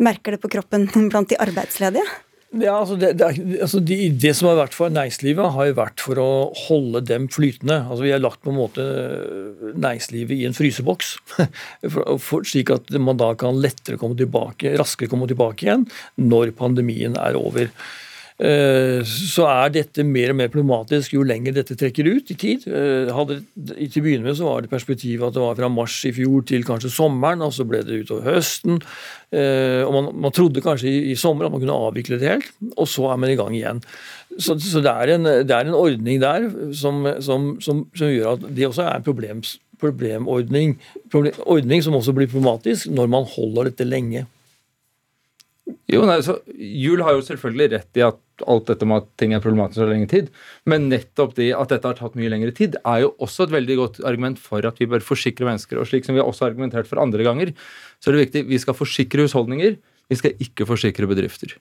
merker 0.02 0.36
det 0.36 0.42
på 0.44 0.52
kroppen 0.52 0.86
blant 1.10 1.32
de 1.32 1.40
arbeidsledige? 1.40 2.04
Ja, 2.54 2.76
altså 2.78 2.94
det, 2.94 3.16
det, 3.18 3.26
altså 3.64 3.80
de, 3.82 3.96
det, 4.22 4.30
som 4.38 4.46
har 4.48 4.60
vært 4.60 4.76
for 4.76 4.92
næringslivet, 4.92 5.50
har 5.56 5.66
jo 5.66 5.76
vært 5.80 6.02
for 6.04 6.20
å 6.22 6.28
holde 6.68 7.02
dem 7.08 7.26
flytende. 7.32 7.80
Altså 7.82 8.06
Vi 8.06 8.12
har 8.14 8.22
lagt 8.22 8.44
på 8.44 8.52
en 8.52 8.60
måte 8.60 8.84
næringslivet 9.74 10.38
i 10.38 10.46
en 10.46 10.54
fryseboks, 10.56 11.16
for, 11.92 12.16
for, 12.22 12.46
slik 12.46 12.70
at 12.74 12.92
man 13.02 13.18
da 13.18 13.32
kan 13.38 13.58
lettere 13.58 13.98
komme 14.00 14.18
tilbake, 14.18 14.76
raskere 14.78 15.10
komme 15.10 15.28
tilbake 15.30 15.66
igjen 15.66 15.88
når 16.22 16.54
pandemien 16.58 17.18
er 17.18 17.38
over. 17.40 17.72
Eh, 18.36 19.00
så 19.08 19.46
er 19.48 19.70
dette 19.72 20.04
mer 20.04 20.34
og 20.34 20.36
mer 20.36 20.50
problematisk 20.52 21.14
jo 21.14 21.22
lenger 21.24 21.54
dette 21.56 21.76
trekker 21.78 22.04
ut 22.04 22.32
i 22.34 22.36
tid. 22.36 22.66
Eh, 22.68 23.08
hadde, 23.16 23.38
til 23.56 24.02
å 24.02 24.04
begynne 24.04 24.28
med 24.28 24.36
så 24.36 24.50
var 24.50 24.64
det 24.64 24.72
perspektivet 24.72 25.24
at 25.24 25.38
det 25.38 25.40
var 25.40 25.56
fra 25.56 25.70
mars 25.72 25.96
i 26.04 26.12
fjor 26.12 26.44
til 26.48 26.66
kanskje 26.68 26.92
sommeren, 26.92 27.44
og 27.46 27.54
så 27.56 27.64
ble 27.68 27.80
det 27.86 28.02
utover 28.04 28.28
høsten. 28.34 28.82
Eh, 29.32 29.80
og 29.86 29.94
man, 29.96 30.12
man 30.26 30.36
trodde 30.36 30.64
kanskje 30.64 30.92
i, 30.92 31.00
i, 31.14 31.16
sommer 31.16 31.48
at 31.48 31.56
man 31.56 31.64
kunne 31.64 31.80
avvikle 31.88 32.20
det 32.20 32.34
helt, 32.34 32.52
og 32.76 32.84
så 32.92 33.08
er 33.14 33.24
man 33.24 33.32
i 33.32 33.40
gang 33.40 33.56
igjen. 33.56 33.82
Så, 34.36 34.58
så 34.60 34.84
det, 34.84 34.92
er 34.92 35.16
en, 35.16 35.24
det, 35.24 35.56
er 35.56 35.64
en, 35.64 35.78
ordning 35.78 36.20
der 36.20 36.50
som, 36.76 37.06
som, 37.24 37.54
som, 37.64 37.86
som, 37.96 38.12
gjør 38.12 38.34
at 38.36 38.48
det 38.52 38.68
også 38.68 38.84
er 38.84 38.98
en 38.98 39.06
problems, 39.06 39.56
problemordning, 39.80 40.76
problem, 41.12 41.40
ordning 41.48 41.84
som 41.84 41.96
også 41.96 42.12
blir 42.16 42.28
problematisk 42.28 42.92
når 42.92 43.12
man 43.16 43.28
holder 43.32 43.70
dette 43.70 43.88
lenge. 43.88 44.26
Jo, 45.90 46.04
nei, 46.06 46.20
så 46.22 46.36
Jul 46.54 47.02
har 47.02 47.16
jo 47.16 47.24
selvfølgelig 47.26 47.68
rett 47.72 47.98
i 47.98 48.04
at 48.06 48.44
alt 48.46 48.68
dette 48.68 48.86
med 48.86 49.02
at 49.02 49.08
ting 49.18 49.32
er 49.34 49.42
problematisk 49.42 49.82
over 49.82 49.94
lengre 49.94 50.10
tid, 50.12 50.28
men 50.68 50.88
nettopp 50.90 51.34
det 51.38 51.48
at 51.56 51.72
dette 51.72 51.90
har 51.90 51.98
tatt 51.98 52.14
mye 52.18 52.30
lengre 52.30 52.52
tid, 52.54 52.76
er 52.86 53.02
jo 53.02 53.12
også 53.22 53.46
et 53.46 53.54
veldig 53.54 53.76
godt 53.80 54.00
argument 54.06 54.38
for 54.42 54.66
at 54.68 54.78
vi 54.82 54.88
bør 54.90 55.02
forsikre 55.06 55.48
mennesker. 55.48 55.80
Og 55.80 55.88
slik 55.90 56.06
som 56.06 56.14
vi 56.14 56.22
har 56.22 56.30
også 56.30 56.46
argumentert 56.50 56.90
for 56.90 57.02
andre 57.02 57.26
ganger, 57.26 57.54
så 57.98 58.10
er 58.10 58.16
det 58.16 58.26
viktig 58.26 58.44
vi 58.50 58.60
skal 58.62 58.78
forsikre 58.78 59.26
husholdninger, 59.26 59.78
vi 60.06 60.20
skal 60.20 60.38
ikke 60.42 60.68
forsikre 60.68 61.08
bedrifter. 61.10 61.56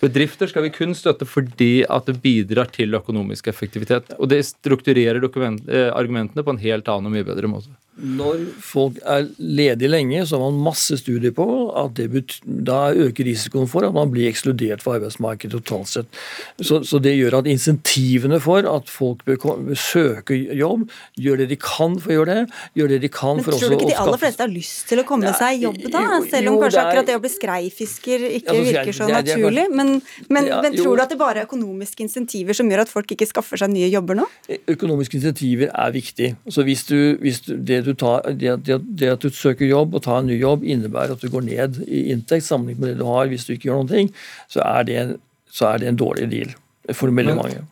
Bedrifter 0.00 0.48
skal 0.48 0.64
vi 0.64 0.72
kun 0.72 0.94
støtte 0.96 1.28
fordi 1.28 1.82
at 1.84 2.08
det 2.08 2.20
bidrar 2.22 2.70
til 2.72 2.96
økonomisk 2.96 3.50
effektivitet. 3.52 4.14
Og 4.16 4.30
det 4.32 4.40
strukturerer 4.48 5.20
eh, 5.20 5.90
argumentene 5.92 6.44
på 6.44 6.54
en 6.54 6.62
helt 6.62 6.88
annen 6.88 7.10
og 7.10 7.16
mye 7.18 7.28
bedre 7.28 7.50
måte. 7.52 7.74
Når 8.00 8.44
folk 8.64 8.98
er 9.04 9.26
ledige 9.38 9.90
lenge, 9.90 10.22
så 10.26 10.38
har 10.38 10.48
man 10.48 10.62
masse 10.70 10.96
studier 11.00 11.34
på 11.36 11.46
at 11.76 11.98
det 11.98 12.38
da 12.44 12.90
øker 12.96 13.26
risikoen 13.28 13.68
for 13.70 13.84
at 13.86 13.94
man 13.96 14.10
blir 14.12 14.28
ekskludert 14.30 14.82
fra 14.84 14.96
arbeidsmarkedet 14.98 15.52
totalt 15.60 15.90
sett. 15.90 16.20
Så, 16.60 16.80
så, 16.86 17.00
det 17.02 17.12
gjør 17.16 17.40
at 17.40 17.50
insentivene 17.50 18.40
for 18.42 18.66
at 18.68 18.88
folk 18.90 19.24
bør 19.28 19.74
søke 19.78 20.36
jobb, 20.36 20.86
gjør 21.20 21.42
det 21.42 21.50
de 21.52 21.58
kan 21.60 21.98
for 22.00 22.12
å 22.12 22.18
gjøre 22.20 22.38
det. 22.40 22.58
gjør 22.78 22.92
det 22.94 23.00
de 23.04 23.10
kan 23.12 23.36
Men 23.36 23.46
for 23.46 23.58
Tror 23.60 23.74
du 23.74 23.76
ikke 23.76 23.90
de 23.90 23.98
aller 24.00 24.20
fleste 24.22 24.44
har 24.44 24.52
lyst 24.52 24.88
til 24.90 25.02
å 25.02 25.06
komme 25.08 25.28
ja, 25.28 25.34
seg 25.36 25.58
i 25.58 25.64
jobb 25.66 25.80
da? 25.90 26.04
Selv 26.30 26.52
om 26.52 26.56
jo, 26.56 26.62
kanskje 26.64 26.80
er, 26.80 26.90
akkurat 26.90 27.10
det 27.10 27.18
å 27.18 27.22
bli 27.22 27.32
skreifisker 27.32 28.26
ikke 28.40 28.54
altså, 28.54 28.66
virker 28.70 28.96
så 28.96 29.08
det, 29.10 29.20
det 29.28 29.36
naturlig. 29.36 29.66
Men, 29.76 29.92
men, 30.28 30.50
ja, 30.50 30.60
men 30.64 30.76
tror 30.78 30.96
du 30.96 31.04
at 31.04 31.12
det 31.12 31.20
bare 31.20 31.42
er 31.42 31.48
økonomiske 31.48 32.04
insentiver 32.06 32.56
som 32.56 32.70
gjør 32.70 32.84
at 32.84 32.92
folk 32.92 33.14
ikke 33.16 33.28
skaffer 33.28 33.60
seg 33.60 33.72
nye 33.74 33.90
jobber 33.92 34.20
nå? 34.22 34.26
Økonomiske 34.70 35.20
insentiver 35.20 35.72
er 35.72 35.94
viktig. 35.94 36.32
Så 36.50 36.64
hvis 36.66 36.86
du, 36.88 36.96
hvis 37.22 37.42
du, 37.46 37.54
det 37.56 37.82
du 37.86 37.89
du 37.90 37.98
tar, 37.98 38.24
det, 38.38 38.56
det, 38.66 38.78
det, 38.98 39.12
at 39.16 39.24
du 39.24 39.34
søker 39.34 39.68
jobb 39.68 39.98
og 39.98 40.04
tar 40.06 40.22
en 40.22 40.30
ny 40.30 40.38
jobb, 40.38 40.64
innebærer 40.64 41.16
at 41.16 41.22
du 41.22 41.30
går 41.32 41.46
ned 41.46 41.80
i 41.86 42.06
inntekt 42.14 42.46
sammenlignet 42.46 42.82
med 42.82 42.92
det 42.92 43.02
du 43.02 43.06
har 43.10 43.30
hvis 43.30 43.46
du 43.48 43.54
ikke 43.56 43.70
gjør 43.70 43.82
noen 43.82 43.92
ting, 43.92 44.12
så 44.50 44.62
er 44.66 44.88
det, 44.88 45.04
så 45.50 45.72
er 45.72 45.82
det 45.82 45.90
en 45.90 46.00
dårlig 46.00 46.28
deal 46.32 46.54
for 46.96 47.12
veldig 47.14 47.36
mange. 47.38 47.62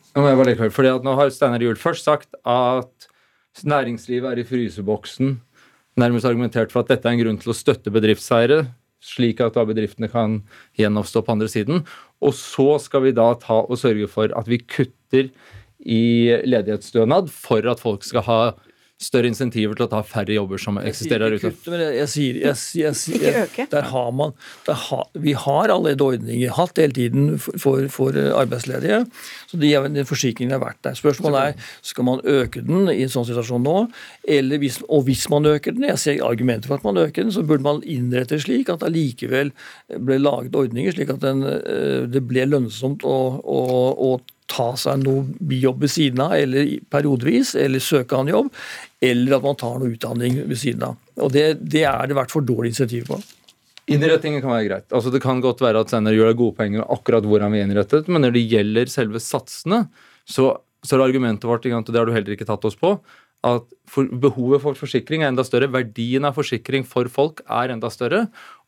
Legge 0.45 0.71
fordi 0.73 0.91
at 0.91 1.05
nå 1.05 1.15
har 1.17 1.31
Steinar 1.33 1.63
Juel 1.63 1.79
først 1.79 2.07
sagt 2.07 2.35
at 2.47 3.09
næringslivet 3.67 4.29
er 4.29 4.41
i 4.41 4.47
fryseboksen. 4.47 5.39
Nærmest 5.99 6.27
argumentert 6.27 6.71
for 6.71 6.83
at 6.83 6.91
dette 6.91 7.09
er 7.09 7.17
en 7.17 7.23
grunn 7.23 7.39
til 7.41 7.51
å 7.51 7.57
støtte 7.57 7.91
bedriftseiere, 7.91 8.67
slik 9.03 9.41
at 9.43 9.55
da 9.55 9.65
bedriftene 9.67 10.09
kan 10.11 10.41
gjenoppstå 10.79 11.23
på 11.25 11.35
andre 11.35 11.49
siden. 11.51 11.83
Og 12.23 12.35
så 12.35 12.77
skal 12.83 13.07
vi 13.07 13.15
da 13.15 13.31
ta 13.39 13.61
og 13.63 13.79
sørge 13.79 14.09
for 14.11 14.31
at 14.37 14.49
vi 14.51 14.61
kutter 14.63 15.31
i 15.79 16.35
ledighetsstønad 16.43 17.31
for 17.31 17.63
at 17.71 17.81
folk 17.83 18.03
skal 18.07 18.25
ha 18.27 18.41
større 18.99 19.29
insentiver 19.31 19.77
til 19.77 19.85
å 19.85 19.89
ta 19.91 20.01
færre 20.03 20.35
jobber 20.35 20.59
som 20.59 20.77
eksisterer 20.81 21.31
der 21.31 21.37
ute. 21.39 21.51
Jeg, 21.95 22.07
sier, 22.11 22.39
jeg, 22.41 22.55
jeg, 22.75 22.95
jeg, 22.97 23.15
Ikke 23.15 23.43
øke. 23.45 23.65
Der 23.71 23.87
har 23.93 24.09
man, 24.11 24.33
der 24.67 24.79
ha, 24.89 24.99
vi 25.15 25.35
har 25.39 25.71
allerede 25.71 26.03
ordninger 26.03 26.55
hatt 26.57 26.81
hele 26.81 26.95
tiden 26.97 27.29
for, 27.39 27.55
for, 27.63 27.85
for 27.93 28.19
arbeidsledige. 28.41 29.05
så 29.47 29.59
de, 29.61 29.71
Den 29.95 30.09
forsikringen 30.09 30.51
har 30.57 30.63
vært 30.63 30.81
der. 30.83 30.97
Spørsmålet 30.99 31.39
er 31.39 31.69
skal 31.85 32.07
man 32.09 32.23
øke 32.27 32.63
den 32.65 32.91
i 32.91 32.99
en 33.05 33.13
sånn 33.13 33.27
situasjon 33.29 33.63
nå. 33.63 33.77
eller 34.27 34.59
hvis, 34.59 34.81
Og 34.89 35.05
hvis 35.07 35.29
man 35.31 35.47
øker 35.47 35.77
den, 35.77 35.87
jeg 35.93 36.03
ser 36.03 36.25
argumenter 36.25 36.67
for 36.67 36.81
at 36.81 36.87
man 36.87 36.99
øker 36.99 37.23
den, 37.23 37.31
så 37.31 37.45
burde 37.47 37.63
man 37.63 37.83
innrette 37.87 38.35
det 38.35 38.43
slik 38.43 38.69
at 38.69 38.83
det 38.83 38.91
allikevel 38.91 39.53
ble 39.95 40.19
laget 40.19 40.57
ordninger 40.59 40.93
slik 40.93 41.15
at 41.15 41.23
den, 41.23 41.45
eh, 41.47 42.03
det 42.11 42.25
ble 42.27 42.45
lønnsomt 42.49 43.07
å, 43.07 43.17
å, 43.39 43.63
å 43.95 44.11
ta 44.49 44.71
seg 44.79 45.03
noe 45.03 45.25
bijobb 45.51 45.83
ved 45.85 45.91
siden 45.93 46.23
av, 46.25 46.35
eller 46.37 46.71
periodevis, 46.91 47.53
eller 47.59 47.83
søke 47.83 48.17
annen 48.17 48.33
jobb, 48.33 48.53
eller 49.09 49.37
at 49.37 49.45
man 49.45 49.59
tar 49.59 49.77
noe 49.79 49.93
utdanning 49.93 50.39
ved 50.49 50.59
siden 50.59 50.87
av. 50.89 50.97
Og 51.21 51.33
Det, 51.35 51.45
det 51.61 51.85
er 51.89 52.09
det 52.09 52.17
vært 52.17 52.33
for 52.33 52.45
dårlig 52.45 52.73
insentiv 52.73 53.09
på. 53.11 53.19
Innretningen 53.89 54.41
kan 54.43 54.53
være 54.53 54.67
greit. 54.67 54.87
Altså 54.93 55.13
Det 55.13 55.21
kan 55.23 55.41
godt 55.41 55.63
være 55.65 55.81
at 55.81 55.93
Senner 55.93 56.13
gjør 56.13 56.31
deg 56.31 56.41
gode 56.41 56.57
poenger 56.59 56.85
akkurat 56.93 57.25
hvordan 57.25 57.53
vi 57.53 57.61
er 57.61 57.69
innrettet, 57.69 58.09
men 58.09 58.25
når 58.25 58.35
det 58.35 58.45
gjelder 58.51 58.91
selve 58.91 59.21
satsene, 59.23 59.85
så, 60.29 60.51
så 60.85 60.97
er 60.97 61.07
argumentet 61.07 61.49
vårt, 61.49 61.65
og 61.65 61.89
det 61.89 61.97
har 62.01 62.09
du 62.09 62.13
heller 62.13 62.35
ikke 62.35 62.49
tatt 62.49 62.67
oss 62.69 62.77
på, 62.77 62.97
at 63.47 63.65
for, 63.87 64.09
behovet 64.21 64.61
for 64.61 64.77
forsikring 64.77 65.23
er 65.23 65.31
enda 65.31 65.45
større, 65.47 65.71
verdien 65.71 66.27
av 66.27 66.35
forsikring 66.37 66.83
for 66.87 67.07
folk 67.11 67.39
er 67.47 67.71
enda 67.73 67.89
større, 67.93 68.25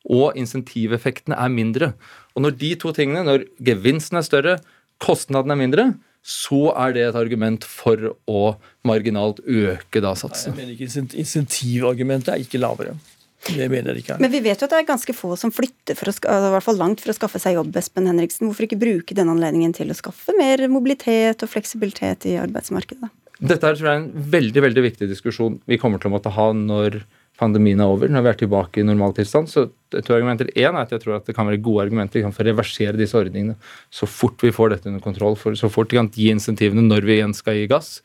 og 0.10 0.38
insentiveffektene 0.39 1.38
er 1.38 1.52
mindre. 1.54 1.91
Og 2.34 2.46
når 2.46 2.56
de 2.58 2.72
to 2.82 2.94
tingene, 2.96 3.26
når 3.28 3.46
gevinsten 3.62 4.17
er 4.17 4.26
større, 4.26 4.56
kostnaden 5.02 5.54
er 5.54 5.60
mindre, 5.60 5.86
så 6.22 6.70
er 6.78 6.94
det 6.94 7.06
et 7.08 7.18
argument 7.18 7.66
for 7.66 8.12
å 8.30 8.42
marginalt 8.86 9.42
øke 9.42 10.04
da 10.04 10.14
satsen. 10.18 10.54
Nei, 10.54 10.68
jeg 10.76 10.76
mener 10.78 11.08
ikke 11.08 11.22
Insentivargumentet 11.24 12.36
er 12.36 12.44
ikke 12.44 12.62
lavere. 12.62 12.94
Det 13.42 13.66
mener 13.74 13.96
jeg 13.98 14.04
ikke. 14.04 14.20
Men 14.22 14.30
vi 14.30 14.44
vet 14.46 14.62
jo 14.62 14.68
at 14.68 14.74
det 14.76 14.82
er 14.84 14.90
ganske 14.92 15.16
få 15.18 15.34
som 15.40 15.50
flytter, 15.54 15.98
for 15.98 16.12
å, 16.12 16.14
altså, 16.14 16.52
i 16.52 16.54
hvert 16.54 16.68
fall 16.68 16.78
langt 16.78 17.02
for 17.02 17.10
å 17.10 17.16
skaffe 17.18 17.42
seg 17.42 17.58
jobb. 17.58 17.74
Espen 17.82 18.10
Henriksen. 18.10 18.46
Hvorfor 18.46 18.68
ikke 18.68 18.78
bruke 18.82 19.18
den 19.18 19.32
anledningen 19.34 19.74
til 19.74 19.90
å 19.90 19.98
skaffe 19.98 20.36
mer 20.38 20.62
mobilitet 20.70 21.42
og 21.42 21.50
fleksibilitet 21.50 22.30
i 22.30 22.36
arbeidsmarkedet? 22.42 23.10
Dette 23.42 23.66
er 23.66 23.80
tror 23.80 23.90
jeg, 23.90 24.04
en 24.04 24.30
veldig 24.36 24.62
veldig 24.68 24.86
viktig 24.86 25.10
diskusjon 25.10 25.58
vi 25.66 25.80
kommer 25.82 25.98
til 25.98 26.12
å 26.12 26.14
måtte 26.14 26.34
ha 26.36 26.52
når 26.54 27.02
pandemien 27.42 27.82
er 27.82 27.90
over, 27.90 28.12
når 28.12 28.26
vi 28.26 28.32
er 28.32 28.40
tilbake 28.44 28.82
i 28.82 28.86
normaltilstand. 28.86 29.50
Så 29.50 29.68
to 29.92 30.16
argumenter. 30.16 30.52
Én 30.54 30.76
er 30.76 30.84
at 30.84 30.94
jeg 30.94 31.04
tror 31.04 31.18
at 31.18 31.28
det 31.28 31.36
kan 31.38 31.50
være 31.50 31.62
gode 31.64 31.88
argumenter 31.88 32.24
for 32.30 32.46
å 32.46 32.52
reversere 32.52 33.00
disse 33.00 33.18
ordningene 33.18 33.58
så 33.94 34.08
fort 34.10 34.42
vi 34.46 34.54
får 34.56 34.76
dette 34.76 34.92
under 34.92 35.04
kontroll, 35.04 35.36
for 35.40 35.58
så 35.58 35.72
fort 35.74 35.92
vi 35.92 36.00
kan 36.00 36.12
gi 36.14 36.30
insentivene 36.34 36.86
når 36.86 37.08
vi 37.08 37.18
igjen 37.20 37.36
skal 37.38 37.58
gi 37.58 37.68
gass. 37.72 38.00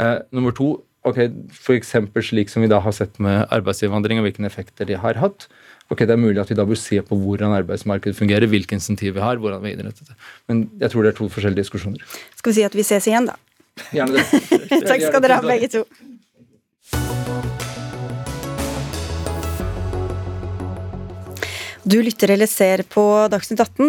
Eh, 0.00 0.18
nummer 0.34 0.54
to, 0.56 0.72
ok, 1.06 1.20
f.eks. 1.52 1.94
slik 2.30 2.50
som 2.50 2.64
vi 2.64 2.72
da 2.72 2.80
har 2.82 2.96
sett 2.96 3.20
med 3.22 3.44
arbeidsinnvandring 3.54 4.20
og 4.20 4.28
hvilke 4.28 4.48
effekter 4.48 4.88
de 4.88 4.98
har 4.98 5.20
hatt. 5.22 5.48
Ok, 5.92 6.00
Det 6.06 6.14
er 6.14 6.20
mulig 6.20 6.40
at 6.40 6.48
vi 6.48 6.56
da 6.56 6.64
bør 6.64 6.80
se 6.80 6.96
på 7.04 7.16
hvordan 7.20 7.52
arbeidsmarkedet 7.60 8.16
fungerer, 8.16 8.48
hvilke 8.48 8.72
insentiv 8.72 9.14
vi 9.18 9.20
har, 9.20 9.36
hvordan 9.36 9.62
vi 9.62 9.74
innretter 9.76 10.08
det. 10.08 10.16
Men 10.48 10.64
jeg 10.80 10.90
tror 10.90 11.04
det 11.04 11.12
er 11.12 11.18
to 11.18 11.28
forskjellige 11.28 11.60
diskusjoner. 11.60 12.00
Skal 12.40 12.50
vi 12.50 12.56
si 12.56 12.64
at 12.64 12.74
vi 12.74 12.86
ses 12.88 13.06
igjen, 13.10 13.28
da? 13.28 13.36
Gjerne 13.92 14.16
det. 14.16 14.24
Takk 14.88 15.04
skal 15.04 15.22
dere 15.22 15.38
ha, 15.42 15.44
begge 15.44 15.68
to. 15.76 15.84
Du 21.84 21.98
lytter 22.00 22.30
eller 22.32 22.48
ser 22.48 22.80
på 22.88 23.02
Dagsnytt 23.28 23.60
18, 23.60 23.88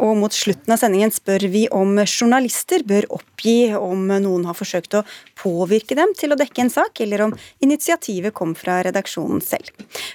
og 0.00 0.12
mot 0.16 0.32
slutten 0.32 0.72
av 0.72 0.80
sendingen 0.80 1.12
spør 1.12 1.44
vi 1.52 1.66
om 1.68 1.98
journalister 2.06 2.80
bør 2.88 3.04
oppgi 3.36 3.74
om 3.76 4.08
noen 4.08 4.46
har 4.48 4.56
forsøkt 4.56 4.96
å 4.96 5.02
påvirke 5.36 5.94
dem 5.94 6.14
til 6.16 6.32
å 6.32 6.38
dekke 6.40 6.62
en 6.64 6.72
sak, 6.72 7.00
eller 7.00 7.26
om 7.26 7.34
initiativet 7.60 8.34
kom 8.34 8.54
fra 8.56 8.80
redaksjonen 8.82 9.42
selv. 9.44 9.68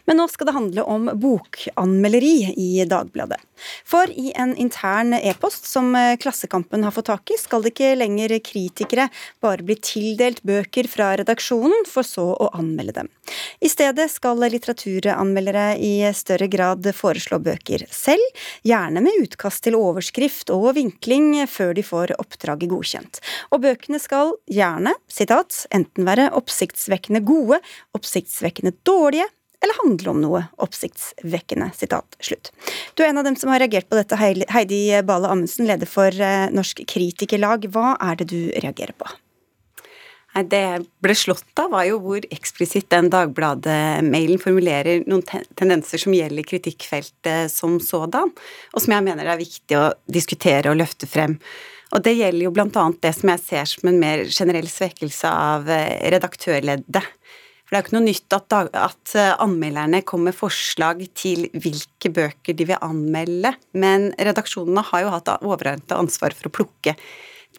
Men 0.05 0.17
nå 0.17 0.27
skal 0.27 0.49
det 0.49 0.55
handle 0.57 0.83
om 0.83 1.09
bokanmelderi 1.13 2.53
i 2.57 2.85
Dagbladet. 2.89 3.39
For 3.85 4.09
i 4.09 4.31
en 4.33 4.55
intern 4.57 5.13
e-post 5.13 5.67
som 5.69 5.93
Klassekampen 6.21 6.83
har 6.83 6.91
fått 6.95 7.11
tak 7.11 7.29
i, 7.29 7.37
skal 7.37 7.61
det 7.61 7.75
ikke 7.75 7.93
lenger 7.99 8.33
kritikere 8.41 9.09
bare 9.41 9.61
bli 9.61 9.77
tildelt 9.77 10.41
bøker 10.41 10.89
fra 10.89 11.11
redaksjonen, 11.21 11.85
for 11.85 12.07
så 12.07 12.25
å 12.33 12.49
anmelde 12.57 13.03
dem. 13.03 13.11
I 13.61 13.69
stedet 13.69 14.09
skal 14.09 14.41
litteraturanmeldere 14.41 15.75
i 15.77 15.93
større 16.17 16.49
grad 16.49 16.89
foreslå 16.97 17.37
bøker 17.43 17.85
selv, 17.93 18.41
gjerne 18.65 19.03
med 19.05 19.27
utkast 19.27 19.61
til 19.67 19.77
overskrift 19.77 20.49
og 20.49 20.71
vinkling 20.79 21.35
før 21.45 21.75
de 21.77 21.85
får 21.85 22.15
oppdraget 22.17 22.71
godkjent. 22.71 23.10
Og 23.51 23.63
bøkene 23.65 23.99
skal 24.01 24.35
gjerne, 24.51 24.93
sitat, 25.11 25.65
enten 25.75 26.07
være 26.07 26.29
oppsiktsvekkende 26.37 27.23
gode, 27.27 27.59
oppsiktsvekkende 27.97 28.75
dårlige, 28.87 29.27
eller 29.61 29.77
handle 29.83 30.13
om 30.13 30.21
noe 30.23 30.43
oppsiktsvekkende. 30.63 31.69
Sitat 31.77 32.15
slutt. 32.23 32.49
Du 32.95 33.03
er 33.03 33.11
en 33.11 33.21
av 33.21 33.27
dem 33.27 33.37
som 33.37 33.51
har 33.53 33.61
reagert 33.61 33.89
på 33.91 33.99
dette, 33.99 34.17
Heidi 34.17 34.83
Bale 35.05 35.29
Amundsen, 35.29 35.67
leder 35.69 35.89
for 35.89 36.09
eh, 36.09 36.47
Norsk 36.53 36.81
Kritikerlag. 36.89 37.67
Hva 37.73 37.93
er 38.01 38.21
det 38.21 38.31
du 38.33 38.39
reagerer 38.55 38.97
på? 38.97 39.09
Nei, 40.31 40.43
Det 40.47 40.61
jeg 40.63 40.85
ble 41.03 41.15
slått 41.17 41.59
av, 41.59 41.71
var 41.73 41.85
jo 41.89 41.99
hvor 42.03 42.25
eksplisitt 42.31 42.89
den 42.93 43.09
Dagbladet-mailen 43.11 44.39
formulerer 44.41 45.03
noen 45.09 45.25
tendenser 45.59 46.01
som 46.01 46.15
gjelder 46.15 46.47
kritikkfeltet 46.47 47.51
som 47.51 47.77
sådan, 47.83 48.31
og 48.71 48.83
som 48.83 48.95
jeg 48.95 49.05
mener 49.07 49.27
det 49.27 49.35
er 49.35 49.43
viktig 49.43 49.79
å 49.79 49.85
diskutere 50.07 50.71
og 50.71 50.79
løfte 50.79 51.09
frem. 51.09 51.37
Og 51.91 52.03
det 52.05 52.15
gjelder 52.15 52.45
jo 52.45 52.53
annet 52.63 53.01
det 53.03 53.13
som 53.17 53.31
jeg 53.33 53.43
ser 53.43 53.71
som 53.71 53.89
en 53.91 53.99
mer 53.99 54.23
generell 54.29 54.67
svekkelse 54.71 55.31
av 55.31 55.71
eh, 55.71 55.97
redaktørleddet. 56.13 57.09
For 57.71 57.75
det 57.75 57.77
er 57.77 57.83
jo 57.83 57.87
ikke 57.87 57.97
noe 57.97 58.07
nytt 58.07 58.35
at, 58.35 58.55
at 58.75 59.15
eh, 59.19 59.33
anmelderne 59.43 60.03
kommer 60.07 60.31
med 60.31 60.39
forslag 60.39 61.03
til 61.15 61.49
hvilke 61.51 62.13
bøker 62.15 62.55
de 62.55 62.69
vil 62.71 62.79
anmelde, 62.83 63.53
men 63.75 64.11
redaksjonene 64.15 64.85
har 64.91 65.03
jo 65.03 65.11
hatt 65.17 65.35
overordnet 65.39 65.95
ansvar 65.97 66.35
for 66.37 66.47
å 66.47 66.55
plukke 66.61 66.95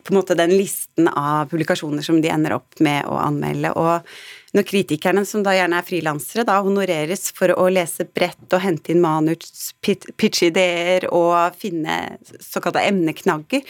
på 0.03 0.13
en 0.13 0.19
måte 0.19 0.35
den 0.35 0.51
listen 0.57 1.07
av 1.09 1.51
publikasjoner 1.51 2.03
som 2.03 2.19
de 2.23 2.31
ender 2.33 2.57
opp 2.57 2.81
med 2.83 3.07
å 3.07 3.19
anmelde. 3.23 3.71
Og 3.79 4.57
når 4.57 4.67
kritikerne, 4.69 5.25
som 5.29 5.45
da 5.45 5.55
gjerne 5.55 5.79
er 5.79 5.87
frilansere, 5.87 6.45
da 6.49 6.59
honoreres 6.65 7.29
for 7.37 7.53
å 7.55 7.69
lese 7.71 8.09
bredt 8.09 8.53
og 8.53 8.65
hente 8.65 8.93
inn 8.93 9.03
manus, 9.05 9.71
pitche-ideer 9.85 11.07
og 11.13 11.55
finne 11.61 12.19
såkalte 12.43 12.83
emneknagger, 12.89 13.63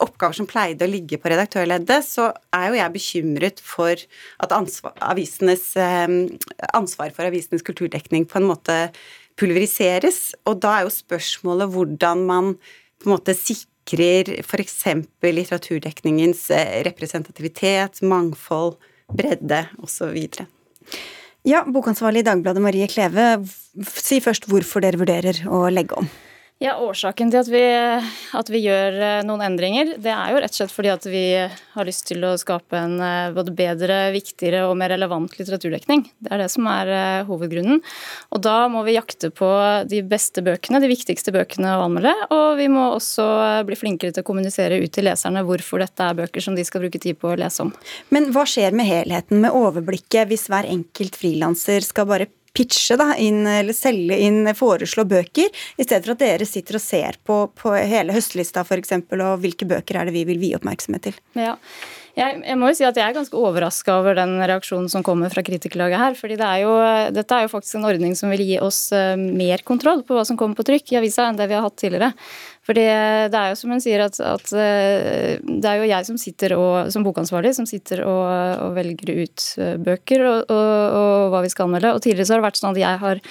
oppgaver 0.00 0.36
som 0.38 0.48
pleide 0.48 0.86
å 0.86 0.90
ligge 0.90 1.18
på 1.20 1.28
redaktørleddet, 1.32 2.06
så 2.06 2.30
er 2.54 2.70
jo 2.70 2.78
jeg 2.78 2.94
bekymret 2.94 3.60
for 3.64 4.04
at 4.44 4.54
ansvar, 4.56 4.94
avisenes, 5.04 5.66
eh, 5.76 6.14
ansvar 6.72 7.12
for 7.12 7.28
avisenes 7.28 7.64
kulturdekning 7.66 8.24
på 8.28 8.40
en 8.40 8.48
måte 8.48 8.78
pulveriseres. 9.36 10.32
Og 10.48 10.62
da 10.64 10.78
er 10.78 10.86
jo 10.86 10.94
spørsmålet 10.94 11.72
hvordan 11.74 12.24
man 12.28 12.54
på 13.02 13.08
en 13.08 13.14
måte 13.16 13.36
sikrer 13.36 14.30
f.eks. 14.40 14.78
litteraturdekningens 15.20 16.48
eh, 16.54 16.80
representativitet, 16.88 18.02
mangfold, 18.06 18.78
bredde 19.12 19.66
osv. 19.82 20.16
Ja, 21.42 21.64
bokansvarlig 21.66 22.22
i 22.22 22.28
Dagbladet 22.30 22.62
Marie 22.62 22.86
Kleve, 22.88 23.42
si 23.98 24.20
først 24.22 24.46
hvorfor 24.48 24.84
dere 24.84 25.00
vurderer 25.00 25.42
å 25.50 25.66
legge 25.72 25.98
om. 25.98 26.06
Ja, 26.62 26.76
Årsaken 26.78 27.32
til 27.32 27.40
at 27.40 27.48
vi, 27.50 27.60
at 28.38 28.50
vi, 28.52 28.60
gjør 28.62 28.94
eh, 29.02 29.24
noen 29.26 29.40
endringer, 29.42 29.96
det 29.98 30.12
er 30.14 30.30
jo 30.30 30.42
rett 30.44 30.52
og 30.52 30.58
slett 30.60 30.70
fordi 30.70 30.90
at 30.92 31.06
vi 31.10 31.22
har 31.42 31.86
lyst 31.88 32.04
til 32.06 32.22
å 32.22 32.36
skape 32.38 32.78
en 32.78 33.00
eh, 33.02 33.32
både 33.34 33.50
bedre, 33.58 33.96
viktigere 34.14 34.60
og 34.68 34.76
mer 34.78 34.92
relevant 34.94 35.34
litteraturdekning. 35.40 36.04
Det 36.22 36.30
er 36.30 36.44
det 36.44 36.46
som 36.52 36.68
er 36.70 36.92
eh, 36.94 37.24
hovedgrunnen. 37.26 37.80
Og 38.30 38.42
da 38.46 38.68
må 38.70 38.84
vi 38.86 38.94
jakte 38.94 39.32
på 39.34 39.48
de 39.90 40.04
beste 40.06 40.44
bøkene, 40.46 40.78
de 40.84 40.90
viktigste 40.92 41.34
bøkene 41.34 41.72
å 41.80 41.88
anmelde. 41.88 42.12
Og 42.30 42.60
vi 42.60 42.68
må 42.70 42.92
også 42.92 43.26
bli 43.66 43.80
flinkere 43.80 44.14
til 44.14 44.22
å 44.22 44.28
kommunisere 44.28 44.78
ut 44.84 44.94
til 44.94 45.08
leserne 45.08 45.42
hvorfor 45.48 45.82
dette 45.82 46.06
er 46.06 46.20
bøker 46.20 46.46
som 46.46 46.54
de 46.54 46.62
skal 46.68 46.84
bruke 46.84 47.02
tid 47.02 47.18
på 47.18 47.32
å 47.32 47.40
lese 47.42 47.66
om. 47.66 47.74
Men 48.14 48.30
hva 48.30 48.46
skjer 48.46 48.70
med 48.78 48.86
helheten, 48.86 49.42
med 49.42 49.50
overblikket, 49.50 50.30
hvis 50.30 50.46
hver 50.52 50.70
enkelt 50.70 51.18
frilanser 51.18 51.82
skal 51.82 52.06
bare 52.12 52.30
pitche 52.56 52.98
da, 53.00 53.12
inn, 53.20 53.46
eller 53.48 53.76
selge 53.76 54.18
inn, 54.26 54.44
foreslå 54.56 55.06
bøker, 55.08 55.48
i 55.76 55.86
stedet 55.86 56.04
for 56.04 56.16
at 56.16 56.22
dere 56.22 56.48
sitter 56.48 56.78
og 56.78 56.84
ser 56.84 57.18
på, 57.24 57.38
på 57.58 57.74
hele 57.76 58.14
høstlista 58.16 58.66
f.eks., 58.66 58.98
og 59.12 59.42
hvilke 59.42 59.68
bøker 59.68 59.98
er 59.98 60.08
det 60.08 60.16
vi 60.16 60.26
vil 60.28 60.40
vie 60.42 60.58
oppmerksomhet 60.58 61.10
til. 61.10 61.18
Ja. 61.38 61.56
Jeg, 62.12 62.42
jeg, 62.44 62.56
må 62.60 62.68
jo 62.68 62.76
si 62.76 62.84
at 62.84 62.98
jeg 62.98 63.08
er 63.08 63.14
ganske 63.16 63.38
overraska 63.40 63.94
over 64.02 64.18
den 64.18 64.34
reaksjonen 64.36 64.90
som 64.92 65.04
kommer 65.06 65.32
fra 65.32 65.40
kritikerlaget 65.46 65.96
her. 65.96 66.16
fordi 66.18 66.36
det 66.36 66.44
er 66.44 66.58
jo, 66.60 66.72
Dette 67.16 67.38
er 67.38 67.46
jo 67.46 67.52
faktisk 67.54 67.78
en 67.78 67.86
ordning 67.88 68.12
som 68.18 68.28
vil 68.34 68.42
gi 68.44 68.58
oss 68.60 68.82
uh, 68.92 69.16
mer 69.16 69.64
kontroll 69.64 70.04
på 70.04 70.18
hva 70.18 70.26
som 70.28 70.36
kommer 70.36 70.58
på 70.58 70.66
trykk 70.68 70.92
i 70.92 70.98
avisa 71.00 71.30
enn 71.30 71.40
det 71.40 71.48
vi 71.48 71.56
har 71.56 71.64
hatt 71.64 71.78
tidligere. 71.80 72.12
Fordi 72.62 72.84
det 73.32 73.38
er 73.38 73.50
jo 73.50 73.58
som 73.58 73.72
hun 73.74 73.82
sier, 73.82 74.04
at, 74.04 74.20
at 74.22 74.52
uh, 74.54 75.32
det 75.42 75.66
er 75.66 75.80
jo 75.80 75.88
jeg 75.90 76.06
som 76.06 76.20
sitter 76.20 76.54
og, 76.54 76.92
som 76.94 77.02
bokansvarlig 77.02 77.56
som 77.56 77.66
sitter 77.66 78.04
og, 78.06 78.22
og 78.68 78.76
velger 78.76 79.10
ut 79.24 79.48
uh, 79.58 79.74
bøker 79.82 80.22
og, 80.28 80.38
og, 80.46 80.70
og, 81.00 81.26
hva 81.34 81.42
vi 81.42 81.50
skal 81.50 81.66
anmelde. 81.66 81.96
Og 81.96 82.04
tidligere 82.04 82.28
så 82.28 82.36
har 82.36 82.42
det 82.42 82.48
vært 82.50 82.62
sånn 82.62 82.74
at 82.76 82.82
jeg 82.84 83.02
har 83.02 83.22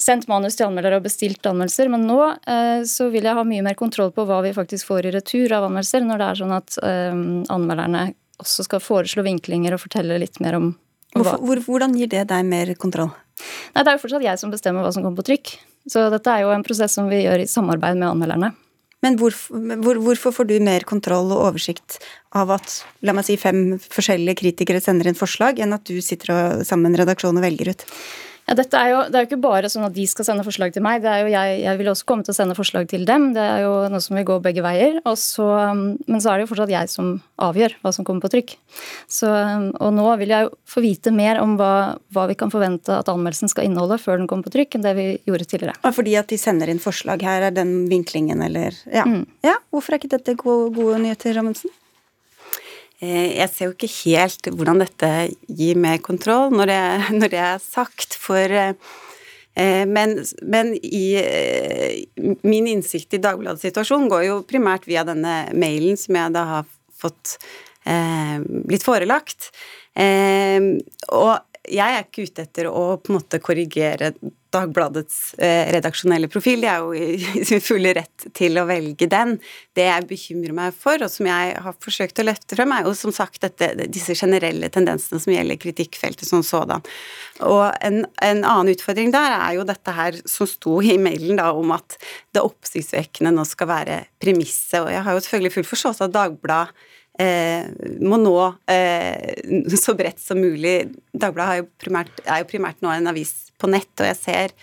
sendt 0.00 0.28
manus 0.30 0.56
til 0.58 0.66
anmeldere 0.68 0.98
og 0.98 1.06
bestilt 1.06 1.46
anmeldelser, 1.46 1.90
men 1.92 2.06
nå 2.08 2.20
eh, 2.50 2.82
så 2.88 3.08
vil 3.12 3.26
jeg 3.28 3.38
ha 3.38 3.44
mye 3.46 3.64
mer 3.64 3.76
kontroll 3.78 4.12
på 4.14 4.24
hva 4.28 4.40
vi 4.44 4.54
faktisk 4.56 4.88
får 4.90 5.08
i 5.08 5.12
retur 5.14 5.54
av 5.54 5.68
anmeldelser, 5.68 6.02
når 6.06 6.20
det 6.20 6.28
er 6.28 6.40
sånn 6.40 6.54
at 6.56 6.78
eh, 6.82 7.20
anmelderne 7.54 8.08
også 8.42 8.66
skal 8.66 8.82
foreslå 8.82 9.24
vinklinger 9.26 9.76
og 9.76 9.84
fortelle 9.84 10.18
litt 10.22 10.40
mer 10.44 10.58
om 10.60 10.72
Hvorfor, 11.14 11.44
hvor, 11.46 11.60
hvordan 11.62 11.92
gir 11.94 12.08
det 12.10 12.24
deg 12.26 12.46
mer 12.48 12.72
kontroll? 12.74 13.12
Nei, 13.70 13.84
Det 13.84 13.86
er 13.86 13.94
jo 13.94 14.02
fortsatt 14.02 14.24
jeg 14.24 14.40
som 14.40 14.50
bestemmer 14.50 14.82
hva 14.82 14.90
som 14.90 15.04
kommer 15.04 15.20
på 15.20 15.28
trykk. 15.28 15.52
Så 15.86 16.08
dette 16.10 16.32
er 16.32 16.42
jo 16.42 16.50
en 16.50 16.64
prosess 16.66 16.96
som 16.98 17.06
vi 17.06 17.20
gjør 17.20 17.44
i 17.44 17.46
samarbeid 17.46 18.00
med 18.00 18.08
anmelderne. 18.08 18.48
Men 19.04 19.18
hvorfor, 19.20 19.60
hvor, 19.84 20.00
hvorfor 20.00 20.32
får 20.32 20.48
du 20.48 20.54
mer 20.64 20.86
kontroll 20.88 21.28
og 21.34 21.50
oversikt 21.50 21.98
av 22.34 22.54
at 22.56 22.80
la 23.04 23.12
meg 23.16 23.26
si, 23.26 23.36
fem 23.40 23.76
forskjellige 23.82 24.40
kritikere 24.40 24.80
sender 24.80 25.10
inn 25.10 25.18
forslag, 25.18 25.60
enn 25.60 25.76
at 25.76 25.84
du 25.84 25.98
sitter 26.02 26.32
og, 26.32 26.62
sammen 26.64 26.88
med 26.88 26.94
en 26.94 27.02
redaksjon 27.04 27.36
og 27.36 27.44
velger 27.44 27.74
ut? 27.74 27.84
Ja, 28.44 28.54
dette 28.58 28.76
er 28.76 28.90
jo, 28.92 28.98
det 29.08 29.16
er 29.16 29.24
jo 29.24 29.28
ikke 29.30 29.40
bare 29.40 29.68
sånn 29.72 29.86
at 29.86 29.94
de 29.96 30.04
skal 30.08 30.26
sende 30.26 30.44
forslag 30.44 30.74
til 30.74 30.84
meg. 30.84 31.00
det 31.00 31.08
er 31.08 31.22
jo 31.22 31.30
Jeg, 31.32 31.60
jeg 31.62 31.78
vil 31.80 31.88
også 31.88 32.04
komme 32.08 32.26
til 32.26 32.34
å 32.34 32.36
sende 32.36 32.56
forslag 32.56 32.88
til 32.90 33.06
dem. 33.08 33.30
Det 33.32 33.40
er 33.40 33.62
jo 33.64 33.72
noe 33.88 34.02
som 34.04 34.18
vil 34.18 34.26
gå 34.28 34.36
begge 34.44 34.64
veier. 34.64 34.98
Så, 35.16 35.46
men 36.04 36.20
så 36.20 36.32
er 36.32 36.36
det 36.36 36.44
jo 36.44 36.50
fortsatt 36.52 36.72
jeg 36.74 36.90
som 36.92 37.14
avgjør 37.40 37.76
hva 37.80 37.92
som 37.96 38.04
kommer 38.04 38.26
på 38.26 38.32
trykk. 38.34 38.56
Så, 39.08 39.30
og 39.80 39.94
nå 39.96 40.04
vil 40.20 40.34
jeg 40.34 40.48
jo 40.48 40.52
få 40.68 40.84
vite 40.84 41.12
mer 41.14 41.40
om 41.40 41.56
hva, 41.60 41.96
hva, 42.12 42.26
vi 42.28 42.36
kan 42.38 42.52
forvente 42.52 42.92
at 42.98 43.08
anmeldelsen 43.12 43.52
skal 43.52 43.68
inneholde 43.68 43.98
før 44.02 44.20
den 44.20 44.28
kommer 44.28 44.44
på 44.44 44.52
trykk, 44.58 44.76
enn 44.76 44.84
det 44.84 44.92
vi 44.98 45.06
gjorde 45.24 45.48
tidligere. 45.48 45.94
Fordi 45.96 46.18
at 46.20 46.28
de 46.28 46.40
sender 46.40 46.68
inn 46.72 46.82
forslag 46.82 47.24
her, 47.24 47.48
er 47.48 47.54
den 47.54 47.86
vinklingen 47.88 48.44
eller 48.44 48.76
Ja. 48.92 49.06
Mm. 49.08 49.24
ja 49.44 49.56
hvorfor 49.72 49.94
er 49.94 50.02
ikke 50.02 50.12
dette 50.18 50.36
gode, 50.40 50.68
gode 50.76 51.00
nyheter, 51.00 51.40
Amundsen? 51.40 51.72
Eh, 53.02 53.34
jeg 53.38 53.50
ser 53.50 53.70
jo 53.70 53.74
ikke 53.74 53.90
helt 54.04 54.50
hvordan 54.54 54.82
dette 54.84 55.10
gir 55.48 55.80
mer 55.80 55.98
kontroll, 56.04 56.54
når 56.54 56.70
det, 56.70 56.82
når 57.20 57.34
det 57.34 57.42
er 57.42 57.64
sagt, 57.64 58.18
for 58.20 58.54
eh, 58.54 58.76
men, 59.86 60.16
men, 60.42 60.72
i 60.82 61.04
eh, 61.20 62.38
min 62.42 62.66
innsikt 62.70 63.14
i 63.14 63.22
Dagbladets 63.22 63.62
situasjon 63.62 64.08
går 64.10 64.26
jo 64.28 64.40
primært 64.48 64.88
via 64.90 65.04
denne 65.06 65.44
mailen 65.54 65.98
som 66.00 66.18
jeg 66.18 66.34
da 66.34 66.46
har 66.56 66.70
fått 66.94 67.36
eh, 67.86 68.38
blitt 68.42 68.86
forelagt. 68.86 69.52
Eh, 69.94 70.58
og 71.14 71.34
jeg 71.70 71.84
er 71.86 72.02
ikke 72.02 72.26
ute 72.26 72.44
etter 72.44 72.68
å 72.68 72.96
på 73.00 73.12
en 73.12 73.18
måte 73.20 73.40
korrigere 73.42 74.12
Dagbladets 74.54 75.34
eh, 75.42 75.70
redaksjonelle 75.74 76.28
profil. 76.32 76.62
De 76.64 76.70
er 76.70 76.82
jo 76.82 76.94
i 77.40 77.44
sin 77.46 77.62
fulle 77.64 77.94
rett 77.98 78.26
til 78.36 78.60
å 78.60 78.66
velge 78.68 79.08
den. 79.10 79.36
Det 79.76 79.86
jeg 79.88 80.08
bekymrer 80.10 80.56
meg 80.56 80.76
for, 80.78 81.02
og 81.04 81.12
som 81.12 81.28
jeg 81.28 81.56
har 81.66 81.76
forsøkt 81.84 82.22
å 82.22 82.26
løfte 82.28 82.58
frem, 82.58 82.74
er 82.74 82.88
jo 82.88 82.94
som 82.98 83.14
sagt 83.14 83.42
dette, 83.44 83.72
disse 83.92 84.16
generelle 84.18 84.70
tendensene 84.74 85.22
som 85.22 85.34
gjelder 85.34 85.60
kritikkfeltet 85.60 86.28
som 86.28 86.44
sådan. 86.46 86.84
Og 87.44 87.66
en, 87.84 88.02
en, 88.22 88.42
annen 88.42 88.74
utfordring 88.74 89.12
der 89.14 89.36
er 89.36 89.58
jo 89.58 89.68
dette 89.68 89.94
her 89.94 90.18
som 90.30 90.48
sto 90.50 90.80
i 90.84 90.98
mailen 91.00 91.40
da 91.40 91.50
om 91.56 91.74
at 91.74 91.98
det 92.34 92.44
oppsiktsvekkende 92.44 93.34
nå 93.34 93.46
skal 93.48 93.70
være 93.70 94.02
premisset. 94.22 94.82
Og 94.84 94.92
jeg 94.94 95.06
har 95.06 95.16
jo 95.16 95.24
selvfølgelig 95.24 95.56
full 95.58 95.72
forståelse 95.74 96.08
av 96.08 96.14
Dagbladet 96.14 96.92
eh, 97.20 97.66
må 98.02 98.18
nå 98.20 98.36
eh, 98.70 99.74
så 99.78 99.94
bredt 99.98 100.22
som 100.22 100.40
mulig. 100.40 100.76
Dagbladet 101.12 101.54
er 101.54 101.62
jo, 101.62 101.68
primært, 101.80 102.22
er 102.26 102.42
jo 102.42 102.50
primært 102.50 102.82
nå 102.84 102.92
en 102.94 103.10
avis 103.10 103.34
på 103.60 103.70
nett, 103.72 103.92
og 104.00 104.08
jeg 104.10 104.20
ser 104.20 104.54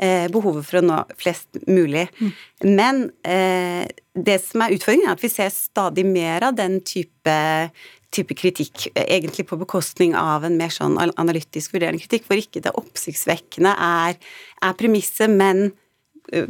eh, 0.00 0.26
behovet 0.32 0.66
for 0.66 0.80
å 0.80 0.84
nå 0.86 0.98
flest 1.20 1.62
mulig. 1.68 2.08
Mm. 2.20 2.34
Men 2.68 3.02
eh, 3.22 3.86
det 4.14 4.40
som 4.44 4.64
er 4.64 4.76
utfordringen, 4.76 5.08
er 5.08 5.16
at 5.16 5.24
vi 5.24 5.32
ser 5.32 5.52
stadig 5.54 6.06
mer 6.08 6.50
av 6.50 6.58
den 6.58 6.80
type 6.84 7.38
type 8.10 8.34
kritikk, 8.34 8.88
egentlig 8.98 9.44
på 9.46 9.58
bekostning 9.60 10.16
av 10.18 10.42
en 10.42 10.56
mer 10.58 10.72
sånn 10.74 10.96
analytisk 10.98 11.76
vurderende 11.76 12.02
kritikk, 12.02 12.24
hvor 12.26 12.40
ikke 12.40 12.62
det 12.64 12.72
oppsiktsvekkende 12.74 13.70
er, 13.70 14.16
er 14.66 14.74
premisset, 14.78 15.30
men 15.30 15.70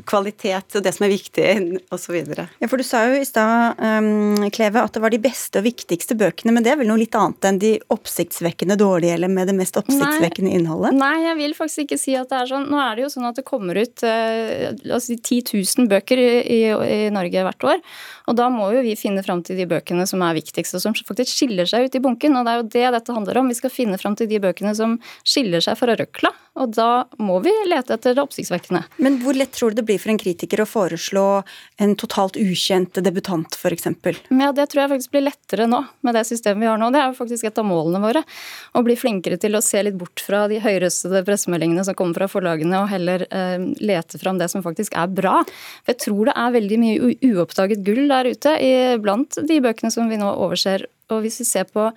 kvalitet 0.08 0.76
og 0.76 0.84
det 0.84 0.92
som 0.94 1.06
er 1.06 1.12
viktig, 1.12 1.46
osv. 1.94 2.16
Ja, 2.36 2.68
for 2.68 2.80
du 2.80 2.84
sa 2.86 3.02
jo 3.08 3.18
i 3.20 3.26
stad, 3.26 3.80
um, 3.80 4.46
Kleve, 4.52 4.82
at 4.84 4.96
det 4.96 5.02
var 5.02 5.12
de 5.14 5.20
beste 5.22 5.60
og 5.60 5.66
viktigste 5.66 6.16
bøkene, 6.20 6.54
men 6.54 6.66
det 6.66 6.74
er 6.74 6.80
vel 6.80 6.90
noe 6.90 7.00
litt 7.00 7.16
annet 7.16 7.48
enn 7.48 7.60
de 7.62 7.72
oppsiktsvekkende 7.92 8.76
dårlige, 8.80 9.16
eller 9.16 9.32
med 9.32 9.50
det 9.50 9.56
mest 9.58 9.78
oppsiktsvekkende 9.80 10.52
innholdet? 10.58 10.96
Nei, 11.00 11.14
jeg 11.24 11.38
vil 11.40 11.56
faktisk 11.56 11.86
ikke 11.86 12.00
si 12.00 12.16
at 12.18 12.30
det 12.32 12.42
er 12.42 12.52
sånn. 12.52 12.68
Nå 12.70 12.80
er 12.82 12.98
det 12.98 13.06
jo 13.06 13.12
sånn 13.14 13.28
at 13.30 13.40
det 13.40 13.46
kommer 13.48 13.80
ut 13.80 14.04
uh, 14.06 14.70
altså 14.90 15.16
10 15.16 15.54
000 15.54 15.90
bøker 15.90 16.20
i, 16.20 16.30
i, 16.44 16.60
i 16.68 17.00
Norge 17.14 17.46
hvert 17.48 17.68
år. 17.72 17.84
Og 18.30 18.36
da 18.38 18.46
må 18.52 18.68
jo 18.74 18.84
vi 18.84 18.94
finne 18.98 19.24
fram 19.26 19.42
til 19.46 19.58
de 19.58 19.66
bøkene 19.70 20.06
som 20.06 20.22
er 20.22 20.36
viktigst, 20.38 20.76
og 20.76 20.84
som 20.84 20.94
faktisk 20.94 21.32
skiller 21.32 21.68
seg 21.68 21.88
ut 21.88 21.96
i 21.96 22.02
bunken. 22.04 22.36
Og 22.38 22.46
det 22.46 22.52
er 22.52 22.60
jo 22.60 22.68
det 22.76 22.86
dette 22.98 23.16
handler 23.16 23.40
om. 23.40 23.50
Vi 23.50 23.58
skal 23.58 23.74
finne 23.74 23.98
fram 24.00 24.14
til 24.18 24.30
de 24.30 24.38
bøkene 24.42 24.76
som 24.76 24.98
skiller 25.26 25.64
seg 25.64 25.78
fra 25.80 25.96
røkla. 25.98 26.30
Og 26.58 26.72
da 26.74 27.06
må 27.22 27.38
vi 27.44 27.52
lete 27.70 27.94
etter 27.94 28.16
det 28.16 28.22
oppsiktsvekkende. 28.24 28.82
Men 28.98 29.20
hvor 29.22 29.36
lett 29.38 29.52
tror 29.54 29.70
du 29.70 29.80
det 29.80 29.86
blir 29.86 30.00
for 30.02 30.10
en 30.10 30.18
kritiker 30.18 30.62
å 30.64 30.66
foreslå 30.66 31.24
en 31.80 31.94
totalt 31.98 32.38
ukjent 32.40 32.98
debutant, 33.06 33.54
f.eks.? 33.54 33.86
Ja, 34.34 34.50
det 34.56 34.66
tror 34.72 34.82
jeg 34.82 34.92
faktisk 34.96 35.14
blir 35.14 35.24
lettere 35.28 35.68
nå, 35.70 35.84
med 36.06 36.18
det 36.18 36.24
systemet 36.26 36.64
vi 36.64 36.70
har 36.70 36.80
nå. 36.80 36.90
Det 36.90 37.02
er 37.02 37.12
jo 37.12 37.18
faktisk 37.20 37.46
et 37.46 37.60
av 37.62 37.68
målene 37.68 38.02
våre. 38.02 38.24
Å 38.74 38.82
bli 38.86 38.98
flinkere 38.98 39.38
til 39.40 39.54
å 39.54 39.62
se 39.64 39.84
litt 39.86 39.98
bort 40.00 40.24
fra 40.26 40.46
de 40.50 40.58
høyrøstede 40.64 41.22
pressemeldingene 41.28 41.86
som 41.86 41.98
kommer 41.98 42.18
fra 42.18 42.30
forlagene, 42.34 42.82
og 42.82 42.90
heller 42.90 43.26
eh, 43.30 43.70
lete 43.78 44.18
fram 44.20 44.42
det 44.42 44.50
som 44.50 44.66
faktisk 44.66 44.98
er 44.98 45.12
bra. 45.14 45.38
For 45.84 45.94
jeg 45.94 46.02
tror 46.08 46.32
det 46.32 46.36
er 46.42 46.58
veldig 46.58 46.82
mye 46.82 47.14
uoppdaget 47.30 47.86
gull 47.86 48.04
der 48.10 48.32
ute 48.34 48.58
blant 49.00 49.38
de 49.46 49.62
bøkene 49.62 49.94
som 49.94 50.10
vi 50.10 50.18
nå 50.18 50.34
overser. 50.34 50.88
Og 51.10 51.24
hvis 51.24 51.40
vi 51.42 51.48
ser 51.48 51.70
på 51.70 51.88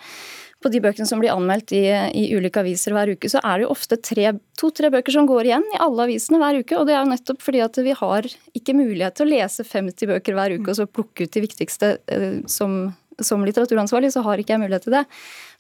på 0.64 0.72
de 0.72 0.82
bøkene 0.84 1.08
som 1.08 1.22
blir 1.22 1.34
anmeldt 1.34 1.74
i, 1.76 1.84
i 2.16 2.26
ulike 2.38 2.62
aviser 2.64 2.96
hver 2.96 3.12
uke, 3.14 3.30
så 3.32 3.42
er 3.44 3.60
det 3.60 3.68
jo 3.68 3.74
ofte 3.74 4.00
to-tre 4.00 4.92
bøker 4.94 5.16
som 5.16 5.28
går 5.30 5.50
igjen 5.50 5.68
i 5.74 5.80
alle 5.84 6.08
avisene 6.08 6.40
hver 6.42 6.62
uke. 6.62 6.80
Og 6.80 6.88
det 6.88 6.96
er 6.96 7.04
jo 7.04 7.12
nettopp 7.12 7.44
fordi 7.44 7.64
at 7.66 7.80
vi 7.84 7.96
har 8.00 8.28
ikke 8.56 8.78
mulighet 8.78 9.20
til 9.20 9.28
å 9.28 9.32
lese 9.34 9.66
50 9.68 10.12
bøker 10.14 10.38
hver 10.38 10.58
uke 10.58 10.72
og 10.72 10.80
så 10.80 10.90
plukke 10.90 11.28
ut 11.28 11.34
de 11.36 11.44
viktigste 11.44 11.96
eh, 12.12 12.40
som, 12.52 12.94
som 13.20 13.44
litteraturansvarlig, 13.46 14.14
så 14.16 14.24
har 14.26 14.42
ikke 14.42 14.56
jeg 14.56 14.64
mulighet 14.64 14.88
til 14.88 14.98
det. 14.98 15.04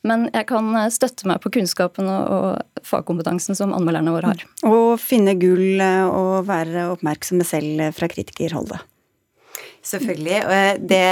Men 0.07 0.27
jeg 0.31 0.47
kan 0.51 0.71
eh, 0.79 0.89
støtte 0.93 1.27
meg 1.29 1.43
på 1.43 1.51
kunnskapen 1.57 2.09
og, 2.11 2.23
og 2.37 2.87
fagkompetansen 2.87 3.59
som 3.59 3.75
anmelderne 3.75 4.15
våre 4.15 4.33
har. 4.33 4.47
Og 4.69 4.95
finne 5.03 5.35
gull 5.39 5.83
eh, 5.83 6.07
og 6.07 6.47
være 6.49 6.89
oppmerksomme 6.95 7.47
selv 7.47 7.89
fra 7.97 8.11
kritikerholdet. 8.11 8.83
Selvfølgelig. 9.83 10.37
og 10.47 10.85
det 10.87 11.07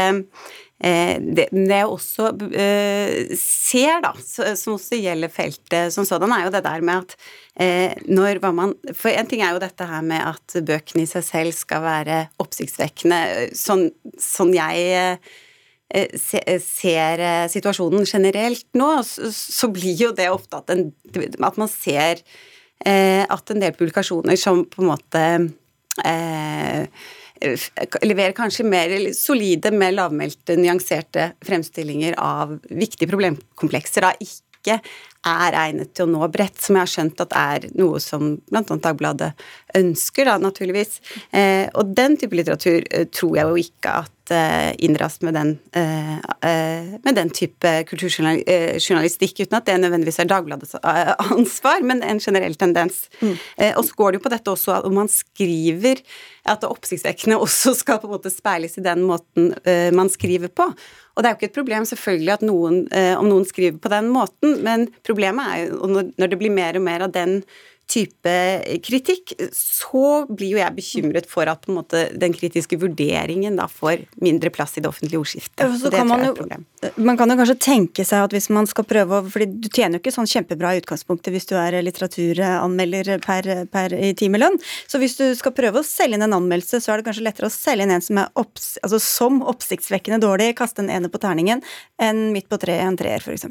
det, 0.81 1.45
det 1.53 1.77
jeg 1.77 1.89
også 1.89 2.31
eh, 2.57 3.33
ser, 3.37 3.99
da, 4.01 4.15
som 4.57 4.77
også 4.77 4.97
gjelder 4.97 5.29
feltet 5.29 5.93
som 5.93 6.07
sådan, 6.07 6.33
er 6.33 6.47
jo 6.47 6.53
det 6.55 6.63
der 6.65 6.85
med 6.85 7.03
at 7.03 7.13
eh, 7.61 7.93
når 8.09 8.41
hva 8.41 8.49
man 8.55 8.73
For 8.97 9.13
en 9.13 9.29
ting 9.29 9.43
er 9.45 9.53
jo 9.53 9.61
dette 9.61 9.85
her 9.85 10.01
med 10.05 10.25
at 10.25 10.57
bøkene 10.65 11.05
i 11.05 11.11
seg 11.11 11.25
selv 11.27 11.55
skal 11.57 11.85
være 11.85 12.17
oppsiktsvekkende. 12.41 13.51
Sånn, 13.57 13.89
sånn 14.17 14.55
jeg 14.57 15.21
ser 16.63 17.21
situasjonen 17.51 18.05
generelt 18.07 18.63
nå, 18.79 18.93
så 19.03 19.67
blir 19.75 20.05
jo 20.07 20.13
det 20.15 20.29
ofte 20.31 20.61
at, 20.61 20.71
en, 20.71 20.85
at 21.43 21.57
man 21.59 21.67
ser 21.67 22.21
at 22.81 23.51
en 23.51 23.59
del 23.59 23.75
publikasjoner 23.75 24.39
som 24.39 24.63
på 24.71 24.81
en 24.81 24.87
måte 24.87 25.25
eh, 26.07 26.87
leverer 28.05 28.35
kanskje 28.37 28.65
mer 28.67 28.93
solide, 29.17 29.71
mer 29.73 29.95
lavmælte, 29.95 30.57
nyanserte 30.59 31.31
fremstillinger 31.45 32.17
av 32.21 32.57
viktige 32.69 33.09
problemkomplekser. 33.11 34.07
Da 34.07 34.13
ikke 34.21 34.79
er 35.27 35.57
egnet 35.67 35.91
til 35.93 36.07
å 36.07 36.11
nå 36.15 36.27
bredt, 36.33 36.57
som 36.61 36.77
jeg 36.77 36.85
har 36.85 36.91
skjønt 36.91 37.23
at 37.25 37.35
er 37.37 37.67
noe 37.77 37.99
som 38.01 38.33
bl.a. 38.49 38.63
Dagbladet 38.81 39.31
ønsker, 39.77 40.27
da, 40.27 40.37
naturligvis. 40.41 40.99
Eh, 41.31 41.67
og 41.77 41.93
den 41.97 42.17
type 42.19 42.37
litteratur 42.37 42.85
eh, 42.89 43.07
tror 43.13 43.37
jeg 43.37 43.49
jo 43.49 43.61
ikke 43.61 43.93
at 44.01 44.33
eh, 44.33 44.71
innras 44.85 45.19
med 45.25 45.37
den, 45.37 45.53
eh, 45.77 46.15
eh 46.47 46.89
med 47.03 47.15
den 47.17 47.29
type 47.33 47.71
kulturjournalistikk, 47.89 49.43
uten 49.43 49.57
at 49.57 49.67
det 49.69 49.77
nødvendigvis 49.81 50.21
er 50.23 50.29
Dagbladets 50.31 50.75
ansvar, 50.81 51.83
men 51.85 52.03
en 52.03 52.19
generell 52.19 52.55
tendens. 52.55 53.07
Mm. 53.21 53.35
og 53.77 53.83
så 53.85 53.95
går 53.97 54.11
det 54.11 54.19
jo 54.19 54.23
på 54.25 54.31
dette 54.33 54.51
også 54.51 54.73
at 54.75 54.85
om 54.87 54.95
man 54.95 55.09
skriver 55.11 56.01
at 56.49 56.61
det 56.61 56.69
oppsiktsvekkende 56.69 57.37
også 57.41 57.73
skal 57.77 57.99
på 58.01 58.09
en 58.09 58.15
måte 58.15 58.31
speiles 58.33 58.77
i 58.77 58.85
den 58.85 59.03
måten 59.05 59.51
man 59.95 60.09
skriver 60.09 60.49
på. 60.49 60.67
Og 61.15 61.21
det 61.21 61.27
er 61.27 61.33
jo 61.33 61.39
ikke 61.39 61.49
et 61.51 61.57
problem 61.57 61.85
selvfølgelig 61.85 62.33
at 62.33 62.45
noen, 62.45 62.77
om 63.19 63.27
noen 63.29 63.45
skriver 63.45 63.77
på 63.81 63.91
den 63.91 64.09
måten, 64.13 64.57
men 64.65 64.87
problemet 65.11 65.51
er 65.51 65.67
jo 65.67 65.91
når 65.91 66.31
det 66.31 66.39
blir 66.39 66.53
mer 66.55 66.79
og 66.79 66.87
mer 66.87 67.05
av 67.05 67.13
den 67.13 67.41
type 67.91 68.33
kritikk, 68.85 69.33
så 69.55 70.23
blir 70.29 70.55
jo 70.55 70.59
jeg 70.59 70.75
bekymret 70.77 71.27
for 71.29 71.49
at 71.51 71.63
på 71.65 71.71
en 71.71 71.79
måte 71.81 72.03
den 72.19 72.33
kritiske 72.35 72.77
vurderingen 72.79 73.57
da 73.59 73.67
får 73.71 74.05
mindre 74.23 74.51
plass 74.53 74.77
i 74.77 74.83
det 74.83 74.89
offentlige 74.89 75.19
ordskiftet. 75.19 75.63
Ja, 75.65 75.69
så 75.77 75.91
det 75.91 75.99
er 75.99 76.27
et 76.29 76.39
jo, 76.39 76.93
man 77.03 77.19
kan 77.19 77.31
jo 77.31 77.37
kanskje 77.39 77.57
tenke 77.61 78.05
seg 78.07 78.25
at 78.25 78.35
hvis 78.35 78.49
man 78.53 78.69
skal 78.69 78.87
prøve 78.87 79.19
å 79.19 79.25
fordi 79.31 79.49
du 79.51 79.67
tjener 79.67 79.97
jo 79.97 80.03
ikke 80.03 80.15
sånn 80.15 80.29
kjempebra 80.29 80.73
i 80.73 80.81
utgangspunktet 80.81 81.35
hvis 81.35 81.49
du 81.51 81.55
er 81.59 81.79
litteraturanmelder 81.83 83.11
per, 83.25 83.49
per 83.71 83.95
i 83.97 84.13
timelønn. 84.17 84.59
Så 84.87 85.01
hvis 85.01 85.17
du 85.19 85.25
skal 85.37 85.55
prøve 85.57 85.81
å 85.81 85.87
selge 85.87 86.19
inn 86.19 86.27
en 86.27 86.37
anmeldelse, 86.39 86.81
så 86.83 86.93
er 86.93 87.01
det 87.01 87.09
kanskje 87.09 87.25
lettere 87.27 87.51
å 87.51 87.53
selge 87.53 87.87
inn 87.87 87.95
en 87.97 88.05
som 88.05 88.21
er 88.21 88.31
opps, 88.39 88.73
altså 88.85 89.01
som 89.03 89.41
oppsiktsvekkende 89.51 90.21
dårlig, 90.23 90.53
kaste 90.59 90.85
en 90.85 90.93
ene 90.93 91.11
på 91.11 91.21
terningen, 91.21 91.63
enn 92.01 92.29
midt 92.35 92.49
på 92.51 92.59
treet 92.61 92.87
en 92.87 92.99
treer, 92.99 93.23
f.eks. 93.23 93.49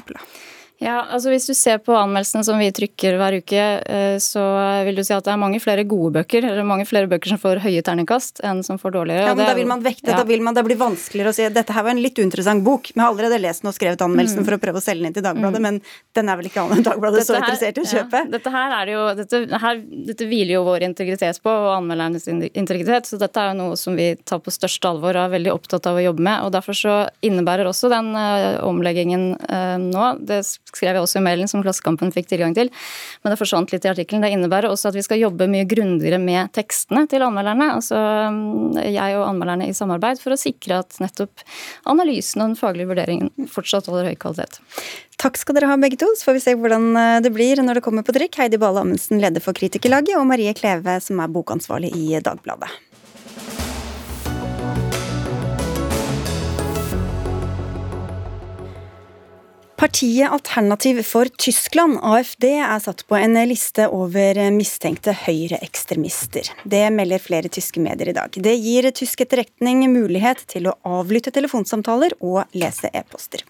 Ja, 0.81 1.03
altså 1.13 1.29
Hvis 1.29 1.45
du 1.45 1.53
ser 1.53 1.77
på 1.83 1.93
anmeldelsene 1.93 2.41
som 2.45 2.57
vi 2.57 2.71
trykker 2.73 3.17
hver 3.19 3.35
uke, 3.37 3.65
eh, 3.85 4.15
så 4.21 4.41
vil 4.87 4.97
du 4.97 5.03
si 5.05 5.13
at 5.13 5.27
det 5.27 5.33
er 5.33 5.37
mange 5.37 5.59
flere 5.61 5.83
gode 5.85 6.15
bøker, 6.15 6.47
eller 6.49 6.65
mange 6.65 6.87
flere 6.89 7.09
bøker 7.11 7.29
som 7.29 7.39
får 7.41 7.61
høye 7.61 7.83
terningkast 7.85 8.41
enn 8.47 8.63
som 8.65 8.79
får 8.81 8.95
dårligere. 8.95 9.27
Ja, 9.29 9.35
men 9.37 9.45
Da 9.45 9.53
vil 9.57 9.69
man 9.69 9.83
vekte, 9.85 10.09
ja. 10.09 10.17
da 10.17 10.25
vil 10.25 10.41
man, 10.41 10.57
det 10.57 10.63
blir 10.65 10.79
vanskeligere 10.81 11.29
å 11.29 11.37
si 11.37 11.45
dette 11.53 11.75
her 11.75 11.85
var 11.85 11.93
en 11.93 12.01
litt 12.01 12.17
uinteressant 12.17 12.65
bok. 12.65 12.89
Vi 12.95 13.01
har 13.01 13.11
allerede 13.11 13.37
lest 13.43 13.61
den 13.61 13.69
og 13.69 13.77
skrevet 13.77 14.01
anmeldelsen 14.01 14.41
mm. 14.41 14.47
for 14.47 14.57
å 14.57 14.61
prøve 14.63 14.81
å 14.81 14.85
selge 14.85 15.03
den 15.03 15.11
inn 15.11 15.17
til 15.19 15.25
Dagbladet, 15.27 15.61
mm. 15.61 15.67
men 15.67 16.17
den 16.17 16.33
er 16.33 16.41
vel 16.41 16.49
ikke 16.49 16.65
Dagbladet 16.89 17.27
så 17.29 17.37
interessert 17.37 17.77
i 17.77 17.85
å 17.85 17.91
kjøpe? 17.91 18.23
Ja, 18.25 18.31
dette 18.33 18.55
her 18.55 18.75
er 18.79 18.89
det 18.89 18.97
jo, 18.97 19.05
dette, 19.21 19.43
her, 19.65 19.83
dette 20.09 20.29
hviler 20.31 20.55
jo 20.55 20.63
vår 20.65 20.87
integritet 20.89 21.41
på, 21.45 21.53
og 21.53 21.75
anmeldernes 21.75 22.25
integritet, 22.25 23.05
så 23.05 23.21
dette 23.21 23.37
er 23.37 23.53
jo 23.53 23.59
noe 23.61 23.77
som 23.77 23.93
vi 23.99 24.15
tar 24.25 24.41
på 24.41 24.53
største 24.53 24.89
alvor 24.89 25.13
og 25.13 25.27
er 25.27 25.35
veldig 25.37 25.53
opptatt 25.53 25.91
av 25.93 26.01
å 26.01 26.05
jobbe 26.07 26.25
med. 26.25 26.41
og 26.41 26.55
Derfor 26.57 26.81
så 26.81 26.97
innebærer 27.21 27.69
også 27.69 27.93
den 27.93 28.15
uh, 28.17 28.57
omleggingen 28.65 29.35
uh, 29.45 29.77
nå, 29.77 30.15
det 30.25 30.41
skrev 30.77 30.95
jeg 30.95 31.03
også 31.03 31.19
i 31.21 31.25
mailen 31.25 31.51
som 31.51 31.63
Klassekampen 31.63 32.13
fikk 32.15 32.29
tilgang 32.31 32.55
til, 32.57 32.71
men 33.21 33.33
det 33.33 33.39
forsvant 33.39 33.73
litt 33.73 33.85
i 33.87 33.91
artikkelen. 33.91 34.25
Det 34.25 34.31
innebærer 34.35 34.71
også 34.71 34.91
at 34.91 34.97
vi 34.97 35.05
skal 35.05 35.21
jobbe 35.21 35.49
mye 35.51 35.67
grundigere 35.69 36.21
med 36.21 36.51
tekstene 36.57 37.05
til 37.11 37.25
anmelderne, 37.25 37.71
altså 37.77 37.99
mm, 38.33 38.81
jeg 38.87 39.19
og 39.19 39.27
anmelderne 39.29 39.69
i 39.69 39.77
samarbeid, 39.77 40.21
for 40.23 40.35
å 40.35 40.39
sikre 40.39 40.81
at 40.83 40.99
nettopp 41.03 41.45
analysen 41.91 42.43
og 42.43 42.51
den 42.51 42.59
faglige 42.59 42.91
vurderingen 42.91 43.49
fortsatt 43.51 43.89
holder 43.91 44.11
høy 44.11 44.19
kvalitet. 44.21 44.61
Takk 45.21 45.37
skal 45.37 45.57
dere 45.57 45.69
ha 45.69 45.77
begge 45.77 45.99
to, 46.01 46.09
så 46.17 46.29
får 46.29 46.37
vi 46.37 46.45
se 46.45 46.55
hvordan 46.57 46.87
eh, 46.97 47.17
det 47.21 47.33
blir 47.35 47.61
når 47.61 47.77
det 47.77 47.85
kommer 47.85 48.05
på 48.05 48.15
trykk. 48.15 48.39
Heidi 48.41 48.57
Bale 48.61 48.81
Amundsen, 48.81 49.21
leder 49.21 49.43
for 49.43 49.57
Kritikerlaget, 49.57 50.15
og 50.17 50.25
Marie 50.29 50.55
Kleve, 50.57 50.97
som 51.03 51.21
er 51.21 51.35
bokansvarlig 51.35 51.93
i 51.93 52.15
Dagbladet. 52.25 52.71
Partiet 59.81 60.31
Alternativ 60.31 60.99
for 61.03 61.25
Tyskland, 61.25 61.97
AFD, 62.05 62.43
er 62.61 62.81
satt 62.83 62.99
på 63.09 63.15
en 63.17 63.33
liste 63.49 63.87
over 63.89 64.37
mistenkte 64.53 65.15
høyreekstremister. 65.23 66.51
Det 66.69 66.83
melder 66.93 67.23
flere 67.23 67.49
tyske 67.49 67.81
medier 67.81 68.11
i 68.11 68.13
dag. 68.13 68.29
Det 68.29 68.53
gir 68.61 68.85
tysk 68.93 69.25
etterretning 69.25 69.87
mulighet 69.89 70.45
til 70.53 70.69
å 70.69 70.75
avlytte 70.85 71.33
telefonsamtaler 71.33 72.13
og 72.21 72.43
lese 72.53 72.93
e-poster. 72.93 73.41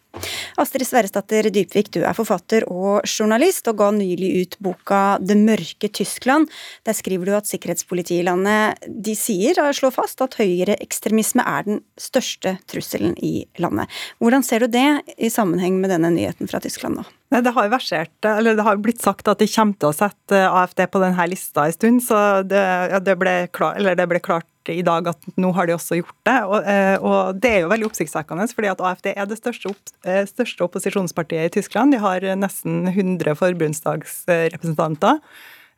Astrid 0.59 0.87
Sverresdatter 0.87 1.47
Dypvik, 1.53 1.91
du 1.95 2.01
er 2.03 2.15
forfatter 2.17 2.65
og 2.67 3.05
journalist, 3.07 3.67
og 3.71 3.77
ga 3.79 3.91
nylig 3.95 4.31
ut 4.41 4.57
boka 4.59 5.17
'Det 5.21 5.37
mørke 5.37 5.87
Tyskland'. 5.87 6.49
Der 6.85 6.93
skriver 6.93 7.25
du 7.25 7.35
at 7.35 7.47
sikkerhetspolitiet 7.47 8.19
i 8.19 8.27
landet 8.27 8.75
de 8.87 9.15
sier, 9.15 9.55
slår 9.73 9.93
fast, 9.93 10.21
at 10.21 10.35
høyreekstremisme 10.35 11.43
er 11.45 11.63
den 11.63 11.81
største 11.97 12.57
trusselen 12.67 13.15
i 13.23 13.45
landet. 13.57 13.87
Hvordan 14.19 14.43
ser 14.43 14.59
du 14.59 14.67
det 14.67 15.01
i 15.17 15.29
sammenheng 15.29 15.79
med 15.79 15.89
denne 15.89 16.11
nyheten 16.11 16.47
fra 16.47 16.59
Tyskland 16.59 16.95
nå? 16.95 17.03
Det 17.31 17.51
har, 17.55 17.69
versert, 17.71 18.25
eller 18.27 18.57
det 18.59 18.63
har 18.67 18.79
blitt 18.83 18.99
sagt 18.99 19.29
at 19.31 19.39
de 19.39 19.47
kommer 19.47 19.77
til 19.79 19.87
å 19.87 19.95
sette 19.95 20.39
AFD 20.51 20.81
på 20.91 20.99
denne 20.99 21.27
lista 21.31 21.63
en 21.63 21.75
stund, 21.75 22.01
så 22.03 22.17
det, 22.43 22.63
det, 23.07 23.15
ble, 23.21 23.35
klar, 23.55 23.79
det 23.79 24.07
ble 24.11 24.19
klart 24.19 24.49
i 24.67 24.81
dag 24.83 25.07
at 25.13 25.29
nå 25.39 25.53
har 25.55 25.69
de 25.69 25.77
også 25.77 26.01
gjort 26.01 26.17
det. 26.27 26.35
Og, 26.43 26.67
eh, 26.67 26.97
og 26.99 27.39
det 27.39 27.53
er 27.53 27.63
jo 27.63 27.71
veldig 27.71 27.87
oppsiktsvekkende, 27.87 28.49
fordi 28.51 28.71
at 28.73 28.83
AFD 28.83 29.09
er 29.13 29.31
det 29.31 29.39
største, 29.39 29.71
opp, 29.71 29.95
eh, 30.03 30.25
største, 30.27 30.67
opposisjonspartiet 30.67 31.47
i 31.47 31.55
Tyskland. 31.55 31.95
De 31.95 32.03
har 32.03 32.27
nesten 32.35 32.83
100 32.91 33.39
forbundsdagsrepresentanter. 33.39 35.23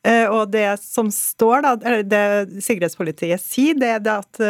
Eh, 0.04 0.26
og 0.26 0.50
det 0.52 0.68
som 0.82 1.14
står, 1.14 1.64
da, 1.64 2.02
det 2.02 2.64
sikkerhetspolitiet 2.66 3.46
sier, 3.46 3.78
det 3.78 3.94
er 3.94 4.16
at 4.18 4.42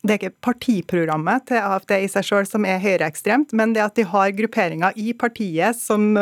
det 0.00 0.14
er 0.14 0.18
ikke 0.20 0.44
partiprogrammet 0.46 1.50
til 1.50 1.60
AFD 1.60 1.92
i 1.98 2.08
seg 2.08 2.24
sjøl 2.24 2.48
som 2.48 2.64
er 2.64 2.80
høyreekstremt, 2.80 3.52
men 3.56 3.74
det 3.76 3.84
at 3.84 3.98
de 3.98 4.06
har 4.08 4.32
grupperinger 4.36 4.96
i 4.96 5.12
partiet 5.12 5.76
som 5.76 6.14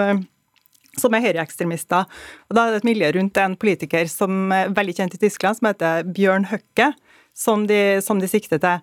som 0.99 1.15
er 1.15 1.23
høyreekstremister. 1.23 2.09
Og 2.49 2.57
Da 2.57 2.65
er 2.65 2.73
det 2.75 2.81
et 2.83 2.89
miljø 2.89 3.13
rundt 3.15 3.39
en 3.39 3.55
politiker 3.61 4.09
som 4.11 4.51
er 4.51 4.73
veldig 4.75 4.97
kjent 4.97 5.15
i 5.15 5.21
Tyskland, 5.23 5.59
som 5.59 5.69
heter 5.71 6.09
Bjørn 6.11 6.49
Høkke, 6.51 6.93
som 7.39 7.69
de, 7.71 8.01
som 8.03 8.19
de 8.19 8.27
sikter 8.27 8.59
til. 8.59 8.83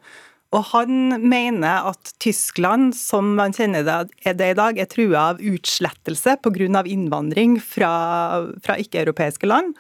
Og 0.56 0.64
han 0.72 1.20
mener 1.20 1.89
at 1.89 2.14
Tyskland, 2.24 2.93
som 2.96 3.34
man 3.36 3.52
kjenner 3.56 3.84
det, 3.84 3.98
det 4.38 4.52
i 4.54 4.58
dag, 4.58 4.80
er 4.80 4.88
trua 4.88 5.32
av 5.34 5.43
utslettelse 5.43 6.38
pga. 6.39 6.84
innvandring 6.86 7.60
fra, 7.60 8.48
fra 8.64 8.78
ikke-europeiske 8.80 9.50
land. 9.50 9.76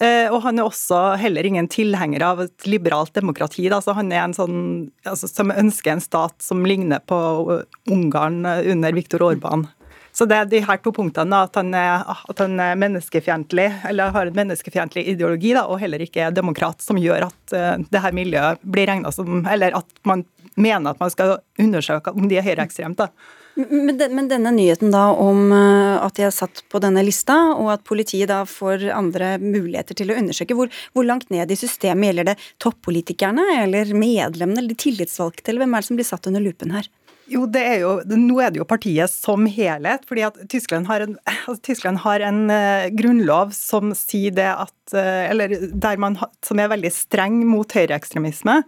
Eh, 0.00 0.32
og 0.32 0.40
han 0.46 0.58
er 0.58 0.64
også 0.64 0.98
heller 1.20 1.44
ingen 1.44 1.68
tilhenger 1.68 2.24
av 2.24 2.40
et 2.46 2.68
liberalt 2.68 3.12
demokrati. 3.16 3.66
Da. 3.68 3.82
Så 3.84 3.92
han 3.96 4.12
er 4.12 4.22
en 4.24 4.36
sånn 4.36 4.62
altså, 5.04 5.28
som 5.28 5.52
ønsker 5.52 5.92
en 5.92 6.04
stat 6.04 6.38
som 6.40 6.64
ligner 6.64 7.02
på 7.04 7.18
Ungarn 7.90 8.40
under 8.46 8.96
Viktor 8.96 9.26
Orban. 9.28 9.66
Så 10.12 10.26
det 10.26 10.36
er 10.36 10.48
de 10.50 10.60
her 10.66 10.78
to 10.82 10.90
punktene, 10.94 11.42
at 11.46 11.54
han 11.56 11.70
er, 11.76 12.02
at 12.02 12.42
han 12.42 12.58
er 12.60 12.78
menneskefiendtlig, 12.80 13.68
eller 13.88 14.10
har 14.14 14.26
en 14.26 14.36
menneskefiendtlig 14.36 15.04
ideologi, 15.12 15.52
da, 15.54 15.62
og 15.70 15.78
heller 15.82 16.02
ikke 16.02 16.24
er 16.26 16.34
demokrat, 16.34 16.82
som 16.82 16.98
gjør 16.98 17.28
at 17.28 17.54
uh, 17.54 17.76
det 17.78 18.02
her 18.02 18.16
miljøet 18.16 18.64
blir 18.66 18.90
regna 18.90 19.12
som 19.14 19.44
Eller 19.46 19.76
at 19.78 20.02
man 20.08 20.24
mener 20.58 20.90
at 20.90 21.00
man 21.00 21.12
skal 21.14 21.38
undersøke 21.62 22.12
om 22.12 22.26
de 22.28 22.40
er 22.40 22.46
høyreekstremt. 22.48 23.04
Men, 23.58 23.98
men, 24.14 24.28
denne 24.30 24.52
nyheten 24.54 24.92
da 24.94 25.10
om 25.18 25.50
eh, 25.52 25.96
at 26.00 26.16
de 26.16 26.26
er 26.28 26.34
satt 26.34 26.62
på 26.70 26.80
denne 26.82 27.02
lista, 27.04 27.36
og 27.56 27.72
at 27.74 27.84
politiet 27.88 28.30
da 28.30 28.44
får 28.48 28.86
andre 28.94 29.34
muligheter 29.42 29.98
til 29.98 30.12
å 30.12 30.18
undersøke, 30.20 30.56
hvor, 30.56 30.70
hvor 30.94 31.06
langt 31.06 31.28
ned 31.34 31.50
i 31.50 31.58
systemet 31.58 32.10
gjelder 32.10 32.30
det 32.30 32.38
toppolitikerne 32.62 33.44
eller 33.64 33.92
medlemmene 33.92 34.62
eller 34.62 34.74
de 34.74 34.80
tillitsvalgte, 34.86 35.50
eller 35.50 35.64
hvem 35.64 35.76
er 35.76 35.84
det 35.84 35.90
som 35.90 36.00
blir 36.00 36.08
satt 36.08 36.30
under 36.30 36.44
lupen 36.44 36.74
her? 36.76 36.88
Jo, 37.30 37.44
det 37.46 37.62
er 37.62 37.76
jo, 37.84 37.90
Nå 38.10 38.40
er 38.42 38.50
det 38.50 38.58
jo 38.58 38.66
partiet 38.68 39.10
som 39.12 39.44
helhet. 39.46 40.06
fordi 40.08 40.24
at 40.26 40.38
Tyskland 40.50 40.88
har 40.90 41.04
en, 41.04 41.16
altså 41.46 41.60
Tyskland 41.70 42.02
har 42.02 42.24
en 42.26 42.40
uh, 42.50 42.90
grunnlov 42.90 43.54
som 43.54 43.94
sier 43.94 44.34
det 44.34 44.48
at 44.50 44.94
uh, 44.96 45.30
Eller 45.30 45.54
der 45.70 46.00
man, 46.02 46.18
som 46.42 46.58
er 46.58 46.72
veldig 46.72 46.90
streng 46.94 47.42
mot 47.46 47.70
høyreekstremisme. 47.70 48.60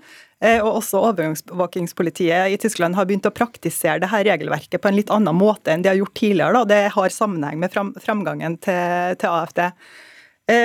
Uh, 0.42 0.58
og 0.64 0.80
også 0.80 1.00
overvåkingspolitiet 1.10 2.50
i 2.50 2.58
Tyskland 2.60 2.98
har 2.98 3.06
begynt 3.06 3.28
å 3.28 3.34
praktisere 3.34 4.00
det 4.02 4.10
her 4.10 4.26
regelverket 4.26 4.82
på 4.82 4.90
en 4.90 4.98
litt 4.98 5.12
annen 5.14 5.36
måte 5.38 5.70
enn 5.70 5.84
de 5.84 5.92
har 5.92 6.00
gjort 6.00 6.16
tidligere. 6.18 6.64
Det 6.70 6.82
har 6.96 7.14
sammenheng 7.14 7.60
med 7.62 7.72
fram, 7.74 7.94
framgangen 8.02 8.58
til, 8.62 9.28
AFD. 9.28 9.60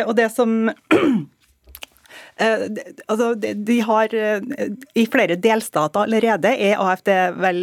og 0.07 0.13
det 0.17 0.29
som 0.33 0.55
altså, 3.11 3.33
de 3.37 3.77
har 3.85 4.13
I 4.13 5.05
flere 5.13 5.37
delstater 5.41 6.07
allerede 6.07 6.55
er 6.57 6.81
AFD 6.81 7.13
vel 7.37 7.61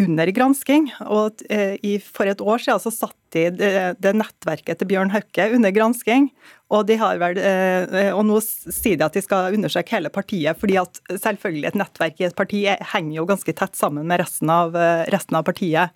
under 0.00 0.30
gransking. 0.34 0.88
Og 1.08 1.44
eh, 1.52 2.00
for 2.04 2.30
et 2.30 2.40
år 2.40 2.62
siden 2.62 2.82
så 2.82 2.92
satt 2.94 3.16
de 3.34 3.46
det, 3.54 4.14
nettverket 4.16 4.80
til 4.80 4.90
Bjørn 4.90 5.12
Hauke 5.14 5.50
under 5.54 5.74
gransking. 5.74 6.30
Og, 6.70 6.86
de 6.86 6.96
vel, 7.00 7.38
eh, 7.42 8.12
og 8.14 8.22
nå 8.28 8.38
sier 8.44 8.98
de 8.98 9.06
at 9.06 9.16
de 9.16 9.22
skal 9.24 9.56
undersøke 9.56 9.96
hele 9.96 10.12
partiet, 10.14 10.58
fordi 10.60 10.78
at 10.78 11.00
selvfølgelig 11.10 11.72
et 11.72 11.78
nettverk 11.80 12.22
i 12.22 12.28
et 12.28 12.36
parti 12.38 12.62
henger 12.92 13.16
jo 13.16 13.26
ganske 13.26 13.54
tett 13.58 13.74
sammen 13.78 14.06
med 14.06 14.22
resten 14.22 14.52
av, 14.54 14.76
eh, 14.78 15.02
resten 15.10 15.40
av 15.40 15.48
partiet. 15.48 15.90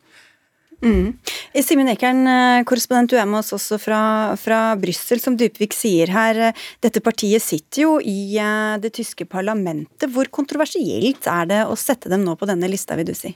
Mm. 0.82 1.14
Simen 1.62 1.88
Ekern, 1.88 2.26
korrespondent, 2.66 3.14
du 3.14 3.16
er 3.16 3.28
med 3.30 3.38
oss 3.38 3.54
også 3.54 3.78
fra, 3.80 4.00
fra 4.36 4.58
Brussel. 4.76 5.22
Som 5.22 5.38
Dupvik 5.38 5.72
sier 5.72 6.10
her, 6.12 6.42
dette 6.82 7.00
partiet 7.00 7.40
sitter 7.40 7.86
jo 7.86 7.94
i 8.02 8.34
det 8.82 8.90
tyske 8.98 9.24
parlamentet. 9.30 10.10
Hvor 10.12 10.28
kontroversielt 10.34 11.30
er 11.30 11.48
det 11.48 11.62
å 11.70 11.78
sette 11.78 12.10
dem 12.12 12.26
nå 12.26 12.34
på 12.36 12.50
denne 12.50 12.68
lista, 12.68 12.98
vil 12.98 13.08
du 13.08 13.14
si? 13.16 13.32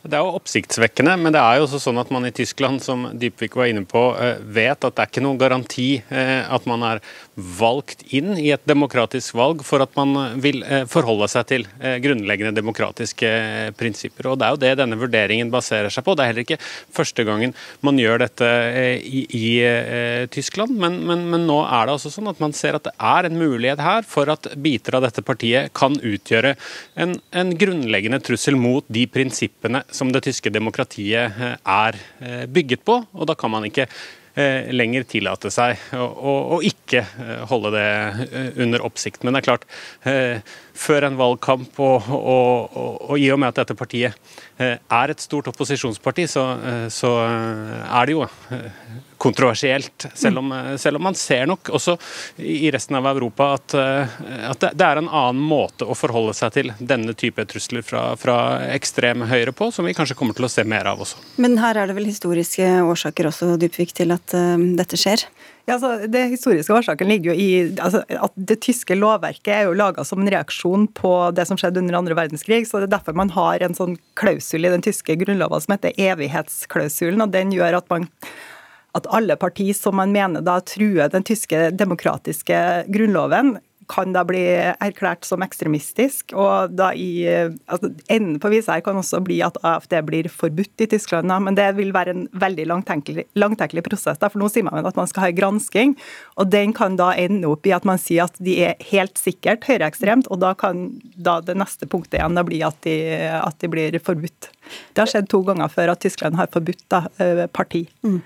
Det 0.00 0.16
er 0.16 0.22
jo 0.24 0.38
oppsiktsvekkende, 0.38 1.12
men 1.20 1.34
det 1.34 1.40
er 1.44 1.58
jo 1.58 1.66
også 1.66 1.78
sånn 1.82 2.00
at 2.00 2.08
man 2.14 2.24
i 2.24 2.32
Tyskland, 2.32 2.80
som 2.80 3.02
Dybvik 3.20 3.52
var 3.58 3.68
inne 3.68 3.82
på, 3.84 4.00
eh, 4.16 4.38
vet 4.40 4.80
at 4.80 4.94
det 4.96 5.02
er 5.02 5.10
ikke 5.10 5.22
noen 5.26 5.40
garanti 5.40 6.00
eh, 6.08 6.40
at 6.40 6.64
man 6.64 6.86
er 6.88 7.02
valgt 7.36 8.06
inn 8.08 8.32
i 8.40 8.48
et 8.54 8.64
demokratisk 8.68 9.36
valg 9.36 9.60
for 9.64 9.84
at 9.84 9.92
man 10.00 10.40
vil 10.40 10.62
eh, 10.64 10.86
forholde 10.88 11.28
seg 11.28 11.46
til 11.50 11.66
grunnleggende 12.00 12.56
demokratiske 12.56 13.28
prinsipper. 13.76 14.30
Og 14.30 14.38
Det 14.40 14.46
er 14.46 14.54
jo 14.54 14.60
det 14.62 14.72
denne 14.80 14.98
vurderingen 15.00 15.52
baserer 15.52 15.92
seg 15.92 16.04
på. 16.06 16.14
Det 16.16 16.24
er 16.24 16.32
heller 16.32 16.46
ikke 16.46 16.60
første 16.96 17.24
gangen 17.28 17.52
man 17.84 18.00
gjør 18.00 18.24
dette 18.24 18.48
i, 19.04 19.26
i 19.36 19.52
Tyskland, 20.32 20.76
men, 20.80 21.00
men, 21.08 21.26
men, 21.28 21.46
nå 21.48 21.58
er 21.66 21.88
det 21.88 21.96
altså 21.98 22.12
sånn 22.12 22.30
at 22.32 22.40
man 22.40 22.56
ser 22.56 22.78
at 22.78 22.88
det 22.88 22.94
er 22.96 23.28
en 23.28 23.38
mulighet 23.40 23.84
her 23.84 24.08
for 24.08 24.32
at 24.32 24.48
biter 24.60 24.96
av 24.96 25.04
dette 25.04 25.24
partiet 25.24 25.74
kan 25.76 25.96
utgjøre 25.96 26.54
en, 27.00 27.16
en 27.36 27.54
grunnleggende 27.60 28.20
trussel 28.24 28.56
mot 28.60 28.86
de 28.88 29.06
prinsippene 29.10 29.84
som 29.94 30.12
det 30.12 30.24
tyske 30.26 30.52
demokratiet 30.52 31.36
eh, 31.40 31.54
er 31.58 32.00
eh, 32.20 32.46
bygget 32.50 32.84
på. 32.86 33.00
Og 33.12 33.28
da 33.28 33.36
kan 33.38 33.52
man 33.52 33.66
ikke 33.68 33.86
eh, 33.86 34.70
lenger 34.74 35.06
tillate 35.10 35.52
seg 35.54 35.80
å, 35.96 36.06
å, 36.06 36.34
å 36.56 36.60
ikke 36.66 37.04
holde 37.50 37.74
det 37.76 37.88
under 38.62 38.86
oppsikt. 38.86 39.24
Men 39.24 39.36
det 39.36 39.42
er 39.42 39.48
klart, 39.50 39.68
før 40.74 41.08
en 41.08 41.18
valgkamp, 41.18 41.78
og, 41.80 42.08
og, 42.14 42.80
og, 43.10 43.14
i 43.18 43.28
og 43.32 43.40
med 43.40 43.52
at 43.52 43.62
dette 43.62 43.76
partiet 43.78 44.16
er 44.60 45.12
et 45.12 45.22
stort 45.22 45.48
opposisjonsparti, 45.50 46.26
så, 46.28 46.44
så 46.92 47.14
er 47.24 48.08
det 48.08 48.16
jo 48.18 48.26
kontroversielt. 49.20 50.06
Selv 50.14 50.40
om, 50.40 50.52
selv 50.80 50.96
om, 50.96 51.04
man 51.04 51.16
ser 51.18 51.46
nok 51.48 51.68
også 51.76 51.96
i 52.40 52.70
resten 52.72 52.96
av 52.96 53.08
Europa 53.10 53.50
at, 53.58 53.74
at, 53.76 54.64
det 54.72 54.86
er 54.86 55.00
en 55.00 55.08
annen 55.08 55.42
måte 55.44 55.84
å 55.84 55.96
forholde 55.96 56.32
seg 56.36 56.54
til 56.56 56.72
denne 56.78 57.12
type 57.18 57.44
trusler 57.50 57.84
fra, 57.84 58.04
fra 58.20 58.36
ekstrem 58.72 59.26
høyre 59.28 59.52
på, 59.56 59.68
som 59.76 59.88
vi 59.88 59.96
kanskje 59.96 60.16
kommer 60.16 60.36
til 60.36 60.48
å 60.48 60.52
se 60.52 60.64
mer 60.64 60.88
av 60.92 61.04
også. 61.04 61.20
Men 61.40 61.58
her 61.60 61.80
er 61.80 61.90
det 61.90 61.98
vel 61.98 62.08
historiske 62.08 62.68
årsaker 62.84 63.28
også, 63.32 63.54
Dybvik, 63.60 63.92
til 63.96 64.16
at 64.16 64.36
dette 64.80 65.00
skjer? 65.00 65.26
Ja, 65.68 65.76
altså, 65.76 66.06
det 66.10 66.22
historiske 66.32 66.74
årsaken 66.74 67.10
ligger 67.10 67.30
jo 67.30 67.36
i 67.38 67.48
altså, 67.78 68.02
at 68.08 68.36
det 68.36 68.60
tyske 68.64 68.96
lovverket 68.96 69.52
er 69.54 69.66
jo 69.68 69.76
laga 69.76 70.04
som 70.06 70.22
en 70.22 70.30
reaksjon 70.32 70.86
på 70.96 71.12
det 71.36 71.46
som 71.48 71.60
skjedde 71.60 71.82
under 71.82 71.98
andre 72.00 72.16
verdenskrig. 72.18 72.64
så 72.66 72.80
Det 72.80 72.88
er 72.88 72.96
derfor 72.96 73.18
man 73.18 73.32
har 73.34 73.62
en 73.62 73.76
sånn 73.76 73.98
klausul 74.18 74.64
i 74.64 74.72
den 74.72 74.84
tyske 74.84 75.18
grunnloven 75.20 75.62
som 75.62 75.76
heter 75.76 75.94
evighetsklausulen. 75.96 77.22
og 77.22 77.34
Den 77.36 77.52
gjør 77.54 77.82
at 77.82 77.92
man 77.92 78.08
at 78.98 79.06
alle 79.14 79.36
partier 79.38 79.76
som 79.76 79.94
man 80.00 80.10
mener 80.10 80.42
da 80.42 80.56
truer 80.66 81.10
den 81.12 81.22
tyske 81.26 81.68
demokratiske 81.78 82.60
grunnloven, 82.90 83.58
kan 83.90 84.14
da 84.14 84.22
bli 84.26 84.42
erklært 84.78 85.26
som 85.26 85.42
ekstremistisk. 85.44 86.34
og 86.38 86.74
da 86.78 86.92
i, 86.94 87.26
altså 87.66 87.90
Enden 88.10 88.38
på 88.42 88.52
viset 88.52 88.72
her 88.76 88.84
kan 88.86 88.98
også 89.00 89.20
bli 89.24 89.40
at 89.44 89.58
AFD 89.66 89.96
blir 90.06 90.28
forbudt 90.30 90.84
i 90.84 90.88
Tyskland. 90.90 91.30
Da, 91.30 91.40
men 91.42 91.58
det 91.58 91.66
vil 91.78 91.92
være 91.94 92.14
en 92.14 92.26
veldig 92.32 92.68
langtenkelig 92.70 93.84
prosess. 93.86 94.20
Da, 94.20 94.30
for 94.30 94.40
Nå 94.40 94.50
sier 94.52 94.66
man 94.66 94.86
at 94.86 94.98
man 94.98 95.10
skal 95.10 95.26
ha 95.26 95.32
en 95.32 95.38
gransking, 95.38 95.96
og 96.40 96.50
den 96.52 96.74
kan 96.76 96.96
da 97.00 97.10
ende 97.18 97.50
opp 97.50 97.66
i 97.66 97.74
at 97.76 97.86
man 97.88 98.00
sier 98.00 98.28
at 98.28 98.38
de 98.42 98.56
er 98.70 98.88
helt 98.92 99.18
sikkert 99.20 99.66
høyreekstremt, 99.68 100.30
og 100.30 100.42
da 100.44 100.54
kan 100.58 100.88
da 101.16 101.40
det 101.44 101.58
neste 101.58 101.88
punktet 101.90 102.20
igjen 102.20 102.38
da 102.38 102.46
bli 102.46 102.62
at 102.66 102.78
de, 102.86 102.96
at 103.40 103.58
de 103.60 103.70
blir 103.70 103.98
forbudt. 104.02 104.52
Det 104.94 105.02
har 105.02 105.10
skjedd 105.10 105.30
to 105.30 105.42
ganger 105.46 105.70
før 105.72 105.94
at 105.94 106.02
Tyskland 106.04 106.38
har 106.38 106.50
forbudt 106.52 106.84
da, 106.92 107.04
eh, 107.18 107.46
parti. 107.50 107.88
Mm. 108.06 108.20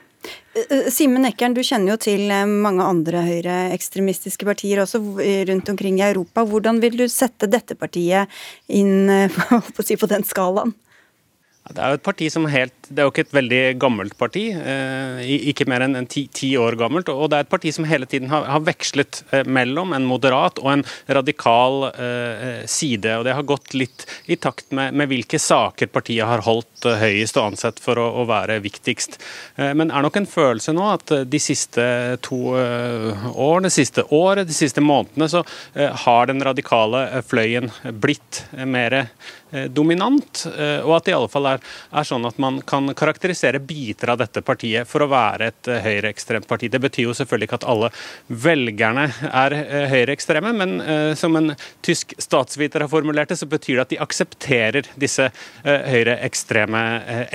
Eh, 0.55 0.91
Simen 0.95 1.27
Eckern, 1.29 1.57
du 1.57 1.63
kjenner 1.65 1.95
jo 1.95 1.99
til 2.07 2.29
eh, 2.31 2.45
mange 2.47 2.87
andre 2.87 3.25
høyreekstremistiske 3.27 4.47
partier 4.49 4.83
også 4.85 5.03
rundt 5.51 5.73
omkring 5.73 6.01
i 6.01 6.07
Europa. 6.09 6.47
Hvordan 6.49 6.81
vil 6.85 6.99
du 7.03 7.07
sette 7.11 7.51
dette 7.51 7.77
partiet 7.79 8.31
inn 8.69 9.11
på, 9.37 9.61
på 9.75 10.11
den 10.15 10.27
skalaen? 10.29 10.75
Det 11.65 11.81
er 11.81 11.95
jo 11.95 11.97
et 11.97 12.05
parti 12.05 12.27
som 12.29 12.45
helt 12.53 12.75
Det 12.85 13.01
er 13.01 13.07
jo 13.07 13.13
ikke 13.15 13.23
et 13.25 13.33
veldig 13.33 13.61
gammelt 13.81 14.13
parti, 14.21 14.43
eh, 14.53 15.21
ikke 15.49 15.65
mer 15.71 15.87
enn 15.87 16.05
ti, 16.13 16.27
ti, 16.29 16.51
år 16.61 16.77
gammelt. 16.77 17.09
Og 17.09 17.31
det 17.33 17.39
er 17.39 17.47
et 17.47 17.51
parti 17.51 17.71
som 17.73 17.87
hele 17.89 18.05
tiden 18.05 18.29
har, 18.29 18.45
har 18.53 18.61
vekslet 18.61 19.23
eh, 19.33 19.47
mellom 19.49 19.95
en 19.97 20.05
moderat 20.05 20.61
og 20.61 20.69
en 20.75 20.83
radikal 21.09 21.87
eh, 21.89 22.67
side. 22.69 23.09
Og 23.17 23.25
det 23.25 23.33
har 23.39 23.49
gått 23.49 23.73
litt 23.73 24.05
i 24.29 24.37
takt 24.37 24.75
med, 24.77 24.93
med 24.93 25.09
hvilke 25.09 25.41
saker 25.41 25.89
partiet 25.95 26.29
har 26.29 26.45
holdt 26.45 26.85
høyest 27.01 27.41
og 27.41 27.55
ansett 27.55 27.81
for 27.81 27.97
å, 27.97 28.11
å 28.21 28.27
være 28.29 28.61
viktigst. 28.61 29.17
Men 29.57 29.89
det 29.89 29.97
er 29.97 30.05
nok 30.05 30.19
en 30.21 30.29
følelse 30.29 30.75
nå 30.77 30.85
at 30.91 31.15
de 31.33 31.41
siste 31.41 31.87
to 32.25 32.43
årene, 32.53 33.71
det 33.71 33.73
siste 33.73 34.05
året, 34.13 34.51
de 34.51 34.57
siste 34.57 34.85
månedene, 34.85 35.31
så 35.33 35.41
har 36.05 36.29
den 36.29 36.45
radikale 36.45 37.07
fløyen 37.25 37.73
blitt 38.05 38.45
mer 38.69 39.07
dominant, 39.69 40.45
eh, 40.51 40.81
og 40.85 40.97
at 40.99 41.07
det 41.07 41.15
i 41.15 41.17
alle 41.17 41.31
fall 41.31 41.49
er, 41.53 41.63
er, 41.93 42.07
sånn 42.07 42.27
at 42.29 42.39
man 42.43 42.61
kan 42.67 42.91
karakterisere 42.97 43.61
biter 43.63 44.13
av 44.15 44.21
dette 44.21 44.43
partiet 44.45 44.89
for 44.89 45.05
å 45.05 45.11
være 45.13 45.51
et 45.53 45.71
eh, 45.71 45.83
høyreekstremt 45.85 46.49
parti. 46.51 46.71
Det 46.73 46.81
betyr 46.83 47.09
jo 47.09 47.17
selvfølgelig 47.17 47.49
ikke 47.49 47.61
at 47.61 47.69
alle 47.71 47.91
velgerne 48.45 49.07
er 49.31 49.57
høyreekstreme, 49.91 50.53
men 50.57 50.73
som 51.19 51.37
en 51.39 51.53
tysk 51.85 52.15
statsviter 52.21 52.85
har 52.85 52.91
formulert 52.91 53.31
det, 53.31 53.39
så 53.39 53.49
betyr 53.51 53.79
det 53.79 53.85
at 53.85 53.93
de 53.93 54.01
aksepterer 54.03 54.89
disse 55.01 55.27
høyreekstreme 55.65 56.83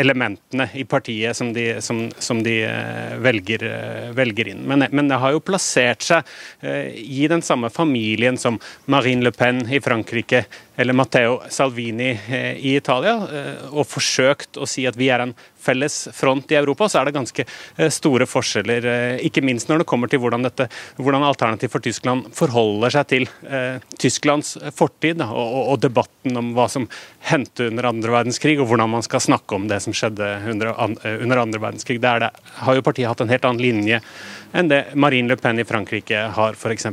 elementene 0.02 0.70
i 0.80 0.86
partiet 0.90 1.38
som 1.38 1.52
de, 1.56 1.66
som, 1.86 2.02
som 2.20 2.42
de 2.46 2.58
velger, 3.24 3.66
velger, 4.18 4.52
inn. 4.54 4.64
Men, 4.70 4.86
men, 4.92 5.10
det 5.12 5.20
har 5.22 5.36
jo 5.36 5.44
plassert 5.44 6.06
seg 6.06 6.30
i 6.64 7.28
den 7.32 7.44
samme 7.46 7.72
familien 7.74 8.38
som 8.40 8.60
Marine 8.92 9.26
Le 9.26 9.34
Pen 9.36 9.64
i 9.70 9.82
Frankrike, 9.84 10.46
eller 10.80 10.98
Matteo 10.98 11.42
Salvini 11.50 12.09
eh, 12.09 12.09
i 12.12 12.76
Italia, 12.76 13.16
eh, 13.34 13.68
og 13.72 13.88
forsøkt 13.88 14.60
å 14.60 14.68
si 14.70 14.86
at 14.90 14.98
vi 15.00 15.10
er 15.14 15.24
en 15.24 15.34
felles 15.60 15.96
front 16.16 16.52
i 16.52 16.58
Europa, 16.60 16.88
så 16.90 17.02
er 17.02 17.10
det 17.10 17.16
ganske 17.18 17.46
eh, 17.46 17.92
store 17.94 18.28
forskjeller. 18.30 18.88
Ikke 19.26 19.44
minst 19.46 19.70
når 19.70 19.84
det 19.84 19.90
kommer 19.92 20.12
til 20.12 20.22
hvordan, 20.24 20.46
dette, 20.48 20.70
hvordan 20.98 21.26
Alternativ 21.28 21.74
for 21.74 21.84
Tyskland 21.84 22.32
forholder 22.36 22.96
seg 22.96 23.10
til 23.12 23.30
eh, 23.48 23.84
Tysklands 24.00 24.56
fortid 24.76 25.24
og, 25.26 25.38
og, 25.38 25.62
og, 25.76 25.80
debatten 25.84 26.40
om 26.40 26.52
hva 26.58 26.68
som 26.72 26.90
hendte 27.30 27.70
under 27.70 27.90
andre 27.92 28.16
verdenskrig, 28.20 28.58
og 28.60 28.70
hvordan 28.72 28.94
man 28.98 29.06
skal 29.06 29.24
snakke 29.24 29.58
om 29.58 29.70
det 29.72 29.82
som 29.86 29.96
skjedde 29.96 30.34
under, 30.52 30.74
under 31.16 31.46
andre 31.46 31.64
verdenskrig. 31.70 32.02
Der 32.04 32.26
det, 32.26 32.34
har 32.66 32.78
jo 32.78 32.86
partiet 32.86 33.12
hatt 33.12 33.24
en 33.26 33.32
helt 33.32 33.48
annen 33.48 33.64
linje 33.64 34.04
enn 34.56 34.70
det 34.72 34.84
Marine 34.98 35.30
Le 35.30 35.38
Pen 35.40 35.62
i 35.62 35.68
Frankrike 35.68 36.30
har, 36.36 36.58
f.eks. 36.58 36.90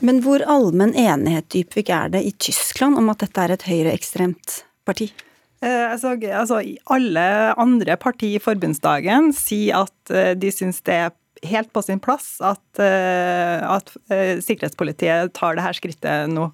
Men 0.00 0.22
hvor 0.24 0.42
allmenn 0.48 0.94
enighet 0.96 1.50
Dybvik 1.52 1.90
er 1.92 2.12
det 2.14 2.22
i 2.24 2.32
Tyskland 2.40 2.98
om 3.00 3.10
at 3.12 3.20
dette 3.24 3.42
er 3.42 3.54
et 3.54 3.66
høyreekstremt 3.68 4.62
parti? 4.88 5.10
Eh, 5.60 5.90
altså, 5.92 6.14
altså, 6.16 6.62
alle 6.88 7.24
andre 7.60 7.96
partier 8.00 8.38
i 8.38 8.42
forbundsdagen 8.42 9.28
sier 9.36 9.84
at 9.84 10.12
eh, 10.14 10.32
de 10.40 10.52
syns 10.54 10.80
det 10.86 10.96
er 10.96 11.16
helt 11.50 11.72
på 11.72 11.82
sin 11.84 12.00
plass 12.00 12.38
at, 12.44 12.64
eh, 12.80 13.60
at 13.64 13.92
eh, 14.12 14.40
sikkerhetspolitiet 14.40 15.34
tar 15.36 15.56
det 15.56 15.66
her 15.66 15.76
skrittet 15.76 16.32
nå. 16.32 16.48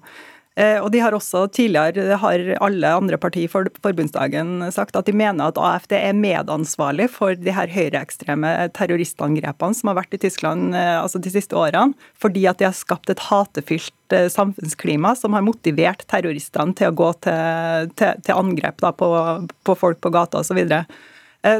Eh, 0.57 0.79
og 0.81 0.89
de 0.89 1.01
har 1.03 1.13
også 1.13 1.43
tidligere, 1.53 2.17
har 2.17 2.43
alle 2.65 2.89
andre 2.97 3.19
partier 3.21 3.49
for 3.51 3.67
forbundsdagen 3.83 4.65
sagt 4.73 4.97
at 4.97 5.05
de 5.05 5.13
mener 5.13 5.51
at 5.51 5.59
AFD 5.61 5.93
er 5.99 6.17
medansvarlig 6.17 7.11
for 7.13 7.37
de 7.37 7.53
her 7.53 7.69
høyreekstreme 7.69 8.55
terroristangrepene 8.73 9.77
som 9.77 9.91
har 9.91 9.99
vært 9.99 10.17
i 10.17 10.21
Tyskland 10.25 10.73
eh, 10.73 10.95
altså 10.97 11.21
de 11.21 11.33
siste 11.35 11.57
årene, 11.57 11.93
fordi 12.17 12.47
at 12.49 12.57
de 12.57 12.65
har 12.65 12.77
skapt 12.77 13.13
et 13.13 13.21
hatefylt 13.27 14.17
eh, 14.17 14.25
samfunnsklima 14.33 15.13
som 15.19 15.37
har 15.37 15.45
motivert 15.45 16.07
terroristene 16.09 16.73
til 16.77 16.89
å 16.89 16.97
gå 17.05 17.11
til, 17.27 17.93
til, 17.93 18.25
til 18.25 18.41
angrep 18.41 18.81
da, 18.81 18.95
på, 18.97 19.13
på, 19.61 19.77
folk 19.77 20.01
på 20.01 20.15
gata 20.15 20.41
osv. 20.41 20.47
Så, 20.47 20.57
videre. 20.57 20.85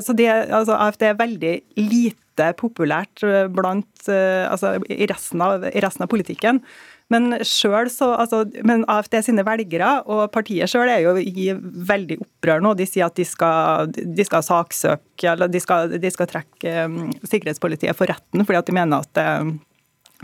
så 0.01 0.13
de, 0.17 0.25
altså, 0.31 0.73
AFD 0.73 1.03
er 1.05 1.17
veldig 1.19 1.55
lite 1.77 2.53
populært 2.57 3.21
blant, 3.53 4.07
altså, 4.07 4.77
i, 4.89 5.05
resten 5.11 5.43
av, 5.43 5.67
i 5.69 5.83
resten 5.83 6.05
av 6.07 6.09
politikken. 6.09 6.63
Men, 7.10 7.38
så, 7.43 7.72
altså, 8.12 8.41
men 8.68 8.84
AFD 8.91 9.22
sine 9.24 9.45
velgere 9.47 9.91
og 10.12 10.26
partiet 10.34 10.68
sjøl 10.68 10.89
er 10.91 11.05
jo 11.05 11.14
i 11.16 11.53
veldig 11.55 12.18
opprør 12.26 12.64
nå. 12.64 12.74
De 12.76 12.88
sier 12.89 13.08
at 13.08 13.16
de 13.16 13.24
skal, 13.28 13.93
de 13.95 14.26
skal 14.28 14.43
saksøke, 14.43 15.30
eller 15.32 15.47
de 15.51 15.62
skal, 15.64 15.95
de 15.95 16.12
skal 16.12 16.28
trekke 16.34 16.74
um, 16.84 17.08
sikkerhetspolitiet 17.24 17.95
for 17.95 18.12
retten 18.12 18.43
fordi 18.43 18.60
at 18.60 18.68
de 18.68 18.76
mener 18.76 19.08
at 19.08 19.14
det 19.16 19.26
um, 19.39 19.55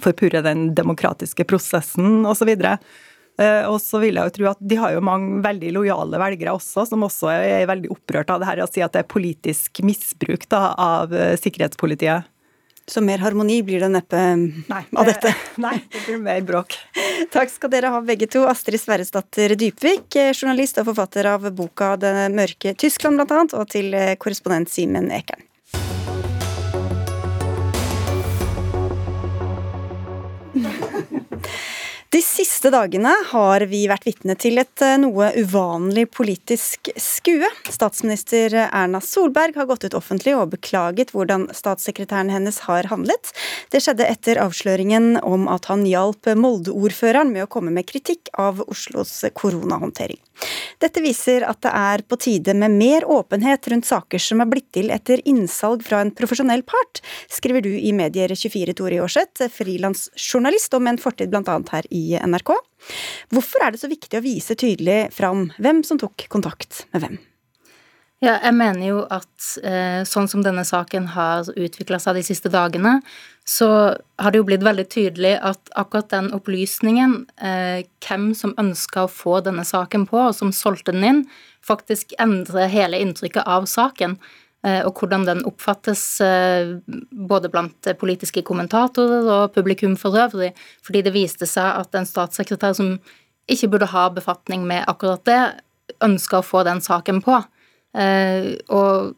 forpurrer 0.04 0.44
den 0.44 0.72
demokratiske 0.76 1.46
prosessen 1.48 2.28
osv. 2.28 2.52
Uh, 2.52 3.64
og 3.72 3.80
så 3.80 4.04
vil 4.04 4.20
jeg 4.20 4.28
jo 4.28 4.36
tro 4.36 4.50
at 4.52 4.60
De 4.62 4.78
har 4.78 4.92
jo 4.94 5.06
mange 5.06 5.40
veldig 5.46 5.72
lojale 5.78 6.20
velgere 6.20 6.58
også, 6.58 6.84
som 6.90 7.08
også 7.08 7.32
er 7.32 7.70
veldig 7.70 7.94
opprørt 7.96 8.34
av 8.34 8.44
det 8.44 8.52
her, 8.52 8.66
å 8.66 8.68
si 8.68 8.84
at 8.84 8.92
det 8.92 9.06
er 9.06 9.14
politisk 9.14 9.80
misbruk 9.88 10.50
da, 10.52 10.66
av 10.76 11.16
uh, 11.16 11.32
sikkerhetspolitiet. 11.40 12.28
Så 12.88 13.02
mer 13.02 13.22
harmoni 13.24 13.62
blir 13.64 13.80
det 13.80 13.90
neppe 13.94 14.22
nei, 14.36 14.82
av 14.92 15.08
dette. 15.08 15.32
Nei, 15.64 15.78
det 15.94 16.02
blir 16.08 16.20
mer 16.20 16.42
bråk. 16.44 16.76
Takk 17.36 17.54
skal 17.54 17.72
dere 17.72 17.94
ha 17.94 18.02
begge 18.04 18.28
to. 18.28 18.44
Astrid 18.50 18.82
Sverresdatter 18.82 19.56
Dypvik, 19.56 20.18
journalist 20.34 20.82
og 20.82 20.90
forfatter 20.92 21.32
av 21.32 21.48
boka 21.56 21.96
'Det 21.96 22.28
mørke 22.36 22.76
Tyskland', 22.76 23.22
blant 23.22 23.32
annet, 23.32 23.56
og 23.56 23.70
til 23.72 23.96
korrespondent 24.20 24.72
Simen 24.74 25.12
Ekern. 25.16 25.48
De 32.14 32.20
siste 32.22 32.70
dagene 32.70 33.10
har 33.32 33.64
vi 33.72 33.80
vært 33.90 34.04
vitne 34.06 34.36
til 34.38 34.62
et 34.62 34.82
eh, 34.86 35.00
noe 35.02 35.32
uvanlig 35.34 36.04
politisk 36.14 36.92
skue. 36.94 37.48
Statsminister 37.74 38.54
Erna 38.68 39.00
Solberg 39.02 39.58
har 39.58 39.66
gått 39.66 39.88
ut 39.88 39.98
offentlig 39.98 40.36
og 40.38 40.52
beklaget 40.52 41.10
hvordan 41.16 41.48
statssekretæren 41.58 42.30
hennes 42.30 42.60
har 42.68 42.92
handlet. 42.92 43.32
Det 43.74 43.82
skjedde 43.82 44.06
etter 44.06 44.42
avsløringen 44.44 45.24
om 45.26 45.48
at 45.50 45.66
han 45.72 45.88
hjalp 45.90 46.30
Molde-ordføreren 46.38 47.34
med 47.34 47.48
å 47.48 47.50
komme 47.50 47.74
med 47.74 47.90
kritikk 47.90 48.30
av 48.38 48.62
Oslos 48.68 49.16
koronahåndtering. 49.34 50.22
Dette 50.82 51.02
viser 51.02 51.46
at 51.48 51.62
det 51.66 51.72
er 51.74 52.04
på 52.06 52.18
tide 52.22 52.54
med 52.58 52.74
mer 52.78 53.06
åpenhet 53.10 53.68
rundt 53.72 53.90
saker 53.90 54.22
som 54.22 54.42
er 54.44 54.50
blitt 54.50 54.70
til 54.76 54.90
etter 54.94 55.22
innsalg 55.30 55.82
fra 55.86 56.02
en 56.04 56.14
profesjonell 56.14 56.62
part, 56.68 57.02
skriver 57.32 57.64
du 57.66 57.72
i 57.74 57.94
Medier24 57.96 58.78
Tore 58.78 59.02
Aarseth, 59.02 59.48
frilansjournalist 59.54 60.78
og 60.78 60.86
med 60.86 60.96
en 60.96 61.04
fortid 61.06 61.34
bl.a. 61.34 61.60
her 61.74 61.88
i 61.94 62.03
NRK. 62.24 62.56
Hvorfor 63.34 63.66
er 63.66 63.74
det 63.74 63.82
så 63.84 63.92
viktig 63.92 64.20
å 64.20 64.26
vise 64.26 64.58
tydelig 64.60 65.08
fram 65.16 65.48
hvem 65.58 65.84
som 65.88 66.00
tok 66.02 66.28
kontakt 66.32 66.86
med 66.94 67.06
hvem? 67.06 67.22
Ja, 68.24 68.38
jeg 68.40 68.56
mener 68.56 68.84
jo 68.88 69.00
at 69.12 69.48
eh, 69.68 70.06
sånn 70.08 70.30
som 70.32 70.44
denne 70.46 70.64
saken 70.64 71.10
har 71.12 71.50
utvikla 71.60 71.98
seg 72.00 72.16
de 72.16 72.22
siste 72.24 72.48
dagene, 72.54 73.02
så 73.44 73.68
har 74.00 74.32
det 74.32 74.40
jo 74.40 74.46
blitt 74.48 74.64
veldig 74.64 74.86
tydelig 74.94 75.34
at 75.44 75.74
akkurat 75.76 76.08
den 76.14 76.30
opplysningen, 76.36 77.18
eh, 77.44 77.84
hvem 78.06 78.30
som 78.38 78.56
ønska 78.62 79.04
å 79.04 79.12
få 79.12 79.42
denne 79.44 79.66
saken 79.68 80.08
på, 80.08 80.22
og 80.30 80.38
som 80.38 80.54
solgte 80.56 80.96
den 80.96 81.04
inn, 81.10 81.22
faktisk 81.68 82.16
endrer 82.24 82.72
hele 82.72 83.02
inntrykket 83.04 83.44
av 83.44 83.68
saken. 83.68 84.16
Eh, 84.64 84.80
og 84.88 84.96
hvordan 84.96 85.26
den 85.28 85.42
oppfattes 85.48 86.04
eh, 86.24 86.78
både 87.12 87.52
blant 87.52 87.90
politiske 88.00 88.46
kommentatorer 88.48 89.28
og 89.28 89.52
publikum 89.56 89.98
for 90.00 90.16
øvrig. 90.16 90.54
Fordi 90.86 91.04
det 91.04 91.16
viste 91.16 91.50
seg 91.50 91.82
at 91.84 92.00
en 92.00 92.08
statssekretær 92.08 92.78
som 92.78 92.96
ikke 93.52 93.74
burde 93.74 93.92
ha 93.92 94.08
befatning 94.14 94.64
med 94.68 94.88
akkurat 94.88 95.26
det, 95.28 95.42
ønska 96.04 96.40
å 96.40 96.48
få 96.48 96.64
den 96.64 96.80
saken 96.84 97.20
på. 97.26 97.42
Eh, 98.00 98.54
og 98.72 99.14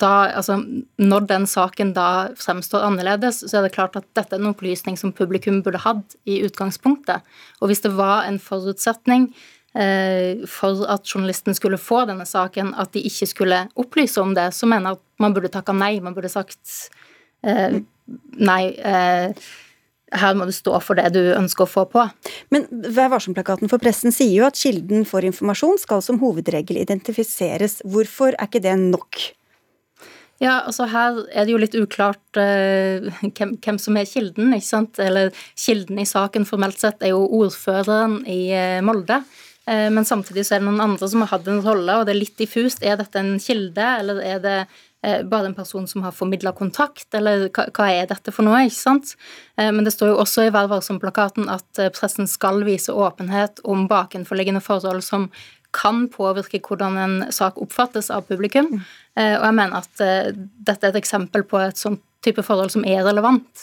da, 0.00 0.12
altså, 0.32 0.56
når 0.96 1.26
den 1.28 1.46
saken 1.50 1.92
da 1.96 2.32
fremstår 2.40 2.86
annerledes, 2.86 3.42
så 3.44 3.58
er 3.58 3.66
det 3.66 3.74
klart 3.76 3.98
at 3.98 4.06
dette 4.16 4.36
er 4.36 4.40
en 4.40 4.52
opplysning 4.52 4.96
som 4.98 5.12
publikum 5.12 5.60
burde 5.64 5.82
hatt 5.82 6.16
i 6.24 6.40
utgangspunktet. 6.46 7.20
Og 7.60 7.70
hvis 7.70 7.84
det 7.84 7.92
var 7.98 8.24
en 8.28 8.40
forutsetning 8.42 9.28
eh, 9.28 9.61
for 9.72 10.82
at 10.92 11.08
journalisten 11.08 11.56
skulle 11.56 11.80
få 11.80 12.02
denne 12.04 12.26
saken, 12.28 12.74
at 12.76 12.92
de 12.92 13.00
ikke 13.08 13.28
skulle 13.30 13.62
opplyse 13.80 14.20
om 14.20 14.34
det, 14.36 14.50
så 14.52 14.68
mener 14.68 14.92
jeg 14.92 15.00
at 15.00 15.24
man 15.24 15.36
burde 15.36 15.52
takka 15.52 15.72
nei. 15.72 15.94
Man 16.04 16.16
burde 16.16 16.28
sagt 16.32 16.90
eh, 17.46 17.80
nei. 18.36 18.62
Eh, 18.76 19.50
her 20.12 20.34
må 20.36 20.44
du 20.44 20.52
stå 20.52 20.76
for 20.84 20.98
det 20.98 21.14
du 21.14 21.20
ønsker 21.32 21.64
å 21.64 21.70
få 21.70 21.86
på. 21.88 22.04
Men 22.52 22.66
Vær 22.68 23.12
varsom-plakaten 23.14 23.70
for 23.72 23.80
pressen 23.80 24.12
sier 24.12 24.34
jo 24.34 24.48
at 24.48 24.58
kilden 24.60 25.06
for 25.08 25.24
informasjon 25.24 25.80
skal 25.80 26.02
som 26.04 26.18
hovedregel 26.20 26.82
identifiseres. 26.82 27.80
Hvorfor 27.88 28.36
er 28.36 28.50
ikke 28.50 28.60
det 28.64 28.76
nok? 28.82 29.22
Ja, 30.42 30.58
altså 30.66 30.88
Her 30.90 31.22
er 31.30 31.46
det 31.46 31.54
jo 31.54 31.60
litt 31.62 31.76
uklart 31.78 32.40
eh, 32.40 33.08
hvem, 33.22 33.54
hvem, 33.62 33.78
som 33.80 33.96
er 33.96 34.08
kilden. 34.10 34.52
ikke 34.56 34.68
sant? 34.68 34.98
Eller 35.00 35.30
Kilden 35.54 36.00
i 36.02 36.08
saken 36.08 36.44
formelt 36.48 36.82
sett 36.82 37.04
er 37.04 37.14
jo 37.14 37.22
ordføreren 37.40 38.20
i 38.26 38.40
uh, 38.50 38.82
Molde. 38.84 39.20
Uh, 39.68 39.88
men 39.94 40.06
samtidig 40.08 40.46
så 40.46 40.56
er 40.56 40.62
det 40.62 40.70
noen 40.70 40.82
andre 40.82 41.08
som 41.10 41.24
har 41.24 41.34
hatt 41.34 41.50
en 41.50 41.62
rolle, 41.64 41.98
og 41.98 42.08
det 42.08 42.16
er 42.16 42.22
litt 42.22 42.38
diffust. 42.40 42.82
Er 42.82 42.98
dette 43.00 43.20
en 43.20 43.36
kilde, 43.42 43.90
eller 44.00 44.22
er 44.22 44.42
det 44.42 44.56
Eh, 45.06 45.22
bare 45.24 45.46
en 45.46 45.54
person 45.54 45.86
som 45.86 46.02
har 46.02 46.12
formidla 46.14 46.52
kontakt, 46.52 47.08
eller 47.14 47.48
hva, 47.50 47.88
er 47.90 48.06
dette 48.06 48.30
for 48.30 48.46
noe? 48.46 48.60
ikke 48.68 48.78
sant? 48.78 49.16
Eh, 49.58 49.72
men 49.74 49.82
det 49.82 49.92
står 49.96 50.12
jo 50.12 50.20
også 50.22 50.44
i 50.46 50.52
Vær 50.54 50.68
varsom-plakaten 50.70 51.50
at 51.50 51.80
eh, 51.82 51.90
pressen 51.90 52.30
skal 52.30 52.62
vise 52.62 52.94
åpenhet 52.94 53.58
om 53.66 53.88
bakenforliggende 53.90 54.62
forhold 54.62 55.02
som 55.02 55.26
kan 55.74 56.04
påvirke 56.12 56.60
hvordan 56.62 57.00
en 57.00 57.16
sak 57.34 57.58
oppfattes 57.58 58.12
av 58.12 58.28
publikum. 58.28 58.68
Mm. 58.76 58.80
Og 59.16 59.44
jeg 59.46 59.54
mener 59.56 59.78
at 59.78 60.02
dette 60.68 60.84
er 60.84 60.90
et 60.90 60.98
eksempel 61.00 61.46
på 61.48 61.56
et 61.64 61.80
sånt 61.80 62.02
type 62.20 62.44
forhold 62.44 62.68
som 62.74 62.84
er 62.84 63.00
relevant. 63.06 63.62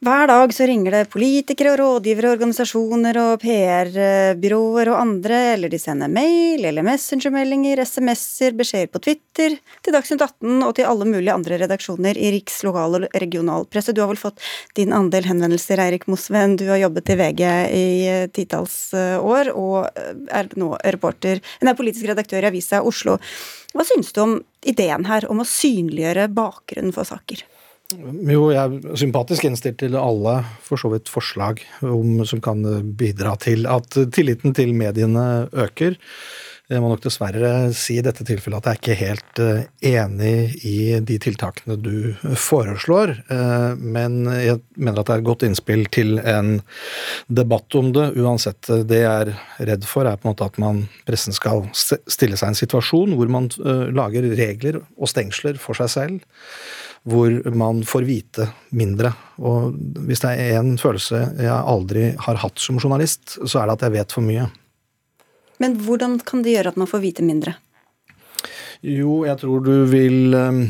Hver 0.00 0.30
dag 0.30 0.52
så 0.56 0.64
ringer 0.64 0.94
det 0.94 1.10
politikere 1.12 1.74
og 1.74 1.76
rådgivere, 1.76 2.30
organisasjoner 2.32 3.18
og 3.20 3.42
PR-byråer 3.42 4.88
og 4.88 4.96
andre, 4.96 5.40
eller 5.58 5.68
de 5.68 5.76
sender 5.76 6.08
mail 6.08 6.64
eller 6.64 6.86
messengermeldinger, 6.86 7.82
SMS-er, 7.84 8.56
beskjeder 8.56 8.88
på 8.94 9.02
Twitter, 9.04 9.58
til 9.84 9.92
Dagsnytt 9.92 10.24
18 10.24 10.64
og 10.64 10.72
til 10.78 10.88
alle 10.88 11.04
mulige 11.04 11.34
andre 11.36 11.60
redaksjoner 11.60 12.16
i 12.16 12.32
riks-, 12.32 12.62
lokal- 12.64 12.96
og 12.96 13.06
regionalpresse. 13.12 13.92
Du 13.92 14.00
har 14.00 14.08
vel 14.08 14.22
fått 14.22 14.40
din 14.80 14.96
andel 14.96 15.28
henvendelser, 15.28 15.84
Eirik 15.84 16.08
Mosven. 16.08 16.56
Du 16.56 16.64
har 16.72 16.80
jobbet 16.80 17.12
i 17.12 17.20
VG 17.20 17.44
i 17.68 17.86
eh, 18.08 18.24
titalls 18.32 18.80
eh, 18.96 19.20
år 19.20 19.52
og 19.52 19.82
eh, 19.92 20.16
er 20.40 20.48
nå 20.56 20.72
reporter, 20.96 21.44
nei, 21.60 21.76
politisk 21.76 22.08
redaktør 22.08 22.48
i 22.48 22.54
Avisa 22.54 22.80
Oslo. 22.80 23.20
Hva 23.76 23.84
synes 23.84 24.16
du 24.16 24.24
om 24.24 24.38
ideen 24.64 25.04
her 25.12 25.28
om 25.28 25.44
å 25.44 25.50
synliggjøre 25.58 26.30
bakgrunnen 26.32 26.96
for 26.96 27.04
saker? 27.04 27.49
Jo, 27.90 28.50
jeg 28.52 28.60
er 28.60 28.98
sympatisk 29.00 29.48
innstilt 29.48 29.80
til 29.82 29.96
alle 29.98 30.40
for 30.66 30.80
så 30.80 30.92
vidt 30.92 31.10
forslag 31.10 31.62
om, 31.86 32.20
som 32.28 32.42
kan 32.44 32.62
bidra 32.98 33.34
til 33.40 33.66
at 33.70 33.98
tilliten 34.14 34.54
til 34.56 34.74
mediene 34.76 35.48
øker. 35.50 35.98
Jeg 36.70 36.82
må 36.84 36.92
nok 36.92 37.00
dessverre 37.02 37.48
si 37.74 37.96
i 37.98 38.02
dette 38.06 38.22
tilfellet 38.26 38.60
at 38.60 38.66
jeg 38.68 38.76
er 38.76 38.78
ikke 38.78 38.98
helt 39.00 39.40
eh, 39.42 39.62
enig 39.90 40.34
i 40.62 40.76
de 41.02 41.16
tiltakene 41.18 41.74
du 41.82 42.12
foreslår. 42.38 43.10
Eh, 43.26 43.72
men 43.74 44.20
jeg 44.30 44.60
mener 44.76 45.00
at 45.00 45.08
det 45.08 45.16
er 45.16 45.22
et 45.24 45.26
godt 45.26 45.42
innspill 45.48 45.82
til 45.90 46.20
en 46.22 46.60
debatt 47.26 47.74
om 47.74 47.90
det. 47.96 48.12
Uansett, 48.22 48.70
det 48.86 49.00
jeg 49.02 49.10
er 49.10 49.32
redd 49.72 49.88
for, 49.88 50.06
er 50.06 50.20
på 50.20 50.28
en 50.28 50.30
måte 50.30 50.46
at 50.46 50.60
man, 50.62 50.84
pressen 51.08 51.34
skal 51.34 51.66
stille 51.74 52.38
seg 52.38 52.52
i 52.52 52.54
en 52.54 52.60
situasjon 52.60 53.18
hvor 53.18 53.34
man 53.34 53.50
eh, 53.58 53.90
lager 53.90 54.30
regler 54.38 54.78
og 54.78 55.10
stengsler 55.10 55.58
for 55.58 55.74
seg 55.80 55.90
selv 55.90 56.38
hvor 57.08 57.32
man 57.56 57.80
får 57.86 58.04
vite 58.04 58.46
mindre. 58.76 59.12
Og 59.40 59.72
hvis 60.06 60.20
det 60.24 60.34
er 60.34 60.58
én 60.60 60.74
følelse 60.80 61.22
jeg 61.40 61.56
aldri 61.56 62.10
har 62.26 62.42
hatt 62.42 62.60
som 62.60 62.80
journalist, 62.80 63.38
så 63.40 63.62
er 63.62 63.70
det 63.70 63.78
at 63.78 63.86
jeg 63.88 63.96
vet 63.96 64.16
for 64.16 64.26
mye. 64.26 64.50
Men 65.60 65.76
hvordan 65.80 66.20
kan 66.24 66.44
det 66.44 66.56
gjøre 66.56 66.74
at 66.74 66.80
man 66.80 66.88
får 66.90 67.04
vite 67.04 67.24
mindre? 67.24 67.56
Jo, 68.80 69.26
jeg 69.28 69.36
tror 69.42 69.60
du 69.60 69.74
vil 69.90 70.32
eh, 70.32 70.60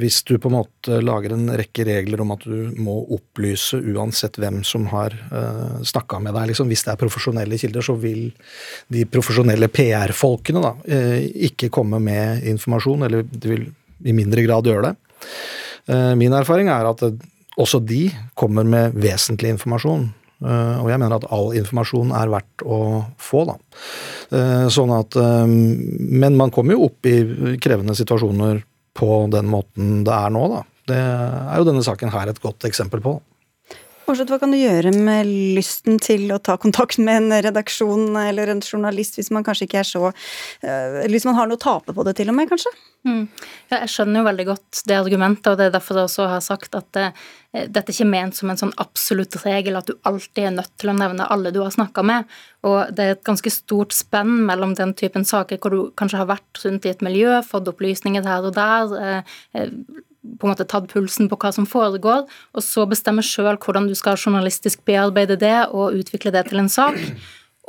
Hvis 0.00 0.22
du 0.24 0.38
på 0.40 0.48
en 0.48 0.54
måte 0.54 1.00
lager 1.04 1.34
en 1.34 1.50
rekke 1.60 1.84
regler 1.84 2.22
om 2.24 2.32
at 2.32 2.46
du 2.48 2.72
må 2.80 2.94
opplyse 3.12 3.76
uansett 3.76 4.38
hvem 4.40 4.62
som 4.64 4.86
har 4.92 5.16
uh, 5.32 5.36
eh, 5.40 5.82
snakka 5.88 6.20
med 6.20 6.36
deg, 6.36 6.50
liksom, 6.50 6.68
hvis 6.68 6.84
det 6.84 6.92
er 6.92 7.00
profesjonelle 7.00 7.56
kilder, 7.60 7.84
så 7.84 7.96
vil 8.00 8.26
de 8.92 9.06
profesjonelle 9.08 9.68
PR-folkene 9.72 10.64
da 10.64 10.74
uh, 10.76 11.18
ikke 11.48 11.72
komme 11.72 12.00
med 12.04 12.44
informasjon, 12.52 13.06
eller 13.08 13.24
de 13.24 13.54
vil 13.54 13.64
i 14.04 14.16
mindre 14.16 14.44
grad 14.44 14.68
gjøre 14.68 14.90
det. 14.90 14.94
Eh, 15.90 16.14
min 16.18 16.34
erfaring 16.36 16.70
er 16.72 16.88
at 16.90 17.04
også 17.60 17.80
de 17.84 18.06
kommer 18.38 18.66
med 18.66 18.96
vesentlig 18.98 19.54
informasjon. 19.56 20.08
Eh, 20.42 20.76
og 20.82 20.90
jeg 20.90 21.00
mener 21.02 21.16
at 21.18 21.28
all 21.34 21.52
informasjon 21.58 22.12
er 22.18 22.32
verdt 22.32 22.64
å 22.66 22.80
få, 23.20 23.44
da. 23.50 23.56
Eh, 24.32 24.66
sånn 24.72 24.92
at 24.96 25.14
Men 25.16 26.36
man 26.38 26.50
kommer 26.50 26.76
jo 26.76 26.88
opp 26.88 27.06
i 27.06 27.56
krevende 27.62 27.94
situasjoner 27.98 28.62
på 28.94 29.26
den 29.32 29.48
måten 29.48 30.02
det 30.04 30.12
er 30.12 30.32
nå, 30.32 30.46
da. 30.52 30.62
Det 30.92 30.98
er 30.98 31.58
jo 31.58 31.68
denne 31.68 31.84
saken 31.84 32.10
her 32.10 32.28
et 32.28 32.42
godt 32.42 32.66
eksempel 32.68 33.00
på. 33.00 33.20
Fortsatt, 34.06 34.32
hva 34.32 34.40
kan 34.42 34.50
du 34.50 34.58
gjøre 34.58 34.90
med 34.96 35.28
lysten 35.56 36.00
til 36.02 36.26
å 36.34 36.40
ta 36.42 36.56
kontakt 36.60 36.98
med 36.98 37.20
en 37.20 37.44
redaksjon 37.46 38.16
eller 38.18 38.50
en 38.50 38.62
journalist, 38.62 39.18
hvis 39.18 39.30
man 39.34 39.46
kanskje 39.46 39.68
ikke 39.68 39.82
er 39.82 39.88
så 39.88 40.08
Eller 40.62 41.12
hvis 41.14 41.28
man 41.28 41.38
har 41.38 41.50
noe 41.50 41.60
å 41.60 41.62
tape 41.62 41.94
på 41.94 42.06
det, 42.06 42.16
til 42.18 42.32
og 42.32 42.36
med, 42.38 42.50
kanskje? 42.50 42.72
Mm. 43.02 43.22
Ja, 43.66 43.80
jeg 43.80 43.90
skjønner 43.90 44.20
jo 44.20 44.26
veldig 44.28 44.44
godt 44.46 44.82
det 44.86 44.94
argumentet, 44.94 45.48
og 45.50 45.56
det 45.58 45.68
er 45.68 45.72
derfor 45.74 45.98
jeg 45.98 46.06
også 46.06 46.26
har 46.30 46.42
sagt 46.44 46.76
at 46.78 46.86
det, 46.94 47.08
eh, 47.50 47.66
dette 47.66 47.90
er 47.90 47.96
ikke 47.96 48.12
ment 48.12 48.38
som 48.38 48.52
en 48.52 48.60
sånn 48.60 48.74
absolutt 48.82 49.40
regel 49.42 49.78
at 49.80 49.90
du 49.90 49.96
alltid 50.06 50.44
er 50.46 50.54
nødt 50.54 50.70
til 50.78 50.92
å 50.92 50.96
nevne 50.98 51.26
alle 51.34 51.50
du 51.54 51.58
har 51.64 51.74
snakka 51.74 52.04
med. 52.06 52.30
Og 52.68 52.94
det 52.94 53.04
er 53.04 53.16
et 53.16 53.26
ganske 53.26 53.50
stort 53.50 53.96
spenn 53.96 54.44
mellom 54.46 54.76
den 54.78 54.94
typen 54.94 55.26
saker 55.26 55.58
hvor 55.58 55.74
du 55.74 55.80
kanskje 55.98 56.22
har 56.22 56.30
vært 56.30 56.62
rundt 56.62 56.86
i 56.86 56.94
et 56.94 57.02
miljø, 57.02 57.40
fått 57.46 57.70
opplysninger 57.72 58.26
her 58.28 58.46
og 58.46 58.54
der, 58.58 58.96
eh, 59.02 59.36
eh, 59.58 59.74
på 60.22 60.46
en 60.46 60.52
måte 60.52 60.66
tatt 60.68 60.88
pulsen 60.90 61.28
på 61.30 61.38
hva 61.40 61.50
som 61.54 61.66
foregår, 61.68 62.26
og 62.26 62.62
så 62.64 62.86
bestemme 62.88 63.24
sjøl 63.26 63.58
hvordan 63.58 63.88
du 63.90 63.94
skal 63.98 64.18
journalistisk 64.18 64.84
bearbeide 64.86 65.38
det 65.40 65.56
og 65.70 65.98
utvikle 65.98 66.32
det 66.34 66.46
til 66.50 66.62
en 66.62 66.70
sak. 66.72 66.98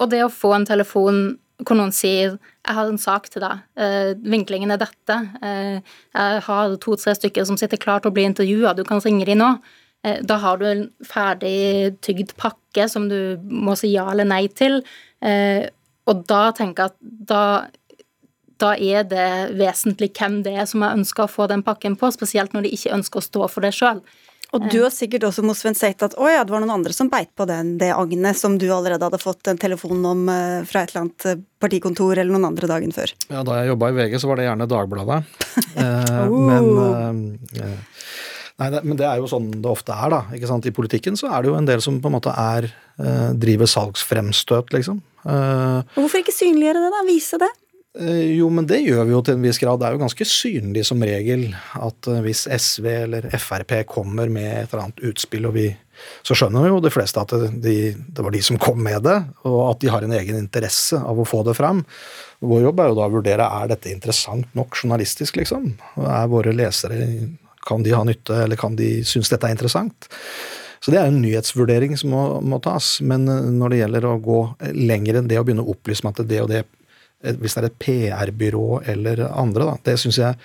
Og 0.01 0.09
det 0.09 0.23
å 0.25 0.33
få 0.33 0.53
en 0.55 0.67
telefon 0.69 1.23
hvor 1.63 1.77
noen 1.77 1.93
sier 1.93 2.33
'jeg 2.65 2.75
har 2.75 2.87
en 2.87 2.97
sak 2.97 3.29
til 3.29 3.41
deg', 3.41 3.61
eh, 3.77 4.13
vinklingen 4.15 4.71
er 4.71 4.77
dette, 4.77 5.15
eh, 5.41 5.81
'jeg 6.15 6.41
har 6.43 6.75
to-tre 6.77 7.13
stykker 7.13 7.45
som 7.45 7.57
sitter 7.57 7.77
klar 7.77 8.01
til 8.01 8.11
å 8.11 8.13
bli 8.13 8.23
intervjua, 8.25 8.75
du 8.75 8.83
kan 8.83 8.99
ringe 8.99 9.25
de 9.25 9.35
nå', 9.35 9.61
eh, 10.03 10.19
da 10.21 10.37
har 10.37 10.57
du 10.57 10.65
en 10.65 10.89
ferdig 11.03 11.99
tygd 12.01 12.35
pakke 12.35 12.89
som 12.89 13.07
du 13.07 13.37
må 13.37 13.77
si 13.77 13.93
ja 13.93 14.09
eller 14.09 14.25
nei 14.25 14.47
til, 14.47 14.83
og 16.05 16.27
da 16.27 16.51
tenker 16.51 16.75
jeg 16.75 16.85
at 16.85 16.95
da 17.01 17.67
da 18.63 18.73
er 18.79 19.07
det 19.07 19.29
vesentlig 19.59 20.13
hvem 20.17 20.41
det 20.45 20.55
er 20.57 20.67
som 20.69 20.85
har 20.85 20.97
ønska 20.97 21.25
å 21.25 21.31
få 21.31 21.49
den 21.51 21.65
pakken 21.65 21.97
på, 21.99 22.11
spesielt 22.15 22.55
når 22.55 22.67
de 22.67 22.75
ikke 22.77 22.93
ønsker 22.95 23.19
å 23.19 23.27
stå 23.27 23.49
for 23.51 23.65
det 23.65 23.73
sjøl. 23.75 24.03
Og 24.53 24.67
du 24.69 24.83
har 24.83 24.91
sikkert 24.93 25.23
også 25.25 25.41
Mosven 25.41 25.73
sett 25.73 26.03
at 26.05 26.13
å 26.13 26.27
ja, 26.29 26.43
det 26.45 26.53
var 26.53 26.61
noen 26.61 26.75
andre 26.75 26.93
som 26.93 27.07
beit 27.09 27.31
på 27.33 27.47
den, 27.49 27.71
det 27.81 27.89
agnet 27.89 28.37
som 28.37 28.59
du 28.61 28.67
allerede 28.69 29.07
hadde 29.07 29.17
fått 29.17 29.49
en 29.49 29.57
telefon 29.57 30.03
om 30.05 30.27
eh, 30.29 30.59
fra 30.69 30.83
et 30.83 30.93
eller 30.93 31.07
annet 31.07 31.25
eh, 31.31 31.39
partikontor 31.63 32.19
eller 32.21 32.29
noen 32.35 32.51
andre 32.51 32.69
dagen 32.69 32.93
før. 32.93 33.15
Ja, 33.33 33.41
da 33.41 33.57
jeg 33.57 33.71
jobba 33.71 33.89
i 33.89 33.95
VG, 33.97 34.19
så 34.21 34.29
var 34.29 34.37
det 34.37 34.45
gjerne 34.45 34.69
Dagbladet. 34.69 35.19
eh, 35.81 36.13
uh. 36.29 36.37
Men 36.37 36.69
eh, 37.57 37.73
Nei, 38.61 38.69
det, 38.69 38.83
men 38.85 38.97
det 38.99 39.07
er 39.09 39.17
jo 39.17 39.27
sånn 39.31 39.49
det 39.63 39.65
ofte 39.65 39.95
er, 39.97 40.13
da. 40.13 40.21
ikke 40.37 40.47
sant? 40.51 40.69
I 40.69 40.75
politikken 40.75 41.17
så 41.17 41.31
er 41.33 41.41
det 41.41 41.49
jo 41.49 41.57
en 41.57 41.65
del 41.67 41.81
som 41.81 41.97
på 42.01 42.11
en 42.11 42.15
måte 42.19 42.33
er 42.37 42.69
eh, 42.69 43.31
driver 43.33 43.69
salgsfremstøt, 43.71 44.69
liksom. 44.77 45.01
Eh, 45.25 45.95
Hvorfor 45.97 46.21
ikke 46.21 46.35
synliggjøre 46.35 46.83
det, 46.85 46.91
da? 46.93 47.01
Vise 47.09 47.41
det? 47.41 47.49
Eh, 47.99 48.37
jo, 48.39 48.47
men 48.49 48.65
det 48.65 48.79
gjør 48.81 49.05
vi 49.05 49.13
jo 49.13 49.21
til 49.21 49.37
en 49.37 49.43
viss 49.45 49.59
grad. 49.61 49.77
Det 49.79 49.85
er 49.85 49.95
jo 49.95 50.01
ganske 50.01 50.25
synlig 50.25 50.85
som 50.87 51.03
regel 51.05 51.45
at 51.77 52.09
eh, 52.09 52.23
hvis 52.25 52.47
SV 52.49 52.87
eller 52.89 53.27
Frp 53.37 53.75
kommer 53.89 54.31
med 54.33 54.49
et 54.49 54.73
eller 54.73 54.87
annet 54.87 55.03
utspill, 55.11 55.45
og 55.49 55.53
vi 55.59 55.67
så 56.25 56.33
skjønner 56.33 56.71
jo 56.71 56.79
de 56.81 56.89
fleste 56.91 57.21
at 57.21 57.35
de, 57.61 57.75
det 57.93 58.25
var 58.25 58.33
de 58.33 58.41
som 58.41 58.57
kom 58.61 58.81
med 58.81 59.05
det, 59.05 59.19
og 59.45 59.59
at 59.67 59.83
de 59.83 59.91
har 59.93 60.05
en 60.05 60.15
egen 60.17 60.39
interesse 60.39 60.97
av 60.97 61.21
å 61.21 61.27
få 61.27 61.43
det 61.45 61.53
fram. 61.59 61.83
Vår 62.41 62.65
jobb 62.65 62.81
er 62.81 62.89
jo 62.89 62.97
da 62.97 63.05
å 63.05 63.13
vurdere 63.13 63.51
er 63.61 63.69
dette 63.69 63.93
interessant 63.93 64.57
nok 64.57 64.73
journalistisk, 64.81 65.37
liksom. 65.39 65.69
Er 66.01 66.33
våre 66.33 66.55
lesere 66.55 67.05
Kan 67.63 67.79
de 67.79 67.93
ha 67.95 68.01
nytte, 68.03 68.41
eller 68.43 68.59
kan 68.59 68.73
de 68.75 69.05
synes 69.07 69.29
dette 69.31 69.47
er 69.47 69.53
interessant? 69.55 70.09
Så 70.83 70.91
det 70.91 70.97
er 70.99 71.07
en 71.07 71.21
nyhetsvurdering 71.23 71.93
som 71.95 72.11
må, 72.11 72.23
må 72.43 72.57
tas. 72.59 72.97
Men 72.99 73.29
eh, 73.31 73.45
når 73.55 73.71
det 73.71 73.77
gjelder 73.77 74.07
å 74.09 74.17
gå 74.19 74.39
lenger 74.75 75.21
enn 75.21 75.29
det 75.29 75.37
å 75.39 75.45
begynne 75.47 75.63
å 75.63 75.71
opplyse 75.71 76.03
med 76.03 76.19
at 76.19 76.27
det 76.27 76.41
og 76.43 76.49
det 76.51 76.65
hvis 77.23 77.55
det 77.55 77.61
er 77.61 77.69
et 77.69 77.79
PR-byrå 77.79 78.81
eller 78.93 79.23
andre. 79.29 79.69
Da. 79.69 79.75
Det 79.87 79.95
syns 80.01 80.19
jeg, 80.19 80.39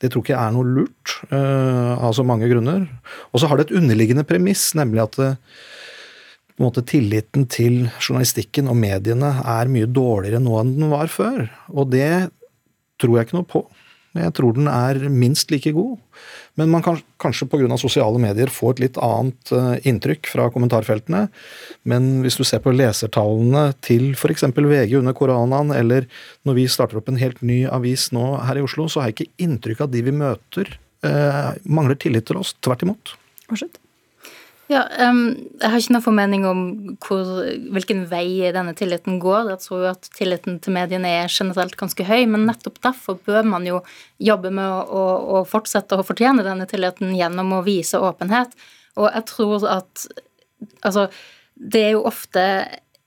det 0.00 0.12
tror 0.12 0.24
ikke 0.24 0.38
er 0.40 0.54
noe 0.54 0.68
lurt, 0.68 1.18
uh, 1.32 1.98
av 1.98 2.16
så 2.16 2.24
mange 2.26 2.48
grunner. 2.50 2.86
Og 3.32 3.42
så 3.42 3.50
har 3.50 3.60
det 3.60 3.68
et 3.68 3.76
underliggende 3.82 4.24
premiss, 4.28 4.70
nemlig 4.78 5.04
at 5.04 5.20
uh, 5.20 5.58
måte, 6.62 6.84
tilliten 6.88 7.46
til 7.52 7.84
journalistikken 7.98 8.70
og 8.72 8.78
mediene 8.80 9.34
er 9.40 9.70
mye 9.72 9.90
dårligere 9.90 10.40
nå 10.42 10.58
enn 10.60 10.74
den 10.78 10.92
var 10.92 11.12
før. 11.12 11.46
Og 11.74 11.92
det 11.92 12.30
tror 13.02 13.18
jeg 13.18 13.28
ikke 13.28 13.40
noe 13.40 13.48
på. 13.48 13.66
Jeg 14.18 14.34
tror 14.36 14.56
den 14.56 14.68
er 14.68 14.98
minst 15.08 15.52
like 15.52 15.72
god. 15.72 15.96
Men 16.60 16.68
man 16.68 16.84
kan 16.84 16.98
kanskje 17.22 17.48
pga. 17.48 17.78
sosiale 17.80 18.20
medier 18.20 18.50
få 18.52 18.72
et 18.74 18.82
litt 18.82 18.98
annet 19.00 19.52
eh, 19.56 19.88
inntrykk 19.88 20.28
fra 20.28 20.50
kommentarfeltene. 20.52 21.26
Men 21.88 22.10
hvis 22.24 22.36
du 22.36 22.44
ser 22.44 22.60
på 22.60 22.74
lesertallene 22.76 23.72
til 23.80 24.12
f.eks. 24.12 24.44
VG 24.52 24.98
under 25.00 25.16
koronaen, 25.16 25.72
eller 25.72 26.08
når 26.44 26.60
vi 26.60 26.68
starter 26.68 27.00
opp 27.00 27.08
en 27.08 27.20
helt 27.22 27.40
ny 27.40 27.64
avis 27.66 28.10
nå 28.12 28.36
her 28.44 28.60
i 28.60 28.66
Oslo, 28.66 28.88
så 28.88 29.00
har 29.00 29.10
jeg 29.10 29.18
ikke 29.18 29.46
inntrykk 29.48 29.80
av 29.80 29.88
at 29.88 29.96
de 29.96 30.04
vi 30.04 30.16
møter, 30.16 30.76
eh, 31.08 31.54
mangler 31.64 31.96
tillit 31.96 32.28
til 32.28 32.42
oss. 32.42 32.52
Tvert 32.60 32.84
imot. 32.84 33.16
Fortsett. 33.48 33.81
Ja, 34.72 34.82
um, 35.08 35.34
Jeg 35.60 35.68
har 35.68 35.80
ikke 35.82 35.94
noen 35.96 36.04
formening 36.04 36.44
om 36.48 36.60
hvor, 37.04 37.28
hvilken 37.74 38.06
vei 38.08 38.52
denne 38.54 38.72
tilliten 38.78 39.18
går. 39.20 39.50
Jeg 39.52 39.60
tror 39.64 39.82
jo 39.82 39.90
at 39.90 40.08
tilliten 40.16 40.58
til 40.64 40.76
mediene 40.76 41.10
er 41.22 41.32
generelt 41.32 41.76
ganske 41.80 42.06
høy, 42.08 42.24
men 42.30 42.46
nettopp 42.48 42.78
derfor 42.84 43.18
bør 43.26 43.44
man 43.52 43.66
jo 43.68 43.82
jobbe 44.22 44.52
med 44.54 44.64
å, 44.64 44.80
å, 44.82 45.02
å 45.36 45.42
fortsette 45.48 45.98
å 45.98 46.06
fortjene 46.06 46.46
denne 46.46 46.68
tilliten 46.70 47.12
gjennom 47.18 47.52
å 47.58 47.64
vise 47.66 48.00
åpenhet. 48.00 48.56
Og 48.96 49.10
jeg 49.10 49.28
tror 49.32 49.68
at 49.80 50.06
Altså, 50.86 51.08
det 51.58 51.80
er 51.82 51.88
jo 51.96 52.04
ofte 52.06 52.42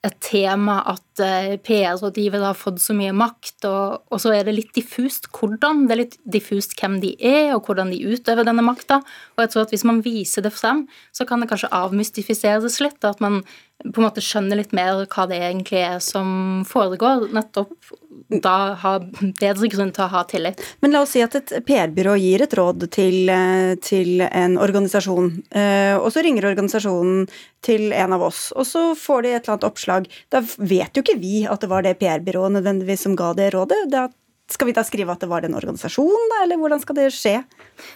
et 0.05 0.15
tema 0.23 0.77
at 0.91 1.21
eh, 1.23 1.55
PR-rådgivere 1.65 2.51
har 2.51 2.57
fått 2.57 2.81
så 2.83 2.93
mye 2.97 3.13
makt, 3.15 3.65
og, 3.69 4.03
og, 4.11 4.19
så 4.21 4.33
er 4.35 4.45
det 4.47 4.55
litt 4.57 4.73
diffust 4.77 5.29
hvordan. 5.33 5.85
Det 5.87 5.95
er 5.95 6.01
litt 6.03 6.17
diffust 6.37 6.75
hvem 6.79 6.99
de 7.03 7.15
er, 7.17 7.55
og 7.55 7.65
hvordan 7.67 7.93
de 7.93 8.01
utøver 8.05 8.47
denne 8.47 8.65
makta. 8.65 9.01
Og 9.35 9.45
jeg 9.45 9.53
tror 9.53 9.65
at 9.65 9.73
hvis 9.73 9.87
man 9.87 10.03
viser 10.05 10.45
det 10.45 10.53
frem, 10.53 10.85
så 11.15 11.27
kan 11.27 11.41
det 11.41 11.49
kanskje 11.51 11.71
avmystifiseres 11.75 12.79
litt. 12.83 13.01
At 13.07 13.23
man 13.23 13.41
på 13.83 13.99
en 13.99 14.05
måte 14.07 14.23
skjønner 14.23 14.61
litt 14.61 14.75
mer 14.77 15.03
hva 15.03 15.27
det 15.29 15.41
egentlig 15.41 15.81
er 15.83 15.99
som 16.03 16.63
foregår. 16.69 17.27
Nettopp 17.35 17.95
da 18.29 18.73
ha 18.81 18.93
bedre 19.39 19.69
grunn 19.71 19.91
til 19.95 20.05
å 20.05 20.11
ha 20.13 20.23
tillit. 20.29 20.61
Men 20.81 20.95
la 20.95 21.03
oss 21.05 21.13
si 21.15 21.23
at 21.25 21.35
et 21.37 21.53
PR-byrå 21.67 22.15
gir 22.21 22.45
et 22.45 22.55
råd 22.57 22.87
til, 22.95 23.29
eh, 23.29 23.75
til, 23.81 24.21
en 24.25 24.57
organisasjon, 24.57 25.31
eh, 25.51 25.95
og 25.97 26.11
så 26.13 26.23
ringer 26.25 26.49
organisasjonen 26.51 27.27
til 27.65 27.91
en 27.93 28.13
av 28.13 28.21
oss, 28.21 28.51
og 28.55 28.65
så 28.65 28.83
får 28.97 29.23
de 29.23 29.33
et 29.33 29.43
eller 29.43 29.55
annet 29.55 29.69
oppslag. 29.69 30.11
Da 30.29 30.41
vet 30.41 30.95
jo 30.95 31.05
ikke 31.05 31.19
vi 31.19 31.45
at 31.45 31.61
det 31.61 31.69
var 31.69 31.83
det 31.83 31.97
PR-byrået 31.99 32.57
nødvendigvis 32.57 33.07
som 33.07 33.15
ga 33.15 33.33
det 33.33 33.53
rådet. 33.53 33.89
Da 33.91 34.07
skal 34.49 34.67
vi 34.69 34.75
da 34.77 34.83
skrive 34.85 35.13
at 35.13 35.23
det 35.23 35.29
var 35.29 35.41
den 35.41 35.55
organisasjonen, 35.57 36.27
da, 36.29 36.43
eller 36.43 36.59
hvordan 36.61 36.81
skal 36.81 36.97
det 36.99 37.07
skje? 37.15 37.39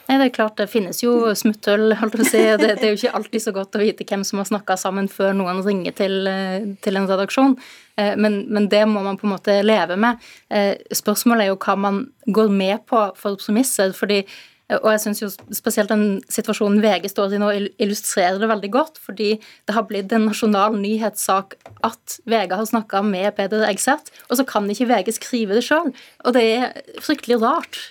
Nei, 0.09 0.17
Det 0.17 0.25
er 0.25 0.33
klart 0.33 0.57
det 0.57 0.69
finnes 0.71 1.03
jo 1.03 1.29
smutthull, 1.37 1.93
holdt 1.99 2.17
jeg 2.17 2.23
på 2.23 2.25
å 2.25 2.31
si. 2.31 2.41
Det, 2.41 2.71
det, 2.79 2.87
er 2.87 2.95
jo 2.95 2.97
ikke 2.97 3.17
alltid 3.19 3.43
så 3.43 3.53
godt 3.53 3.77
å 3.77 3.83
vite 3.83 4.07
hvem 4.09 4.23
som 4.25 4.41
har 4.41 4.49
snakka 4.49 4.77
sammen 4.81 5.09
før 5.11 5.37
noen 5.37 5.61
ringer 5.65 5.93
til, 5.99 6.25
eh, 6.27 6.65
til 6.81 6.97
en 6.97 7.09
redaksjon. 7.09 7.53
Eh, 7.99 8.13
men, 8.17 8.41
men, 8.47 8.69
det 8.71 8.85
må 8.89 9.03
man 9.05 9.19
på 9.19 9.27
en 9.27 9.35
måte 9.35 9.59
leve 9.65 9.97
med. 9.99 10.21
Eh, 10.53 10.77
spørsmålet 10.95 11.47
er 11.47 11.51
jo 11.51 11.59
hva 11.59 11.75
man 11.79 12.05
går 12.29 12.53
med 12.53 12.87
på 12.89 13.09
for 13.19 13.41
premisser. 13.41 13.93
fordi 13.93 14.23
og 14.69 14.91
jeg 14.91 15.01
synes 15.01 15.21
jo 15.23 15.27
spesielt 15.57 15.89
den 15.89 16.19
situasjonen 16.29 16.81
VG 16.83 17.07
står 17.09 17.33
i 17.33 17.39
nå, 17.41 17.47
illustrerer 17.81 18.37
det 18.37 18.49
veldig 18.51 18.69
godt. 18.75 18.99
Fordi 19.01 19.31
det 19.39 19.73
har 19.73 19.87
blitt 19.89 20.13
en 20.13 20.27
nasjonal 20.29 20.77
nyhetssak 20.77 21.55
at 21.87 22.19
VG 22.29 22.53
har 22.53 22.67
snakka 22.69 23.01
med 23.05 23.33
Peder 23.37 23.65
Egseth, 23.65 24.13
og 24.29 24.37
så 24.37 24.45
kan 24.45 24.69
ikke 24.69 24.85
VG 24.91 25.15
skrive 25.17 25.57
det 25.57 25.65
sjøl. 25.65 25.89
Og 26.21 26.37
det 26.37 26.45
er 26.45 26.77
fryktelig 27.01 27.39
rart. 27.41 27.81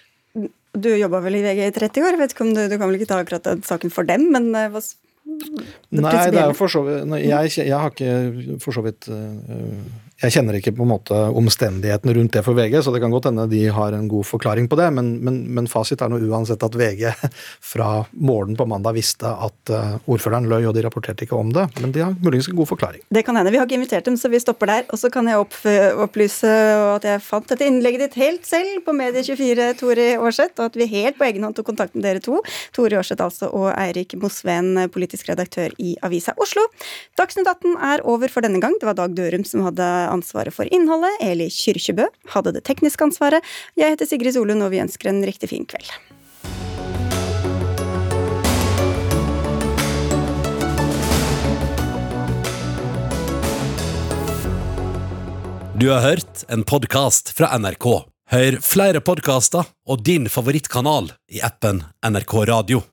Du 0.78 0.92
jobba 0.92 1.18
vel 1.24 1.40
i 1.40 1.42
VG 1.42 1.64
i 1.66 1.74
30 1.74 2.06
år, 2.06 2.20
vet 2.20 2.36
ikke 2.36 2.46
om 2.46 2.54
du, 2.54 2.62
du 2.70 2.76
kan 2.76 2.86
vel 2.86 3.00
ikke 3.00 3.11
ta 3.11 3.18
akkurat 3.24 3.50
den 3.50 3.66
saken 3.66 3.90
for 3.90 4.06
dem, 4.06 4.28
men 4.30 4.52
eh, 4.54 4.70
hva 4.70 4.84
Nei, 5.91 6.12
det 6.32 6.41
er 6.41 6.51
jo 6.51 6.57
for 6.59 6.72
så 6.72 6.82
vidt 6.86 7.14
jeg, 7.22 7.53
jeg, 7.57 7.78
har 7.78 7.95
ikke 7.95 8.59
for 8.62 8.76
så 8.76 8.84
vidt 8.84 9.09
uh, 9.12 10.07
jeg 10.18 10.34
kjenner 10.34 10.56
ikke 10.58 10.72
på 10.74 10.82
en 10.82 10.90
måte 10.90 11.16
omstendighetene 11.38 12.14
rundt 12.16 12.34
det 12.34 12.40
for 12.42 12.58
VG, 12.58 12.80
så 12.82 12.90
det 12.90 12.98
kan 13.04 13.12
godt 13.12 13.28
hende 13.28 13.44
de 13.52 13.60
har 13.70 13.94
en 13.94 14.08
god 14.10 14.26
forklaring 14.26 14.66
på 14.70 14.74
det, 14.80 14.88
men, 14.96 15.12
men, 15.22 15.36
men 15.54 15.68
fasit 15.70 16.00
er 16.02 16.10
nå 16.10 16.18
uansett 16.26 16.64
at 16.66 16.74
VG 16.74 17.04
fra 17.72 18.00
morgenen 18.10 18.58
på 18.58 18.66
mandag 18.66 18.96
visste 18.96 19.30
at 19.30 19.70
uh, 19.70 19.94
ordføreren 20.10 20.48
løy, 20.50 20.66
og 20.66 20.74
de 20.74 20.82
rapporterte 20.82 21.22
ikke 21.22 21.38
om 21.38 21.52
det. 21.54 21.68
Men 21.78 21.94
de 21.94 22.02
har 22.02 22.16
muligens 22.18 22.48
en 22.50 22.58
god 22.58 22.70
forklaring. 22.72 23.04
Det 23.14 23.22
kan 23.26 23.38
hende. 23.38 23.52
Vi 23.54 23.60
har 23.60 23.68
ikke 23.68 23.78
invitert 23.78 24.08
dem, 24.10 24.16
så 24.18 24.30
vi 24.32 24.40
stopper 24.42 24.72
der. 24.72 24.88
Og 24.90 24.98
så 24.98 25.10
kan 25.12 25.28
jeg 25.30 25.38
opplyse 25.38 26.50
at 26.96 27.06
jeg 27.06 27.22
fant 27.22 27.46
dette 27.52 27.68
innlegget 27.70 28.08
ditt 28.08 28.18
helt 28.18 28.48
selv 28.48 28.82
på 28.88 28.96
Medie24, 28.98 29.68
Tori 29.78 30.08
Aarseth, 30.16 30.58
og 30.58 30.72
at 30.72 30.80
vi 30.80 30.90
helt 30.96 31.18
på 31.20 31.28
egen 31.28 31.46
hånd 31.46 31.54
tok 31.58 31.70
kontakt 31.70 31.94
med 31.94 32.06
dere 32.08 32.24
to. 32.24 32.40
Tore 32.74 32.98
Aarseth 32.98 33.22
altså, 33.22 33.52
og 33.54 33.70
Eirik 33.76 34.16
Mosveen, 34.18 34.74
politisk 34.90 35.30
redaktør 35.30 35.78
i 35.78 35.94
Avisa 36.02 36.34
Oslo. 36.42 36.66
Dagsnytt 37.20 37.46
18 37.46 37.78
er 37.92 38.02
over 38.08 38.34
for 38.34 38.42
denne 38.42 38.58
gang. 38.64 38.74
Det 38.82 38.90
var 38.90 38.98
Dag 38.98 39.14
Dørum 39.14 39.46
som 39.46 39.62
hadde 39.68 39.86
ansvaret 40.11 40.54
for 40.54 40.68
innholdet, 40.74 41.20
Eli 41.24 41.48
Kyrkjebø 41.52 42.09
hadde 42.34 42.54
det 42.56 42.64
tekniske 42.68 43.04
ansvaret. 43.04 43.44
Jeg 43.78 43.94
heter 43.94 44.09
Sigrid 44.09 44.36
Solund, 44.36 44.64
og 44.64 44.72
vi 44.74 44.82
ønsker 44.84 45.12
en 45.12 45.24
riktig 45.26 45.52
fin 45.52 45.68
kveld. 45.68 45.90
Du 55.78 55.90
har 55.92 56.00
hørt 56.02 56.44
en 56.48 56.64
podkast 56.66 57.30
fra 57.38 57.52
NRK. 57.54 57.86
Hør 58.34 58.56
flere 58.66 58.98
podkaster 59.00 59.68
og 59.86 60.02
din 60.02 60.26
favorittkanal 60.26 61.12
i 61.30 61.38
appen 61.46 61.84
NRK 62.02 62.34
Radio. 62.50 62.88